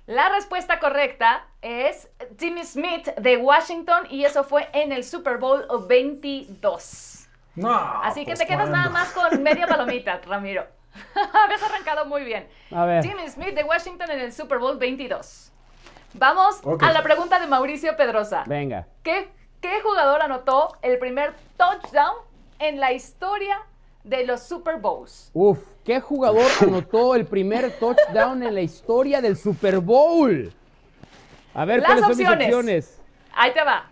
La 0.06 0.28
respuesta 0.28 0.78
correcta 0.78 1.48
es 1.60 2.08
Tim 2.36 2.62
Smith 2.62 3.08
de 3.16 3.38
Washington 3.38 4.06
y 4.10 4.24
eso 4.24 4.44
fue 4.44 4.68
en 4.72 4.92
el 4.92 5.02
Super 5.02 5.38
Bowl 5.38 5.66
22. 5.88 7.13
No. 7.56 7.72
Así 8.02 8.20
que 8.20 8.32
pues, 8.32 8.38
te 8.40 8.46
quedas 8.46 8.68
¿cuándo? 8.68 8.76
nada 8.78 8.90
más 8.90 9.10
con 9.12 9.42
media 9.42 9.66
palomita, 9.66 10.20
Ramiro. 10.26 10.66
Habías 11.44 11.62
arrancado 11.62 12.06
muy 12.06 12.24
bien. 12.24 12.46
A 12.72 12.84
ver. 12.84 13.02
Tim 13.02 13.16
Smith 13.28 13.54
de 13.54 13.64
Washington 13.64 14.10
en 14.10 14.20
el 14.20 14.32
Super 14.32 14.58
Bowl 14.58 14.78
22. 14.78 15.50
Vamos 16.14 16.60
Ok. 16.62 16.82
a 16.82 16.92
la 16.92 17.02
pregunta 17.02 17.40
de 17.40 17.46
Mauricio 17.46 17.96
Pedrosa. 17.96 18.44
Venga. 18.46 18.86
¿Qué, 19.02 19.28
¿Qué 19.60 19.80
jugador 19.82 20.22
anotó 20.22 20.76
el 20.82 20.98
primer 20.98 21.34
touchdown 21.56 22.14
en 22.60 22.78
la 22.78 22.92
historia 22.92 23.58
de 24.04 24.24
los 24.24 24.42
Super 24.42 24.76
Bowls? 24.78 25.30
Uf, 25.32 25.58
¿qué 25.84 26.00
jugador 26.00 26.46
anotó 26.60 27.14
el 27.16 27.26
primer 27.26 27.72
touchdown 27.78 28.42
en 28.44 28.54
la 28.54 28.60
historia 28.60 29.20
del 29.20 29.36
Super 29.36 29.80
Bowl? 29.80 30.52
A 31.54 31.64
ver, 31.64 31.80
Las 31.80 31.86
¿cuáles 31.86 32.04
son 32.06 32.16
mis 32.16 32.20
opciones. 32.28 32.46
opciones? 32.46 33.00
Ahí 33.34 33.52
te 33.52 33.64
va. 33.64 33.86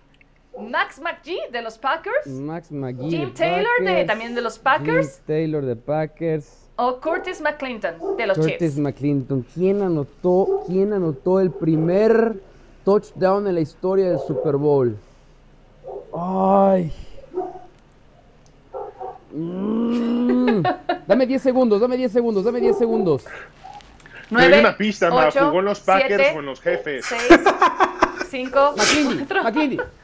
Max 0.58 1.00
McGee 1.00 1.50
de 1.50 1.62
los 1.62 1.78
Packers. 1.78 2.26
Max 2.26 2.70
McGee. 2.70 3.10
Jim 3.10 3.28
de 3.28 3.30
Taylor 3.32 3.70
de, 3.80 3.84
Packers, 3.86 4.06
también 4.06 4.34
de 4.34 4.42
los 4.42 4.58
Packers. 4.58 5.16
Jim 5.16 5.24
Taylor 5.26 5.64
de 5.64 5.76
Packers. 5.76 6.68
O 6.76 7.00
Curtis 7.00 7.40
McClinton 7.40 8.16
de 8.16 8.26
los 8.26 8.38
Curtis 8.38 8.58
Chiefs. 8.58 8.78
McClinton. 8.78 9.46
¿Quién 9.54 9.82
anotó, 9.82 10.64
¿Quién 10.66 10.92
anotó 10.92 11.40
el 11.40 11.50
primer 11.50 12.40
touchdown 12.84 13.46
en 13.46 13.54
la 13.54 13.60
historia 13.60 14.08
del 14.10 14.18
Super 14.20 14.56
Bowl? 14.56 14.96
Ay. 16.14 16.92
Mm. 19.32 20.62
Dame 21.06 21.26
10 21.26 21.42
segundos, 21.42 21.80
dame 21.80 21.96
10 21.96 22.12
segundos, 22.12 22.44
dame 22.44 22.60
10 22.60 22.78
segundos. 22.78 23.24
Te 24.28 24.48
doy 24.48 24.60
una 24.60 24.76
pista, 24.76 25.10
ma, 25.10 25.26
ocho, 25.26 25.46
jugó 25.46 25.58
en 25.60 25.64
los 25.66 25.80
Packers 25.80 26.22
siete, 26.22 26.36
o 26.36 26.40
en 26.40 26.46
los 26.46 26.60
jefes. 26.60 27.06
5, 28.30 28.74
McClindy, 29.44 29.76
4. 29.76 30.01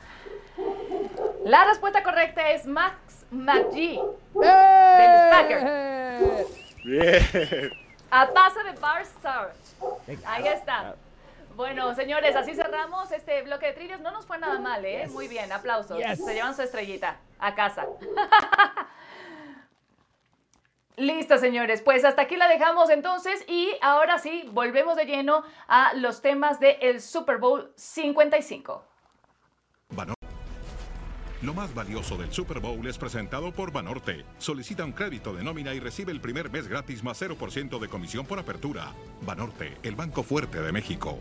La 1.45 1.65
respuesta 1.65 2.03
correcta 2.03 2.51
es 2.51 2.67
Max 2.67 3.27
McGee 3.31 4.01
¡Eh! 4.43 6.47
Bien. 6.85 7.73
A 8.11 8.27
pase 8.29 8.63
de 8.65 8.73
Barstar. 8.73 9.53
Ahí 10.25 10.47
está. 10.49 10.95
Bueno, 11.55 11.95
señores, 11.95 12.35
así 12.37 12.55
cerramos 12.55 13.11
este 13.13 13.43
bloque 13.43 13.67
de 13.67 13.73
trillos. 13.73 14.01
No 14.01 14.11
nos 14.11 14.27
fue 14.27 14.39
nada 14.39 14.59
mal, 14.59 14.85
¿eh? 14.85 15.07
Muy 15.09 15.29
bien, 15.29 15.51
aplausos. 15.53 15.99
Yes. 15.99 16.25
Se 16.25 16.33
llevan 16.33 16.55
su 16.55 16.63
estrellita 16.63 17.17
a 17.39 17.55
casa. 17.55 17.87
Listo, 20.97 21.39
señores. 21.39 21.83
Pues 21.83 22.05
hasta 22.05 22.23
aquí 22.23 22.37
la 22.37 22.49
dejamos 22.49 22.91
entonces 22.91 23.45
y 23.49 23.71
ahora 23.83 24.19
sí, 24.19 24.49
volvemos 24.53 24.97
de 24.97 25.05
lleno 25.05 25.45
a 25.69 25.93
los 25.95 26.23
temas 26.23 26.59
del 26.61 27.01
Super 27.01 27.39
Bowl 27.39 27.73
55. 27.77 28.85
Lo 31.41 31.55
más 31.55 31.73
valioso 31.73 32.17
del 32.17 32.33
Super 32.33 32.59
Bowl 32.59 32.85
es 32.89 32.99
presentado 32.99 33.53
por 33.53 33.71
Banorte. 33.71 34.25
Solicita 34.39 34.85
un 34.85 34.91
crédito 34.91 35.33
de 35.33 35.45
nómina 35.45 35.73
y 35.73 35.79
recibe 35.79 36.11
el 36.11 36.21
primer 36.21 36.51
mes 36.51 36.67
gratis 36.67 37.05
más 37.05 37.23
0% 37.23 37.79
de 37.79 37.89
comisión 37.89 38.27
por 38.27 38.41
apertura. 38.41 38.93
Banorte, 39.25 39.77
el 39.85 39.95
banco 39.95 40.25
fuerte 40.25 40.61
de 40.61 40.73
México. 40.73 41.21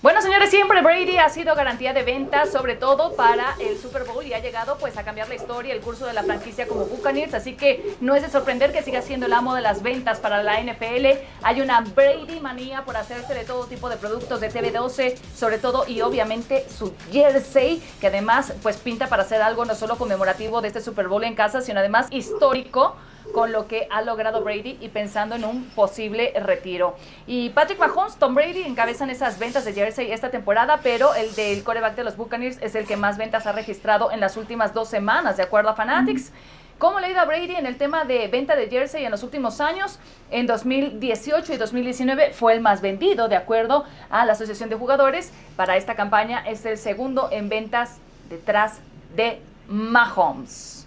Bueno, 0.00 0.22
señores, 0.22 0.50
siempre 0.50 0.80
Brady 0.80 1.18
ha 1.18 1.28
sido 1.28 1.56
garantía 1.56 1.92
de 1.92 2.04
ventas, 2.04 2.52
sobre 2.52 2.76
todo 2.76 3.16
para 3.16 3.56
el 3.58 3.76
Super 3.76 4.04
Bowl 4.04 4.24
y 4.24 4.32
ha 4.32 4.38
llegado 4.38 4.78
pues 4.78 4.96
a 4.96 5.02
cambiar 5.02 5.28
la 5.28 5.34
historia, 5.34 5.74
el 5.74 5.80
curso 5.80 6.06
de 6.06 6.12
la 6.12 6.22
franquicia 6.22 6.68
como 6.68 6.84
Buccaneers, 6.84 7.34
así 7.34 7.56
que 7.56 7.96
no 8.00 8.14
es 8.14 8.22
de 8.22 8.30
sorprender 8.30 8.72
que 8.72 8.84
siga 8.84 9.02
siendo 9.02 9.26
el 9.26 9.32
amo 9.32 9.56
de 9.56 9.60
las 9.60 9.82
ventas 9.82 10.20
para 10.20 10.44
la 10.44 10.62
NFL. 10.62 11.18
Hay 11.42 11.60
una 11.60 11.80
Brady 11.80 12.38
manía 12.38 12.84
por 12.84 12.96
hacerse 12.96 13.34
de 13.34 13.42
todo 13.42 13.66
tipo 13.66 13.88
de 13.88 13.96
productos 13.96 14.40
de 14.40 14.52
TV12, 14.52 15.16
sobre 15.34 15.58
todo 15.58 15.84
y 15.88 16.00
obviamente 16.00 16.64
su 16.68 16.94
jersey, 17.10 17.82
que 18.00 18.06
además 18.06 18.52
pues 18.62 18.76
pinta 18.76 19.08
para 19.08 19.24
hacer 19.24 19.42
algo 19.42 19.64
no 19.64 19.74
solo 19.74 19.98
conmemorativo 19.98 20.60
de 20.60 20.68
este 20.68 20.80
Super 20.80 21.08
Bowl 21.08 21.24
en 21.24 21.34
casa, 21.34 21.60
sino 21.60 21.80
además 21.80 22.06
histórico 22.10 22.94
con 23.32 23.52
lo 23.52 23.66
que 23.66 23.86
ha 23.90 24.02
logrado 24.02 24.42
Brady 24.42 24.78
y 24.80 24.88
pensando 24.88 25.34
en 25.34 25.44
un 25.44 25.64
posible 25.70 26.32
retiro. 26.40 26.96
Y 27.26 27.50
Patrick 27.50 27.78
Mahomes, 27.78 28.16
Tom 28.16 28.34
Brady 28.34 28.62
encabezan 28.62 29.10
esas 29.10 29.38
ventas 29.38 29.64
de 29.64 29.72
jersey 29.72 30.10
esta 30.10 30.30
temporada, 30.30 30.80
pero 30.82 31.14
el 31.14 31.34
del 31.34 31.62
coreback 31.62 31.94
de 31.94 32.04
los 32.04 32.16
Buccaneers 32.16 32.58
es 32.60 32.74
el 32.74 32.86
que 32.86 32.96
más 32.96 33.18
ventas 33.18 33.46
ha 33.46 33.52
registrado 33.52 34.10
en 34.10 34.20
las 34.20 34.36
últimas 34.36 34.74
dos 34.74 34.88
semanas, 34.88 35.36
de 35.36 35.42
acuerdo 35.42 35.70
a 35.70 35.74
Fanatics. 35.74 36.32
¿Cómo 36.78 37.00
le 37.00 37.08
ha 37.08 37.10
ido 37.10 37.20
a 37.20 37.24
Brady 37.24 37.56
en 37.56 37.66
el 37.66 37.76
tema 37.76 38.04
de 38.04 38.28
venta 38.28 38.54
de 38.54 38.68
jersey 38.68 39.04
en 39.04 39.10
los 39.10 39.24
últimos 39.24 39.60
años? 39.60 39.98
En 40.30 40.46
2018 40.46 41.52
y 41.52 41.56
2019 41.56 42.32
fue 42.32 42.52
el 42.52 42.60
más 42.60 42.80
vendido, 42.80 43.26
de 43.28 43.34
acuerdo 43.34 43.84
a 44.10 44.24
la 44.24 44.34
Asociación 44.34 44.68
de 44.68 44.76
Jugadores. 44.76 45.32
Para 45.56 45.76
esta 45.76 45.96
campaña 45.96 46.44
es 46.46 46.64
el 46.64 46.78
segundo 46.78 47.30
en 47.32 47.48
ventas 47.48 47.96
detrás 48.30 48.78
de 49.16 49.40
Mahomes. 49.66 50.77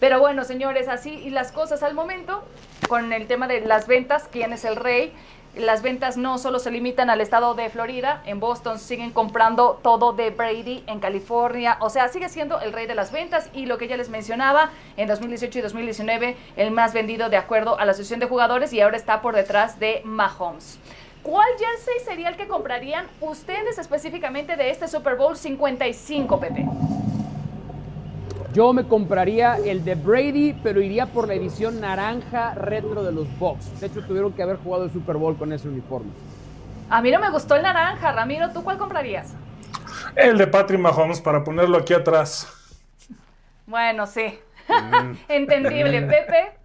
Pero 0.00 0.20
bueno, 0.20 0.44
señores, 0.44 0.88
así 0.88 1.10
y 1.10 1.30
las 1.30 1.50
cosas 1.52 1.82
al 1.82 1.94
momento, 1.94 2.44
con 2.88 3.12
el 3.12 3.26
tema 3.26 3.48
de 3.48 3.60
las 3.60 3.86
ventas, 3.86 4.28
quién 4.30 4.52
es 4.52 4.64
el 4.64 4.76
rey. 4.76 5.12
Las 5.56 5.82
ventas 5.82 6.16
no 6.16 6.38
solo 6.38 6.60
se 6.60 6.70
limitan 6.70 7.10
al 7.10 7.20
estado 7.20 7.54
de 7.54 7.68
Florida, 7.68 8.22
en 8.26 8.38
Boston 8.38 8.78
siguen 8.78 9.10
comprando 9.10 9.80
todo 9.82 10.12
de 10.12 10.30
Brady, 10.30 10.84
en 10.86 11.00
California, 11.00 11.78
o 11.80 11.90
sea, 11.90 12.08
sigue 12.08 12.28
siendo 12.28 12.60
el 12.60 12.72
rey 12.72 12.86
de 12.86 12.94
las 12.94 13.10
ventas 13.10 13.50
y 13.54 13.66
lo 13.66 13.76
que 13.76 13.88
ya 13.88 13.96
les 13.96 14.08
mencionaba, 14.08 14.70
en 14.96 15.08
2018 15.08 15.58
y 15.58 15.62
2019, 15.62 16.36
el 16.56 16.70
más 16.70 16.92
vendido 16.92 17.28
de 17.28 17.38
acuerdo 17.38 17.78
a 17.78 17.84
la 17.86 17.92
Asociación 17.92 18.20
de 18.20 18.26
Jugadores 18.26 18.72
y 18.72 18.80
ahora 18.80 18.96
está 18.96 19.20
por 19.20 19.34
detrás 19.34 19.80
de 19.80 20.02
Mahomes. 20.04 20.78
¿Cuál 21.22 21.48
jersey 21.58 22.04
sería 22.04 22.28
el 22.28 22.36
que 22.36 22.46
comprarían 22.46 23.08
ustedes 23.20 23.78
específicamente 23.78 24.54
de 24.54 24.70
este 24.70 24.86
Super 24.86 25.16
Bowl 25.16 25.36
55, 25.36 26.38
Pepe? 26.38 26.66
Yo 28.58 28.72
me 28.72 28.88
compraría 28.88 29.54
el 29.54 29.84
de 29.84 29.94
Brady, 29.94 30.52
pero 30.64 30.80
iría 30.80 31.06
por 31.06 31.28
la 31.28 31.34
edición 31.34 31.80
naranja 31.80 32.56
retro 32.56 33.04
de 33.04 33.12
los 33.12 33.28
Bucks. 33.38 33.80
De 33.80 33.86
hecho, 33.86 34.04
tuvieron 34.04 34.32
que 34.32 34.42
haber 34.42 34.56
jugado 34.56 34.82
el 34.82 34.90
Super 34.90 35.14
Bowl 35.14 35.38
con 35.38 35.52
ese 35.52 35.68
uniforme. 35.68 36.10
A 36.90 37.00
mí 37.00 37.12
no 37.12 37.20
me 37.20 37.30
gustó 37.30 37.54
el 37.54 37.62
naranja, 37.62 38.10
Ramiro, 38.10 38.50
¿tú 38.52 38.64
cuál 38.64 38.76
comprarías? 38.76 39.32
El 40.16 40.36
de 40.38 40.48
Patrick 40.48 40.80
Mahomes 40.80 41.20
para 41.20 41.44
ponerlo 41.44 41.78
aquí 41.78 41.94
atrás. 41.94 42.48
Bueno, 43.64 44.08
sí. 44.08 44.40
Entendible, 45.28 46.02
Pepe. 46.02 46.58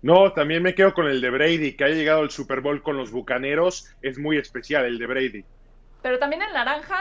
No, 0.00 0.32
también 0.32 0.62
me 0.62 0.74
quedo 0.74 0.94
con 0.94 1.08
el 1.08 1.20
de 1.20 1.28
Brady, 1.28 1.76
que 1.76 1.84
ha 1.84 1.88
llegado 1.88 2.20
al 2.20 2.30
Super 2.30 2.62
Bowl 2.62 2.82
con 2.82 2.96
los 2.96 3.10
Bucaneros. 3.10 3.94
Es 4.00 4.18
muy 4.18 4.38
especial 4.38 4.86
el 4.86 4.98
de 4.98 5.06
Brady. 5.06 5.44
Pero 6.00 6.18
también 6.18 6.40
el 6.40 6.54
naranja. 6.54 6.96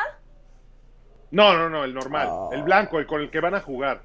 No, 1.32 1.58
no, 1.58 1.70
no, 1.70 1.84
el 1.84 1.94
normal. 1.94 2.30
El 2.52 2.64
blanco, 2.64 3.00
el 3.00 3.08
con 3.08 3.22
el 3.22 3.30
que 3.32 3.40
van 3.40 3.56
a 3.56 3.62
jugar. 3.62 4.02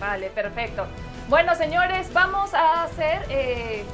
Vale, 0.00 0.30
perfecto. 0.30 0.86
Bueno, 1.28 1.54
señores, 1.54 2.12
vamos 2.12 2.54
a 2.54 2.84
hacer 2.84 3.24
eh, 3.28 3.84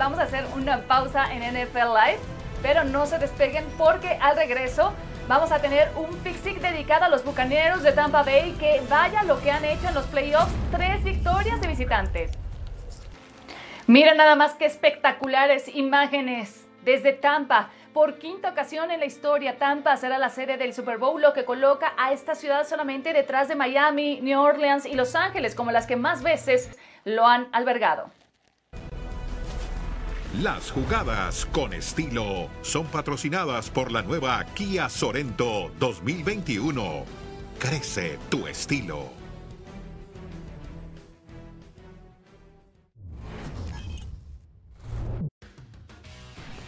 vamos 0.00 0.18
a 0.18 0.22
hacer 0.22 0.46
una 0.54 0.80
pausa 0.82 1.26
en 1.30 1.42
NFL 1.42 1.76
Live, 1.76 2.18
pero 2.62 2.84
no 2.84 3.04
se 3.04 3.18
despeguen 3.18 3.66
porque 3.76 4.18
al 4.20 4.34
regreso 4.34 4.94
vamos 5.28 5.52
a 5.52 5.60
tener 5.60 5.90
un 5.94 6.16
Pixic 6.20 6.58
dedicado 6.58 7.04
a 7.04 7.08
los 7.10 7.22
bucaneros 7.22 7.82
de 7.82 7.92
Tampa 7.92 8.22
Bay 8.22 8.52
que 8.58 8.80
vaya 8.88 9.22
lo 9.24 9.40
que 9.42 9.50
han 9.50 9.62
hecho 9.64 9.88
en 9.88 9.94
los 9.94 10.06
playoffs, 10.06 10.52
tres 10.70 11.04
victorias 11.04 11.60
de 11.60 11.68
visitantes. 11.68 12.30
Miren 13.86 14.16
nada 14.16 14.36
más 14.36 14.54
que 14.54 14.64
espectaculares 14.64 15.68
imágenes 15.68 16.66
desde 16.82 17.12
Tampa. 17.12 17.68
Por 17.92 18.18
quinta 18.18 18.50
ocasión 18.50 18.92
en 18.92 19.00
la 19.00 19.06
historia, 19.06 19.58
Tampa 19.58 19.96
será 19.96 20.16
la 20.18 20.28
sede 20.28 20.56
del 20.56 20.72
Super 20.72 20.98
Bowl, 20.98 21.20
lo 21.20 21.32
que 21.32 21.44
coloca 21.44 21.92
a 21.98 22.12
esta 22.12 22.36
ciudad 22.36 22.66
solamente 22.66 23.12
detrás 23.12 23.48
de 23.48 23.56
Miami, 23.56 24.20
New 24.20 24.40
Orleans 24.40 24.86
y 24.86 24.94
Los 24.94 25.16
Ángeles 25.16 25.56
como 25.56 25.72
las 25.72 25.88
que 25.88 25.96
más 25.96 26.22
veces 26.22 26.78
lo 27.04 27.26
han 27.26 27.48
albergado. 27.52 28.10
Las 30.40 30.70
jugadas 30.70 31.44
con 31.46 31.72
estilo 31.72 32.48
son 32.62 32.86
patrocinadas 32.86 33.68
por 33.68 33.90
la 33.90 34.02
nueva 34.02 34.44
Kia 34.54 34.88
Sorento 34.88 35.72
2021. 35.80 37.04
Crece 37.58 38.20
tu 38.30 38.46
estilo. 38.46 39.19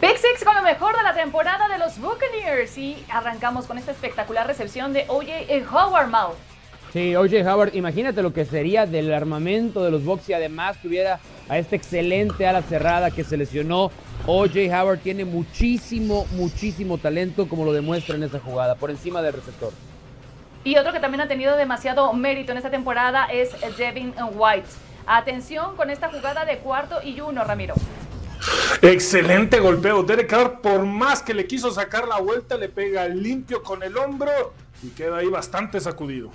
Pick 0.03 0.17
Six 0.17 0.43
con 0.43 0.53
lo 0.53 0.63
mejor 0.63 0.97
de 0.97 1.01
la 1.01 1.13
temporada 1.13 1.69
de 1.69 1.77
los 1.77 1.97
Buccaneers 1.97 2.77
y 2.77 3.05
arrancamos 3.09 3.67
con 3.67 3.77
esta 3.77 3.91
espectacular 3.93 4.45
recepción 4.45 4.91
de 4.91 5.05
OJ 5.07 5.65
Howard 5.73 6.09
Mouth. 6.09 6.35
Sí, 6.91 7.15
OJ 7.15 7.47
Howard, 7.47 7.73
imagínate 7.73 8.21
lo 8.21 8.33
que 8.33 8.43
sería 8.43 8.85
del 8.85 9.13
armamento 9.13 9.81
de 9.81 9.91
los 9.91 10.03
Bucks 10.03 10.27
y 10.27 10.33
además 10.33 10.75
tuviera 10.81 11.21
a 11.47 11.57
este 11.57 11.77
excelente 11.77 12.45
ala 12.45 12.61
cerrada 12.63 13.11
que 13.11 13.23
se 13.23 13.37
lesionó. 13.37 13.91
OJ 14.27 14.73
Howard 14.73 14.99
tiene 14.99 15.23
muchísimo, 15.23 16.25
muchísimo 16.31 16.97
talento 16.97 17.47
como 17.47 17.63
lo 17.63 17.71
demuestra 17.71 18.17
en 18.17 18.23
esa 18.23 18.41
jugada, 18.41 18.75
por 18.75 18.91
encima 18.91 19.21
del 19.21 19.31
receptor. 19.31 19.71
Y 20.65 20.75
otro 20.75 20.91
que 20.91 20.99
también 20.99 21.21
ha 21.21 21.29
tenido 21.29 21.55
demasiado 21.55 22.11
mérito 22.11 22.51
en 22.51 22.57
esta 22.57 22.69
temporada 22.69 23.27
es 23.27 23.51
Devin 23.77 24.13
White. 24.33 24.67
Atención 25.07 25.77
con 25.77 25.89
esta 25.89 26.09
jugada 26.09 26.43
de 26.43 26.57
cuarto 26.57 27.01
y 27.01 27.21
uno, 27.21 27.45
Ramiro. 27.45 27.75
Excelente 28.81 29.59
golpeo. 29.59 30.03
Derek 30.03 30.27
Carr, 30.27 30.61
por 30.61 30.85
más 30.85 31.21
que 31.21 31.33
le 31.33 31.47
quiso 31.47 31.71
sacar 31.71 32.07
la 32.07 32.19
vuelta, 32.19 32.57
le 32.57 32.69
pega 32.69 33.07
limpio 33.07 33.63
con 33.63 33.83
el 33.83 33.97
hombro 33.97 34.53
y 34.81 34.89
queda 34.89 35.17
ahí 35.17 35.27
bastante 35.27 35.79
sacudido. 35.79 36.31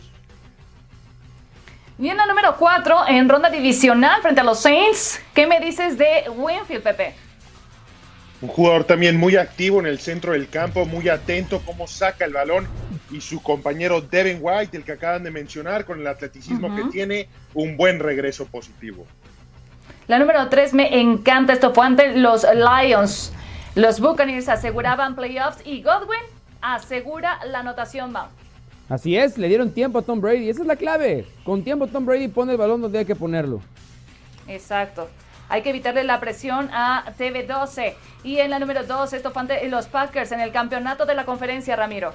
Y 1.98 2.08
en 2.08 2.16
la 2.16 2.26
número 2.26 2.56
4, 2.56 3.08
en 3.08 3.28
ronda 3.28 3.50
divisional 3.50 4.22
frente 4.22 4.40
a 4.40 4.44
los 4.44 4.60
Saints, 4.60 5.20
¿qué 5.34 5.46
me 5.46 5.58
dices 5.58 5.98
de 5.98 6.30
Winfield, 6.30 6.82
Pepe? 6.82 7.14
Un 8.40 8.48
jugador 8.48 8.84
también 8.84 9.16
muy 9.16 9.34
activo 9.34 9.80
en 9.80 9.86
el 9.86 9.98
centro 9.98 10.32
del 10.32 10.48
campo, 10.48 10.84
muy 10.86 11.08
atento 11.08 11.60
cómo 11.66 11.88
saca 11.88 12.24
el 12.24 12.32
balón 12.32 12.68
y 13.10 13.20
su 13.20 13.42
compañero 13.42 14.00
Devin 14.00 14.38
White, 14.40 14.76
el 14.76 14.84
que 14.84 14.92
acaban 14.92 15.24
de 15.24 15.32
mencionar, 15.32 15.84
con 15.84 15.98
el 15.98 16.06
atleticismo 16.06 16.74
que 16.76 16.84
tiene, 16.84 17.28
un 17.54 17.76
buen 17.76 17.98
regreso 17.98 18.46
positivo. 18.46 19.06
La 20.08 20.18
número 20.18 20.48
3 20.48 20.72
me 20.72 21.00
encanta, 21.00 21.52
esto 21.52 21.74
fue 21.74 21.84
ante 21.84 22.16
los 22.16 22.46
Lions. 22.54 23.30
Los 23.74 24.00
Buccaneers 24.00 24.48
aseguraban 24.48 25.14
playoffs 25.14 25.60
y 25.66 25.82
Godwin 25.82 26.18
asegura 26.62 27.38
la 27.44 27.58
anotación 27.58 28.10
Mount. 28.10 28.30
Así 28.88 29.18
es, 29.18 29.36
le 29.36 29.48
dieron 29.48 29.70
tiempo 29.70 29.98
a 29.98 30.02
Tom 30.02 30.22
Brady, 30.22 30.48
esa 30.48 30.62
es 30.62 30.66
la 30.66 30.76
clave. 30.76 31.26
Con 31.44 31.62
tiempo 31.62 31.86
Tom 31.88 32.06
Brady 32.06 32.28
pone 32.28 32.52
el 32.52 32.58
balón 32.58 32.80
donde 32.80 33.00
hay 33.00 33.04
que 33.04 33.14
ponerlo. 33.14 33.60
Exacto. 34.46 35.10
Hay 35.50 35.60
que 35.60 35.68
evitarle 35.70 36.04
la 36.04 36.20
presión 36.20 36.70
a 36.72 37.04
TV12. 37.18 37.92
Y 38.24 38.38
en 38.38 38.48
la 38.48 38.58
número 38.58 38.84
2, 38.84 39.12
esto 39.12 39.30
fue 39.30 39.42
ante 39.42 39.68
los 39.68 39.88
Packers 39.88 40.32
en 40.32 40.40
el 40.40 40.52
campeonato 40.52 41.04
de 41.04 41.14
la 41.14 41.26
conferencia, 41.26 41.76
Ramiro. 41.76 42.14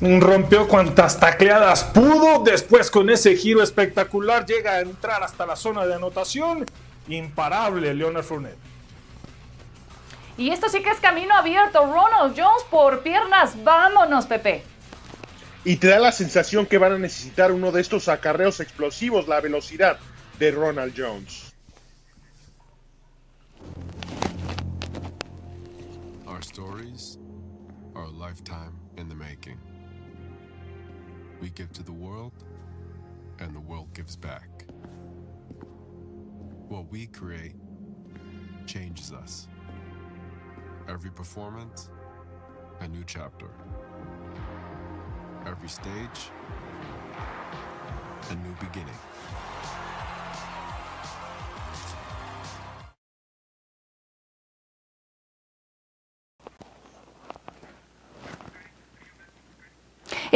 Rompió 0.00 0.66
cuantas 0.66 1.20
tacleadas 1.20 1.84
pudo. 1.84 2.42
Después, 2.42 2.90
con 2.90 3.10
ese 3.10 3.36
giro 3.36 3.62
espectacular, 3.62 4.46
llega 4.46 4.72
a 4.72 4.80
entrar 4.80 5.22
hasta 5.22 5.44
la 5.44 5.56
zona 5.56 5.84
de 5.84 5.94
anotación. 5.94 6.64
Imparable, 7.08 7.94
Leonard 7.94 8.24
Fournette. 8.24 8.58
Y 10.38 10.50
esto 10.50 10.68
sí 10.68 10.82
que 10.82 10.90
es 10.90 11.00
camino 11.00 11.34
abierto. 11.34 11.80
Ronald 11.86 12.34
Jones 12.36 12.62
por 12.70 13.02
piernas. 13.02 13.62
Vámonos, 13.64 14.26
Pepe. 14.26 14.62
Y 15.64 15.76
te 15.76 15.88
da 15.88 15.98
la 15.98 16.12
sensación 16.12 16.66
que 16.66 16.78
van 16.78 16.92
a 16.92 16.98
necesitar 16.98 17.50
uno 17.52 17.72
de 17.72 17.80
estos 17.80 18.08
acarreos 18.08 18.60
explosivos, 18.60 19.26
la 19.26 19.40
velocidad 19.40 19.98
de 20.38 20.50
Ronald 20.52 20.94
Jones. 20.96 21.52
Our 26.26 26.42
stories 26.42 27.18
are 27.94 28.04
a 28.04 28.10
lifetime 28.10 28.74
in 28.96 29.08
the 29.08 29.14
making. 29.14 29.58
We 31.40 31.48
give 31.48 31.72
to 31.72 31.82
the 31.82 31.92
world, 31.92 32.32
and 33.40 33.54
the 33.54 33.60
world 33.60 33.92
gives 33.94 34.16
back. 34.16 34.55
What 36.68 36.90
we 36.90 37.06
create 37.06 37.54
changes 38.66 39.12
us. 39.12 39.46
Every 40.88 41.10
performance, 41.10 41.90
a 42.80 42.88
new 42.88 43.04
chapter. 43.06 43.46
Every 45.46 45.68
stage, 45.68 46.30
a 48.30 48.34
new 48.34 48.54
beginning. 48.58 48.98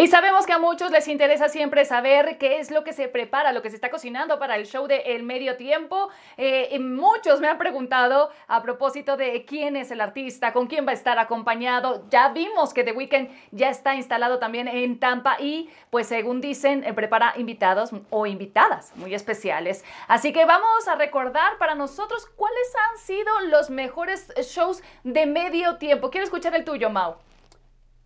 Y 0.01 0.07
sabemos 0.07 0.47
que 0.47 0.55
a 0.55 0.59
muchos 0.59 0.91
les 0.91 1.09
interesa 1.09 1.51
siempre 1.51 1.85
saber 1.85 2.39
qué 2.39 2.59
es 2.59 2.71
lo 2.71 2.85
que 2.85 2.95
se 2.95 3.07
prepara, 3.09 3.53
lo 3.53 3.61
que 3.61 3.69
se 3.69 3.77
está 3.77 3.91
cocinando 3.91 4.39
para 4.39 4.57
el 4.57 4.65
show 4.65 4.87
de 4.87 5.03
El 5.15 5.25
Medio 5.25 5.59
Tiempo. 5.59 6.09
Eh, 6.39 6.79
muchos 6.79 7.39
me 7.41 7.49
han 7.49 7.59
preguntado 7.59 8.31
a 8.49 8.63
propósito 8.63 9.19
de 9.19 9.45
quién 9.45 9.77
es 9.77 9.91
el 9.91 10.01
artista, 10.01 10.55
con 10.55 10.69
quién 10.69 10.87
va 10.87 10.93
a 10.93 10.95
estar 10.95 11.19
acompañado. 11.19 12.07
Ya 12.09 12.31
vimos 12.31 12.73
que 12.73 12.83
The 12.83 12.93
Weeknd 12.93 13.29
ya 13.51 13.69
está 13.69 13.95
instalado 13.95 14.39
también 14.39 14.69
en 14.69 14.99
Tampa 14.99 15.37
y, 15.39 15.69
pues 15.91 16.07
según 16.07 16.41
dicen, 16.41 16.83
eh, 16.85 16.95
prepara 16.95 17.35
invitados 17.37 17.91
o 18.09 18.25
invitadas 18.25 18.97
muy 18.97 19.13
especiales. 19.13 19.85
Así 20.09 20.33
que 20.33 20.47
vamos 20.47 20.89
a 20.89 20.95
recordar 20.95 21.59
para 21.59 21.75
nosotros 21.75 22.25
cuáles 22.37 22.73
han 22.89 22.99
sido 23.01 23.41
los 23.49 23.69
mejores 23.69 24.33
shows 24.51 24.83
de 25.05 25.27
medio 25.27 25.77
tiempo. 25.77 26.09
Quiero 26.09 26.25
escuchar 26.25 26.55
el 26.55 26.65
tuyo, 26.65 26.89
Mau. 26.89 27.17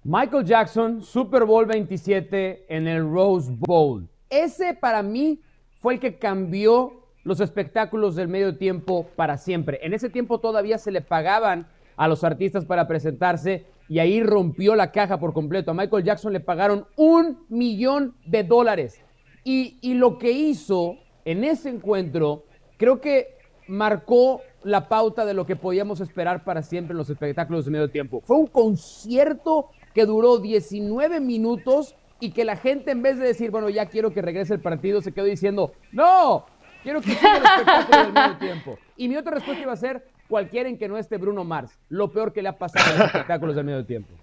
Michael 0.07 0.45
Jackson, 0.45 1.03
Super 1.03 1.45
Bowl 1.47 1.65
27 1.65 2.67
en 2.69 2.87
el 2.87 3.11
Rose 3.11 3.51
Bowl. 3.51 4.07
Ese 4.29 4.75
para 4.75 5.03
mí 5.03 5.41
fue 5.81 5.95
el 5.95 6.01
que 6.01 6.19
cambió 6.19 7.07
los 7.23 7.41
espectáculos 7.41 8.15
del 8.15 8.29
medio 8.29 8.59
tiempo 8.59 9.07
para 9.17 9.39
siempre. 9.39 9.81
En 9.83 9.95
ese 9.95 10.11
tiempo 10.11 10.41
todavía 10.41 10.77
se 10.77 10.93
le 10.93 11.01
pagaban 11.01 11.69
a 11.97 12.07
los 12.07 12.23
artistas 12.23 12.67
para 12.67 12.87
presentarse 12.87 13.65
y 13.89 13.99
ahí 13.99 14.23
rompió 14.23 14.75
la 14.75 14.93
caja 14.93 15.19
por 15.19 15.33
completo. 15.33 15.71
A 15.71 15.75
Michael 15.75 16.05
Jackson 16.05 16.35
le 16.35 16.41
pagaron 16.41 16.87
un 16.97 17.47
millón 17.49 18.15
de 18.27 18.45
dólares. 18.45 19.01
Y, 19.43 19.79
y 19.81 19.95
lo 19.95 20.19
que 20.19 20.33
hizo 20.33 20.99
en 21.25 21.45
ese 21.45 21.71
encuentro, 21.71 22.45
creo 22.77 23.01
que 23.01 23.39
marcó 23.69 24.43
la 24.65 24.87
pauta 24.87 25.25
de 25.25 25.33
lo 25.33 25.47
que 25.47 25.57
podíamos 25.57 26.03
esperar 26.03 26.45
para 26.45 26.61
siempre 26.61 26.93
en 26.93 26.99
los 26.99 27.09
espectáculos 27.09 27.65
de 27.65 27.71
medio 27.71 27.91
tiempo. 27.91 28.21
Fue 28.21 28.37
un 28.37 28.49
concierto 28.49 29.71
que 29.95 30.07
duró 30.07 30.39
19 30.39 31.21
minutos 31.21 31.95
y 32.21 32.33
que 32.33 32.45
la 32.45 32.57
gente 32.57 32.91
en 32.91 33.03
vez 33.03 33.19
de 33.19 33.27
decir, 33.27 33.51
bueno, 33.51 33.69
ya 33.69 33.87
quiero 33.87 34.13
que 34.13 34.23
regrese 34.23 34.55
el 34.55 34.61
partido, 34.61 35.01
se 35.01 35.13
quedó 35.13 35.25
diciendo, 35.25 35.73
no, 35.93 36.47
quiero 36.83 37.01
que 37.01 37.11
siga 37.11 37.37
el 37.37 37.45
espectáculo 37.45 38.05
del 38.05 38.13
medio 38.13 38.37
tiempo. 38.39 38.79
Y 38.97 39.09
mi 39.09 39.17
otra 39.17 39.35
respuesta 39.35 39.63
iba 39.63 39.73
a 39.73 39.77
ser, 39.77 40.07
cualquiera 40.29 40.69
en 40.69 40.79
que 40.79 40.89
no 40.89 40.99
esté 40.99 41.17
Bruno 41.17 41.45
Mars, 41.45 41.79
lo 41.89 42.11
peor 42.11 42.33
que 42.33 42.43
le 42.43 42.49
ha 42.49 42.59
pasado 42.59 42.85
a 42.85 42.99
los 42.99 43.07
espectáculos 43.07 43.57
del 43.57 43.65
medio 43.65 43.85
tiempo. 43.85 44.15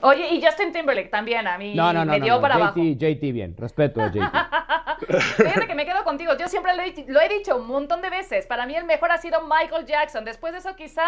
Oye, 0.00 0.32
y 0.32 0.40
Justin 0.40 0.72
Timberlake 0.72 1.08
también 1.08 1.48
a 1.48 1.58
mí 1.58 1.74
No, 1.74 1.92
no, 1.92 2.04
no, 2.04 2.12
me 2.12 2.20
dio 2.20 2.40
para 2.40 2.54
JT, 2.54 2.62
abajo. 2.62 2.80
JT 2.80 3.32
bien, 3.32 3.56
respeto 3.58 4.00
a 4.00 4.12
JT. 4.12 4.20
Fíjate 5.36 5.66
que 5.66 5.74
me 5.74 5.84
quedo 5.84 6.04
contigo. 6.04 6.32
Yo 6.38 6.46
siempre 6.46 6.76
lo 6.76 6.82
he, 6.82 7.04
lo 7.08 7.20
he 7.20 7.28
dicho 7.28 7.56
un 7.56 7.66
montón 7.66 8.00
de 8.00 8.10
veces. 8.10 8.46
Para 8.46 8.64
mí 8.66 8.76
el 8.76 8.84
mejor 8.84 9.10
ha 9.10 9.18
sido 9.18 9.40
Michael 9.42 9.86
Jackson. 9.86 10.24
Después 10.24 10.52
de 10.52 10.60
eso 10.60 10.76
quizá 10.76 11.02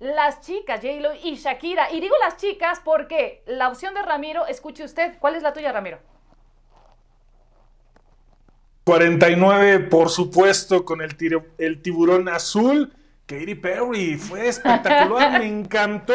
las 0.00 0.40
chicas, 0.42 0.80
J-Lo 0.80 1.10
y 1.22 1.34
Shakira. 1.36 1.90
Y 1.92 2.00
digo 2.00 2.14
las 2.24 2.36
chicas 2.36 2.80
porque 2.84 3.42
la 3.46 3.68
opción 3.68 3.94
de 3.94 4.02
Ramiro, 4.02 4.46
escuche 4.46 4.84
usted. 4.84 5.14
¿Cuál 5.18 5.34
es 5.36 5.42
la 5.42 5.52
tuya, 5.52 5.72
Ramiro? 5.72 5.98
49, 8.84 9.80
por 9.80 10.08
supuesto, 10.08 10.84
con 10.84 11.02
el, 11.02 11.16
tiro- 11.16 11.46
el 11.58 11.82
tiburón 11.82 12.28
azul. 12.28 12.92
Katy 13.26 13.56
Perry 13.56 14.16
fue 14.16 14.48
espectacular, 14.48 15.32
me 15.40 15.46
encantó. 15.46 16.14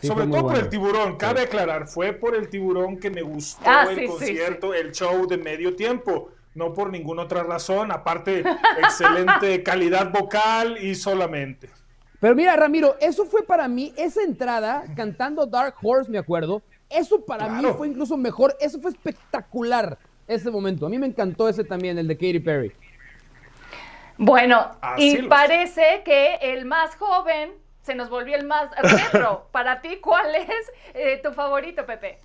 Sí, 0.00 0.06
Sobre 0.06 0.26
todo 0.28 0.42
por 0.46 0.56
el 0.56 0.70
tiburón. 0.70 1.16
Cabe 1.18 1.42
aclarar, 1.42 1.86
fue 1.86 2.14
por 2.14 2.34
el 2.34 2.48
tiburón 2.48 2.98
que 2.98 3.10
me 3.10 3.20
gustó 3.20 3.62
Ah, 3.66 3.86
el 3.90 3.96
sí, 3.96 4.00
sí, 4.02 4.06
concierto, 4.08 4.72
el 4.72 4.92
show 4.92 5.26
de 5.26 5.36
medio 5.36 5.76
tiempo. 5.76 6.30
No 6.54 6.72
por 6.72 6.88
ninguna 6.90 7.22
otra 7.24 7.42
razón. 7.42 7.92
Aparte, 7.92 8.42
excelente 8.78 9.62
calidad 9.64 10.10
vocal 10.10 10.78
y 10.82 10.94
solamente. 10.94 11.68
Pero 12.24 12.34
mira, 12.34 12.56
Ramiro, 12.56 12.96
eso 13.02 13.26
fue 13.26 13.42
para 13.42 13.68
mí, 13.68 13.92
esa 13.98 14.22
entrada 14.22 14.84
cantando 14.96 15.44
Dark 15.44 15.74
Horse, 15.82 16.10
me 16.10 16.16
acuerdo, 16.16 16.62
eso 16.88 17.22
para 17.22 17.50
mí 17.50 17.68
fue 17.76 17.88
incluso 17.88 18.16
mejor, 18.16 18.56
eso 18.60 18.80
fue 18.80 18.92
espectacular 18.92 19.98
ese 20.26 20.50
momento. 20.50 20.86
A 20.86 20.88
mí 20.88 20.98
me 20.98 21.06
encantó 21.06 21.50
ese 21.50 21.64
también, 21.64 21.98
el 21.98 22.08
de 22.08 22.16
Katy 22.16 22.40
Perry. 22.40 22.72
Bueno, 24.16 24.70
Así 24.80 25.02
y 25.02 25.16
es. 25.16 25.26
parece 25.26 26.00
que 26.02 26.36
el 26.40 26.64
más 26.64 26.96
joven 26.96 27.50
se 27.82 27.94
nos 27.94 28.08
volvió 28.08 28.36
el 28.36 28.46
más 28.46 28.70
retro. 28.80 29.46
Para 29.52 29.82
ti, 29.82 29.98
¿cuál 30.00 30.34
es 30.34 30.72
eh, 30.94 31.20
tu 31.22 31.30
favorito, 31.34 31.84
Pepe? 31.84 32.20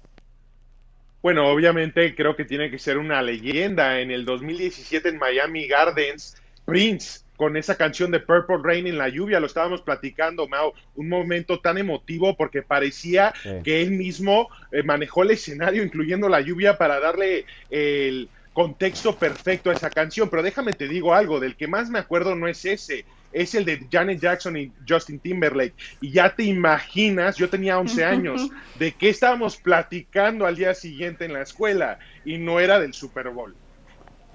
Bueno, 1.22 1.46
obviamente 1.50 2.16
creo 2.16 2.38
que 2.38 2.46
tiene 2.46 2.72
que 2.72 2.80
ser 2.80 2.98
una 2.98 3.22
leyenda. 3.22 4.00
En 4.00 4.12
el 4.12 4.24
2017 4.24 5.10
en 5.10 5.18
Miami 5.18 5.68
Gardens, 5.68 6.42
Prince, 6.64 7.26
con 7.40 7.56
esa 7.56 7.76
canción 7.78 8.12
de 8.12 8.20
Purple 8.20 8.58
Rain 8.62 8.86
en 8.86 8.98
la 8.98 9.08
lluvia, 9.08 9.40
lo 9.40 9.46
estábamos 9.48 9.82
platicando, 9.82 10.46
Mao, 10.50 10.74
un 10.96 11.08
momento 11.08 11.62
tan 11.62 11.78
emotivo 11.78 12.36
porque 12.36 12.64
parecía 12.64 13.34
Sí. 13.42 13.50
que 13.64 13.82
él 13.82 13.92
mismo 13.92 14.50
eh, 14.74 14.84
manejó 14.84 15.24
el 15.24 15.32
escenario, 15.32 15.82
incluyendo 15.82 16.28
la 16.28 16.42
lluvia, 16.42 16.78
para 16.78 17.00
darle 17.00 17.46
el 17.70 18.28
contexto 18.52 19.16
perfecto 19.16 19.70
a 19.70 19.74
esa 19.74 19.90
canción, 19.90 20.30
pero 20.30 20.44
déjame 20.44 20.74
te 20.74 20.90
digo 20.90 21.14
algo, 21.14 21.40
del 21.40 21.56
que 21.56 21.66
más 21.68 21.90
me 21.90 22.00
acuerdo 22.00 22.36
no 22.36 22.46
es 22.46 22.66
ese, 22.66 23.06
es 23.32 23.56
el 23.56 23.64
de 23.64 23.88
Janet 23.90 24.20
Jackson 24.20 24.58
y 24.58 24.74
Justin 24.86 25.20
Timberlake. 25.20 25.76
Y 26.02 26.12
ya 26.12 26.36
te 26.36 26.44
imaginas, 26.44 27.38
yo 27.38 27.48
tenía 27.50 27.80
11 27.80 28.04
años, 28.16 28.50
de 28.78 28.92
qué 28.92 29.08
estábamos 29.08 29.56
platicando 29.56 30.46
al 30.46 30.58
día 30.58 30.74
siguiente 30.74 31.24
en 31.24 31.32
la 31.32 31.44
escuela 31.44 32.00
y 32.26 32.38
no 32.38 32.60
era 32.60 32.82
del 32.82 32.94
Super 32.94 33.30
Bowl. 33.30 33.56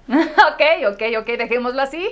ok, 0.07 0.93
ok, 0.93 1.01
ok, 1.19 1.27
dejémoslo 1.37 1.81
así. 1.81 2.09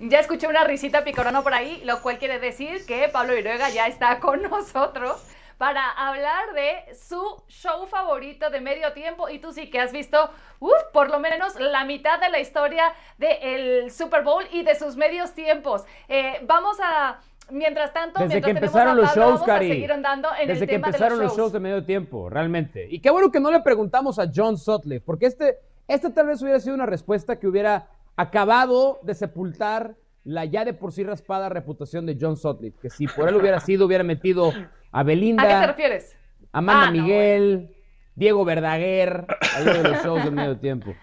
Ya 0.00 0.18
escuché 0.20 0.48
una 0.48 0.64
risita 0.64 1.04
picorona 1.04 1.42
por 1.42 1.54
ahí, 1.54 1.80
lo 1.84 2.02
cual 2.02 2.18
quiere 2.18 2.38
decir 2.38 2.84
que 2.86 3.08
Pablo 3.08 3.36
Iruega 3.36 3.70
ya 3.70 3.86
está 3.86 4.18
con 4.18 4.42
nosotros 4.50 5.22
para 5.58 5.90
hablar 5.90 6.52
de 6.54 6.94
su 6.94 7.22
show 7.48 7.86
favorito 7.86 8.50
de 8.50 8.60
medio 8.60 8.92
tiempo. 8.92 9.28
Y 9.28 9.38
tú 9.38 9.52
sí 9.52 9.70
que 9.70 9.80
has 9.80 9.92
visto, 9.92 10.30
uf, 10.58 10.82
por 10.92 11.08
lo 11.08 11.18
menos 11.18 11.58
la 11.58 11.84
mitad 11.84 12.20
de 12.20 12.28
la 12.28 12.40
historia 12.40 12.92
del 13.18 13.90
Super 13.90 14.22
Bowl 14.22 14.44
y 14.52 14.62
de 14.64 14.74
sus 14.74 14.96
medios 14.96 15.32
tiempos. 15.32 15.84
Eh, 16.08 16.40
vamos 16.46 16.78
a... 16.82 17.20
Mientras 17.48 17.92
tanto, 17.92 18.18
desde 18.18 18.40
mientras 18.40 18.44
que 18.44 18.58
empezaron 18.58 18.96
los 18.96 19.14
shows, 19.14 19.40
Cari, 19.44 19.68
desde 19.68 19.84
el 19.84 20.58
que 20.58 20.66
tema 20.66 20.88
empezaron 20.88 21.16
de 21.20 21.26
los 21.26 21.36
shows 21.36 21.52
de 21.52 21.60
medio 21.60 21.84
tiempo, 21.84 22.28
realmente. 22.28 22.88
Y 22.90 22.98
qué 22.98 23.08
bueno 23.08 23.30
que 23.30 23.38
no 23.38 23.52
le 23.52 23.60
preguntamos 23.60 24.18
a 24.18 24.24
John 24.34 24.58
Sutcliffe, 24.58 25.06
porque 25.06 25.26
este, 25.26 25.60
este 25.88 26.10
tal 26.10 26.26
vez 26.26 26.42
hubiera 26.42 26.60
sido 26.60 26.74
una 26.74 26.86
respuesta 26.86 27.38
que 27.38 27.46
hubiera 27.46 27.88
acabado 28.16 28.98
de 29.02 29.14
sepultar 29.14 29.94
la 30.24 30.44
ya 30.44 30.64
de 30.64 30.72
por 30.74 30.92
sí 30.92 31.04
raspada 31.04 31.48
reputación 31.48 32.06
de 32.06 32.16
John 32.20 32.36
Sutcliffe, 32.36 32.78
que 32.80 32.90
si 32.90 33.06
por 33.06 33.28
él 33.28 33.36
hubiera 33.36 33.60
sido, 33.60 33.86
hubiera 33.86 34.02
metido 34.02 34.52
a 34.90 35.02
Belinda, 35.02 35.42
¿A 35.44 35.46
qué 35.46 35.54
te 35.60 35.66
refieres? 35.68 36.16
Amanda 36.52 36.88
Ah, 36.88 36.90
no, 36.90 36.92
Miguel, 36.92 37.76
Diego 38.14 38.44
Verdaguer, 38.44 39.26
a 39.28 39.62
uno 39.62 39.72
de 39.74 39.82
los 39.82 40.02
shows 40.02 40.24
de 40.24 40.30
medio 40.30 40.58
tiempo. 40.58 40.94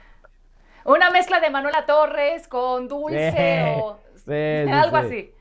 Una 0.86 1.10
mezcla 1.12 1.40
de 1.40 1.50
Manuela 1.50 1.86
Torres 1.86 2.48
con 2.50 2.88
Dulce 2.90 3.32
Sí, 3.32 3.82
o 3.82 4.00
sí, 4.16 4.72
algo 4.72 5.00
sí. 5.00 5.06
así. 5.06 5.33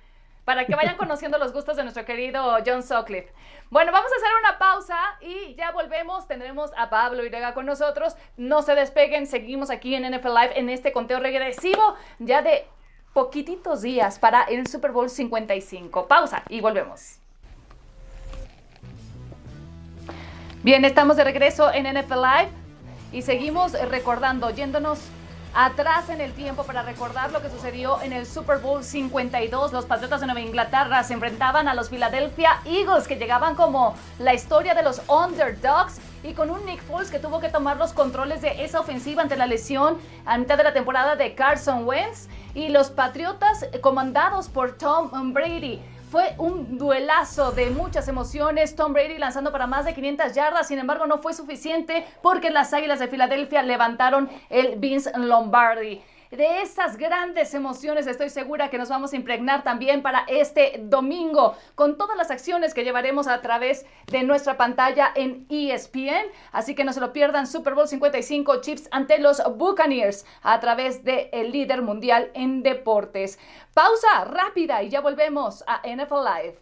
Para 0.45 0.67
que 0.67 0.75
vayan 0.75 0.97
conociendo 0.97 1.39
los 1.39 1.53
gustos 1.53 1.77
de 1.77 1.83
nuestro 1.85 2.05
querido 2.05 2.57
John 2.67 2.83
Sutcliffe. 2.83 3.33
Bueno, 3.71 3.93
vamos 3.93 4.11
a 4.13 4.17
hacer 4.17 4.31
una 4.41 4.59
pausa 4.59 4.99
y 5.21 5.55
ya 5.55 5.71
volvemos. 5.71 6.27
Tendremos 6.27 6.73
a 6.77 6.91
Pablo 6.91 7.25
Irega 7.25 7.55
con 7.55 7.65
nosotros. 7.65 8.17
No 8.37 8.63
se 8.63 8.75
despeguen, 8.75 9.27
seguimos 9.27 9.71
aquí 9.71 9.95
en 9.95 10.03
NFL 10.03 10.29
Live 10.29 10.59
en 10.59 10.69
este 10.69 10.93
conteo 10.93 11.21
regresivo 11.21 11.95
ya 12.19 12.43
de 12.43 12.67
poquititos 13.13 13.83
días 13.83 14.19
para 14.19 14.43
el 14.43 14.67
Super 14.67 14.91
Bowl 14.91 15.09
55. 15.09 16.09
Pausa 16.09 16.43
y 16.49 16.61
volvemos. 16.61 17.19
Bien, 20.63 20.85
estamos 20.85 21.17
de 21.17 21.25
regreso 21.25 21.73
en 21.73 21.87
NFL 21.87 22.15
Live 22.15 22.49
y 23.13 23.23
seguimos 23.23 23.73
recordando, 23.91 24.51
yéndonos 24.51 25.01
atrás 25.55 26.09
en 26.09 26.21
el 26.21 26.33
tiempo 26.33 26.65
para 26.65 26.83
recordar 26.83 27.31
lo 27.33 27.43
que 27.43 27.51
sucedió 27.51 28.01
en 28.03 28.13
el 28.13 28.27
Super 28.27 28.59
Bowl 28.59 28.83
52. 28.83 29.73
Los 29.73 29.85
Patriotas 29.85 30.21
de 30.21 30.27
Nueva 30.27 30.41
Inglaterra 30.41 31.03
se 31.05 31.15
enfrentaban 31.15 31.69
a 31.69 31.75
los 31.75 31.89
Philadelphia 31.89 32.61
Eagles 32.65 33.07
que 33.07 33.17
llegaban 33.17 33.55
como 33.55 33.95
la 34.19 34.35
historia 34.35 34.75
de 34.75 34.83
los 34.83 35.03
underdogs 35.09 36.01
y 36.23 36.35
con 36.35 36.51
un 36.51 36.65
Nick 36.65 36.83
Foles 36.83 37.11
que 37.11 37.19
tuvo 37.19 37.41
que 37.41 37.49
tomar 37.49 37.77
los 37.77 37.93
controles 37.93 38.41
de 38.41 38.65
esa 38.65 38.81
ofensiva 38.81 39.23
ante 39.23 39.37
la 39.37 39.47
lesión 39.47 39.99
a 40.25 40.39
mitad 40.39 40.57
de 40.57 40.65
la 40.65 40.73
temporada 40.73 41.17
de 41.17 41.35
Carson 41.35 41.87
Wentz 41.87 42.29
y 42.55 42.69
los 42.69 42.91
Patriotas 42.91 43.67
comandados 43.81 44.49
por 44.49 44.79
Tom 44.79 45.33
Brady. 45.33 45.83
Fue 46.13 46.35
un 46.37 46.77
duelazo 46.77 47.53
de 47.53 47.71
muchas 47.71 48.07
emociones. 48.07 48.77
Tom 48.77 48.93
Brady 48.93 49.17
lanzando 49.17 49.51
para 49.51 49.67
más 49.67 49.87
de 49.87 49.95
500 49.95 50.35
yardas. 50.35 50.69
Sin 50.69 50.79
embargo, 50.79 51.07
no 51.07 51.23
fue 51.23 51.33
suficiente 51.33 52.05
porque 52.21 52.51
las 52.51 52.75
Águilas 52.75 52.99
de 52.99 53.09
Filadelfia 53.09 53.63
levantaron 53.63 54.29
el 54.51 54.77
Vince 54.79 55.11
Lombardi. 55.17 56.03
De 56.33 56.63
esas 56.63 56.97
grandes 56.97 57.53
emociones 57.53 58.07
estoy 58.07 58.31
segura 58.31 58.71
que 58.71 58.79
nos 58.79 58.89
vamos 58.89 59.13
a 59.13 59.17
impregnar 59.17 59.63
también 59.63 60.01
para 60.01 60.25
este 60.29 60.81
domingo 60.83 61.55
con 61.75 61.99
todas 61.99 62.17
las 62.17 62.31
acciones 62.31 62.73
que 62.73 62.85
llevaremos 62.85 63.29
a 63.29 63.43
través 63.43 63.85
de 64.11 64.23
nuestra 64.23 64.57
pantalla 64.57 65.13
en 65.15 65.45
ESPN. 65.51 66.25
Así 66.51 66.75
que 66.75 66.85
no 66.85 66.95
se 66.95 67.01
lo 67.01 67.13
pierdan 67.13 67.47
Super 67.47 67.75
Bowl 67.75 67.87
55 67.87 68.63
Chips 68.63 68.89
ante 68.93 69.19
los 69.19 69.43
Buccaneers 69.59 70.25
a 70.41 70.59
través 70.59 71.05
del 71.05 71.53
líder 71.53 71.83
mundial 71.83 72.31
en 72.33 72.63
deportes. 72.63 73.39
Pausa 73.75 74.25
rápida 74.25 74.83
y 74.83 74.89
ya 74.89 75.03
volvemos 75.03 75.63
a 75.67 75.83
NFL 75.87 76.25
Live. 76.25 76.59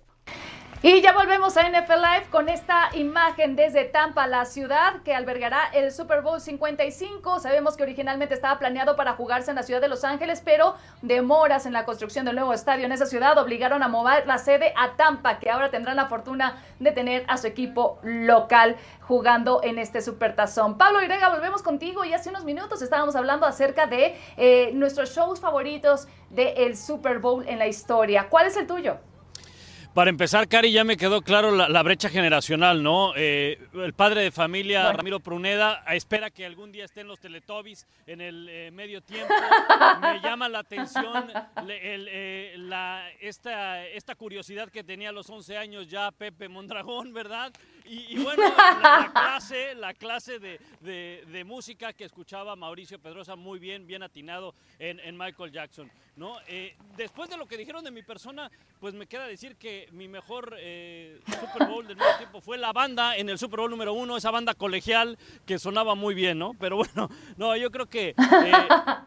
Y 0.83 1.03
ya 1.03 1.13
volvemos 1.13 1.59
a 1.59 1.69
NFL 1.69 1.93
Live 1.93 2.27
con 2.31 2.49
esta 2.49 2.89
imagen 2.95 3.55
desde 3.55 3.85
Tampa, 3.85 4.27
la 4.27 4.47
ciudad 4.47 5.03
que 5.03 5.15
albergará 5.15 5.69
el 5.75 5.93
Super 5.93 6.23
Bowl 6.23 6.41
55. 6.41 7.39
Sabemos 7.39 7.77
que 7.77 7.83
originalmente 7.83 8.33
estaba 8.33 8.59
planeado 8.59 8.97
para 8.97 9.13
jugarse 9.13 9.51
en 9.51 9.57
la 9.57 9.63
ciudad 9.63 9.83
de 9.83 9.89
Los 9.89 10.05
Ángeles, 10.05 10.41
pero 10.43 10.77
demoras 11.03 11.67
en 11.67 11.75
la 11.75 11.85
construcción 11.85 12.25
del 12.25 12.37
nuevo 12.37 12.55
estadio 12.55 12.87
en 12.87 12.93
esa 12.93 13.05
ciudad 13.05 13.37
obligaron 13.37 13.83
a 13.83 13.89
mover 13.89 14.27
la 14.27 14.39
sede 14.39 14.73
a 14.75 14.97
Tampa, 14.97 15.39
que 15.39 15.51
ahora 15.51 15.71
tendrán 15.71 15.97
la 15.97 16.07
fortuna 16.07 16.63
de 16.79 16.93
tener 16.93 17.27
a 17.29 17.37
su 17.37 17.47
equipo 17.47 17.99
local 18.03 18.77
jugando 19.03 19.61
en 19.63 19.79
este 19.79 20.01
supertazón. 20.01 20.79
Pablo 20.79 21.03
Irega, 21.03 21.29
volvemos 21.29 21.61
contigo 21.61 22.07
y 22.07 22.15
hace 22.15 22.31
unos 22.31 22.47
minutos 22.47 22.81
estábamos 22.81 23.17
hablando 23.17 23.45
acerca 23.45 23.87
de 23.87 24.17
eh, 24.39 24.71
nuestros 24.73 25.15
shows 25.15 25.41
favoritos 25.41 26.09
del 26.31 26.75
Super 26.75 27.19
Bowl 27.19 27.47
en 27.47 27.59
la 27.59 27.67
historia. 27.67 28.31
¿Cuál 28.31 28.47
es 28.47 28.57
el 28.57 28.67
tuyo? 28.67 28.97
Para 29.95 30.09
empezar, 30.11 30.47
Cari, 30.49 30.71
ya 30.71 30.85
me 30.85 30.97
quedó 30.97 31.21
claro 31.21 31.51
la, 31.51 31.69
la 31.69 31.83
brecha 31.83 32.09
generacional, 32.09 32.81
¿no? 32.81 33.13
Eh, 33.17 33.59
el 33.75 33.93
padre 33.93 34.23
de 34.23 34.31
familia, 34.31 34.83
Bueno. 34.85 34.97
Ramiro 34.99 35.21
Pruneda, 35.21 35.83
espera 35.93 36.31
que 36.31 36.47
algún 36.47 36.71
día 36.71 36.85
estén 36.85 37.09
los 37.09 37.19
Teletubbies 37.19 37.89
en 38.07 38.21
el 38.21 38.47
eh, 38.49 38.71
medio 38.71 39.03
tiempo. 39.03 39.35
me 40.01 40.21
llama 40.21 40.49
la 40.49 40.61
atención 40.61 41.27
le- 41.67 41.95
el, 41.95 42.07
eh, 42.09 42.55
la- 42.59 43.11
esta, 43.21 43.85
esta 43.89 44.15
curiosidad 44.15 44.71
que 44.71 44.85
tenía 44.85 45.09
a 45.09 45.13
los 45.13 45.29
11 45.29 45.59
años 45.59 45.89
ya 45.89 46.13
Pepe 46.13 46.49
Mondragón, 46.49 47.13
¿verdad? 47.13 47.53
Y, 47.91 48.15
y 48.15 48.23
bueno, 48.23 48.43
la, 48.57 49.01
la 49.01 49.11
clase, 49.13 49.75
la 49.75 49.95
clase 49.95 50.39
de, 50.39 50.61
de- 50.81 51.25
de 51.27 51.45
música 51.45 51.93
que 51.93 52.05
escuchaba 52.05 52.55
Mauricio 52.55 53.01
Pedrosa 53.01 53.35
muy 53.35 53.59
bien, 53.59 53.85
bien 53.87 54.05
atinado 54.05 54.55
en, 54.79 55.01
en 55.01 55.19
Michael 55.19 55.51
Jackson, 55.51 55.91
¿no? 56.15 56.37
Eh, 56.47 56.77
después 56.97 57.29
de 57.29 57.37
lo 57.37 57.47
que 57.47 57.57
dijeron 57.57 57.83
de 57.83 57.91
mi 57.91 58.03
persona, 58.05 58.49
pues 58.79 58.95
me 58.95 59.07
queda 59.09 59.27
decir 59.27 59.57
que 59.57 59.89
mi 59.91 60.07
mejor 60.07 60.55
eh, 60.61 61.21
Super 61.41 61.67
Bowl 61.67 61.85
del 61.87 61.97
nuevo 61.99 62.17
tiempo 62.19 62.41
fue 62.41 62.59
la 62.59 62.73
banda 62.73 63.17
en 63.17 63.29
el 63.29 63.39
Super 63.39 63.59
Bowl 63.59 63.71
número 63.71 63.93
uno, 63.93 64.17
esa 64.17 64.31
banda 64.31 64.55
colegial 64.55 65.19
que 65.45 65.59
sonaba 65.59 65.97
muy 65.97 66.15
bien, 66.15 66.39
¿no? 66.39 66.55
Pero 66.61 66.77
bueno, 66.77 67.11
no, 67.37 67.57
yo 67.57 67.73
creo 67.73 67.87
que 67.87 68.11
eh, 68.11 68.53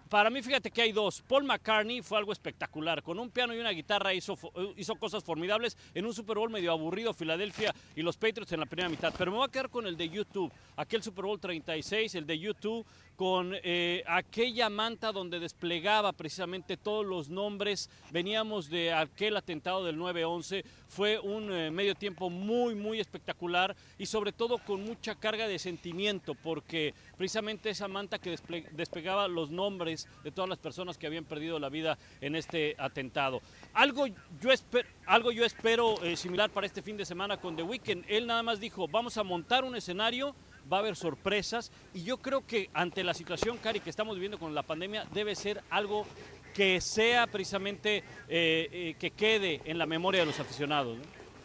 para 0.09 0.29
mí, 0.29 0.41
fíjate 0.43 0.71
que 0.71 0.81
hay 0.81 0.91
dos. 0.91 1.21
Paul 1.27 1.45
McCartney 1.45 2.01
fue 2.01 2.17
algo 2.17 2.33
espectacular. 2.33 3.01
Con 3.01 3.17
un 3.17 3.29
piano 3.29 3.55
y 3.55 3.59
una 3.59 3.71
guitarra 3.71 4.13
hizo, 4.13 4.37
hizo 4.75 4.95
cosas 4.97 5.23
formidables 5.23 5.77
en 5.93 6.05
un 6.05 6.13
Super 6.13 6.37
Bowl 6.37 6.49
medio 6.49 6.71
aburrido, 6.73 7.13
Filadelfia 7.13 7.73
y 7.95 8.01
los 8.01 8.17
Patriots 8.17 8.51
en 8.51 8.59
la 8.59 8.65
primera 8.73 8.89
mitad. 8.89 9.13
Pero 9.15 9.29
me 9.31 9.37
voy 9.37 9.45
a 9.47 9.51
quedar 9.51 9.69
con 9.69 9.85
el 9.85 9.95
de 9.95 10.09
YouTube, 10.09 10.51
aquel 10.75 11.03
Super 11.03 11.25
Bowl 11.25 11.39
36, 11.39 12.15
el 12.15 12.25
de 12.25 12.39
YouTube, 12.39 12.83
con 13.15 13.53
eh, 13.63 14.03
aquella 14.07 14.67
manta 14.71 15.11
donde 15.11 15.39
desplegaba 15.39 16.11
precisamente 16.13 16.75
todos 16.77 17.05
los 17.05 17.29
nombres. 17.29 17.87
Veníamos 18.11 18.71
de 18.71 18.91
aquel 18.91 19.37
atentado 19.37 19.85
del 19.85 19.97
9-11. 19.99 20.63
Fue 20.87 21.19
un 21.19 21.53
eh, 21.53 21.69
medio 21.69 21.93
tiempo 21.93 22.31
muy, 22.31 22.73
muy 22.73 22.99
espectacular 22.99 23.75
y 23.99 24.07
sobre 24.07 24.31
todo 24.31 24.57
con 24.57 24.83
mucha 24.83 25.13
carga 25.13 25.47
de 25.47 25.59
sentimiento, 25.59 26.33
porque 26.33 26.95
precisamente 27.15 27.69
esa 27.69 27.87
manta 27.87 28.17
que 28.17 28.35
desple- 28.35 28.67
despegaba 28.71 29.27
los 29.27 29.51
nombres 29.51 30.07
de 30.23 30.31
todas 30.31 30.49
las 30.49 30.57
personas 30.57 30.97
que 30.97 31.05
habían 31.05 31.25
perdido 31.25 31.59
la 31.59 31.69
vida 31.69 31.99
en 32.21 32.35
este 32.35 32.75
atentado. 32.79 33.41
Algo 33.73 34.05
yo, 34.07 34.49
esper- 34.51 34.85
algo 35.05 35.31
yo 35.31 35.43
espero 35.45 35.95
similar 36.15 36.49
para 36.51 36.67
este 36.67 36.81
fin 36.81 36.95
de 36.97 37.05
semana 37.05 37.37
con 37.37 37.55
The 37.55 37.63
Weeknd. 37.63 38.05
Él 38.07 38.27
nada 38.27 38.43
más 38.43 38.59
dijo, 38.59 38.87
vamos 38.87 39.17
a 39.17 39.23
montar 39.23 39.63
un 39.63 39.75
escenario 39.75 40.35
va 40.71 40.77
a 40.77 40.79
haber 40.79 40.95
sorpresas 40.95 41.71
y 41.93 42.03
yo 42.03 42.17
creo 42.17 42.45
que 42.47 42.69
ante 42.73 43.03
la 43.03 43.13
situación, 43.13 43.57
Cari, 43.57 43.79
que 43.81 43.89
estamos 43.89 44.15
viviendo 44.15 44.39
con 44.39 44.55
la 44.55 44.63
pandemia, 44.63 45.05
debe 45.13 45.35
ser 45.35 45.61
algo 45.69 46.05
que 46.53 46.79
sea 46.81 47.27
precisamente 47.27 47.97
eh, 47.97 48.69
eh, 48.71 48.95
que 48.99 49.11
quede 49.11 49.61
en 49.65 49.77
la 49.77 49.85
memoria 49.85 50.21
de 50.21 50.27
los 50.27 50.39
aficionados. 50.39 50.97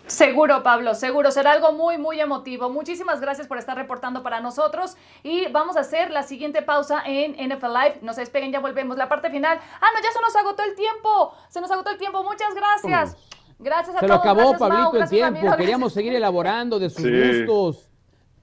Seguro, 0.09 0.63
Pablo, 0.63 0.95
seguro. 0.95 1.31
Será 1.31 1.53
algo 1.53 1.73
muy, 1.73 1.99
muy 1.99 2.21
emotivo. 2.21 2.71
Muchísimas 2.71 3.21
gracias 3.21 3.47
por 3.47 3.59
estar 3.59 3.77
reportando 3.77 4.23
para 4.23 4.41
nosotros. 4.41 4.97
Y 5.23 5.47
vamos 5.53 5.77
a 5.77 5.81
hacer 5.81 6.11
la 6.11 6.23
siguiente 6.23 6.63
pausa 6.63 7.03
en 7.05 7.33
NFL 7.33 7.67
Live. 7.67 7.99
No 8.03 8.13
se 8.15 8.23
despeguen, 8.23 8.51
ya 8.53 8.61
volvemos. 8.61 8.97
La 8.97 9.09
parte 9.09 9.31
final. 9.31 9.59
Ah, 9.81 9.87
no, 9.95 10.03
ya 10.03 10.11
se 10.13 10.21
nos 10.21 10.35
agotó 10.35 10.63
el 10.63 10.75
tiempo. 10.75 11.33
Se 11.49 11.61
nos 11.61 11.71
agotó 11.71 11.91
el 11.91 11.99
tiempo. 11.99 12.23
Muchas 12.25 12.55
gracias. 12.55 13.17
Gracias 13.59 13.97
a 13.97 14.01
Se 14.01 14.07
lo 14.09 14.15
todos. 14.15 14.21
acabó, 14.27 14.51
Gracias, 14.51 14.61
Mau. 14.61 14.69
Pablito, 14.93 15.03
el 15.05 15.09
tiempo. 15.11 15.57
Queríamos 15.57 15.93
seguir 15.93 16.15
elaborando 16.15 16.79
de 16.79 16.89
sus 16.91 17.03
Sí. 17.03 17.45
gustos. 17.45 17.89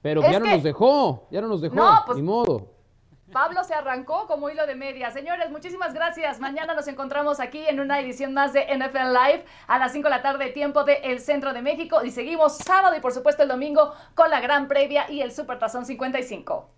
Pero 0.02 0.22
Es 0.22 0.30
ya 0.30 0.38
no 0.38 0.44
que- 0.44 0.52
nos 0.52 0.62
dejó. 0.62 1.26
Ya 1.30 1.40
no 1.40 1.48
nos 1.48 1.60
dejó. 1.62 1.74
No, 1.74 2.02
pues- 2.06 2.16
Ni 2.16 2.22
modo. 2.22 2.75
Pablo 3.36 3.64
se 3.64 3.74
arrancó 3.74 4.26
como 4.26 4.48
hilo 4.48 4.66
de 4.66 4.74
media. 4.74 5.10
Señores, 5.10 5.50
muchísimas 5.50 5.92
gracias. 5.92 6.40
Mañana 6.40 6.72
nos 6.72 6.88
encontramos 6.88 7.38
aquí 7.38 7.68
en 7.68 7.80
una 7.80 8.00
edición 8.00 8.32
más 8.32 8.54
de 8.54 8.62
NFL 8.62 9.12
Live 9.12 9.44
a 9.66 9.78
las 9.78 9.92
5 9.92 10.08
de 10.08 10.10
la 10.10 10.22
tarde, 10.22 10.48
tiempo 10.52 10.84
del 10.84 10.96
el 11.02 11.20
Centro 11.20 11.52
de 11.52 11.60
México. 11.60 12.02
Y 12.02 12.12
seguimos 12.12 12.56
sábado 12.56 12.96
y 12.96 13.00
por 13.00 13.12
supuesto 13.12 13.42
el 13.42 13.50
domingo 13.50 13.92
con 14.14 14.30
la 14.30 14.40
gran 14.40 14.68
previa 14.68 15.10
y 15.10 15.20
el 15.20 15.32
Super 15.32 15.58
Tazón 15.58 15.84
55. 15.84 16.75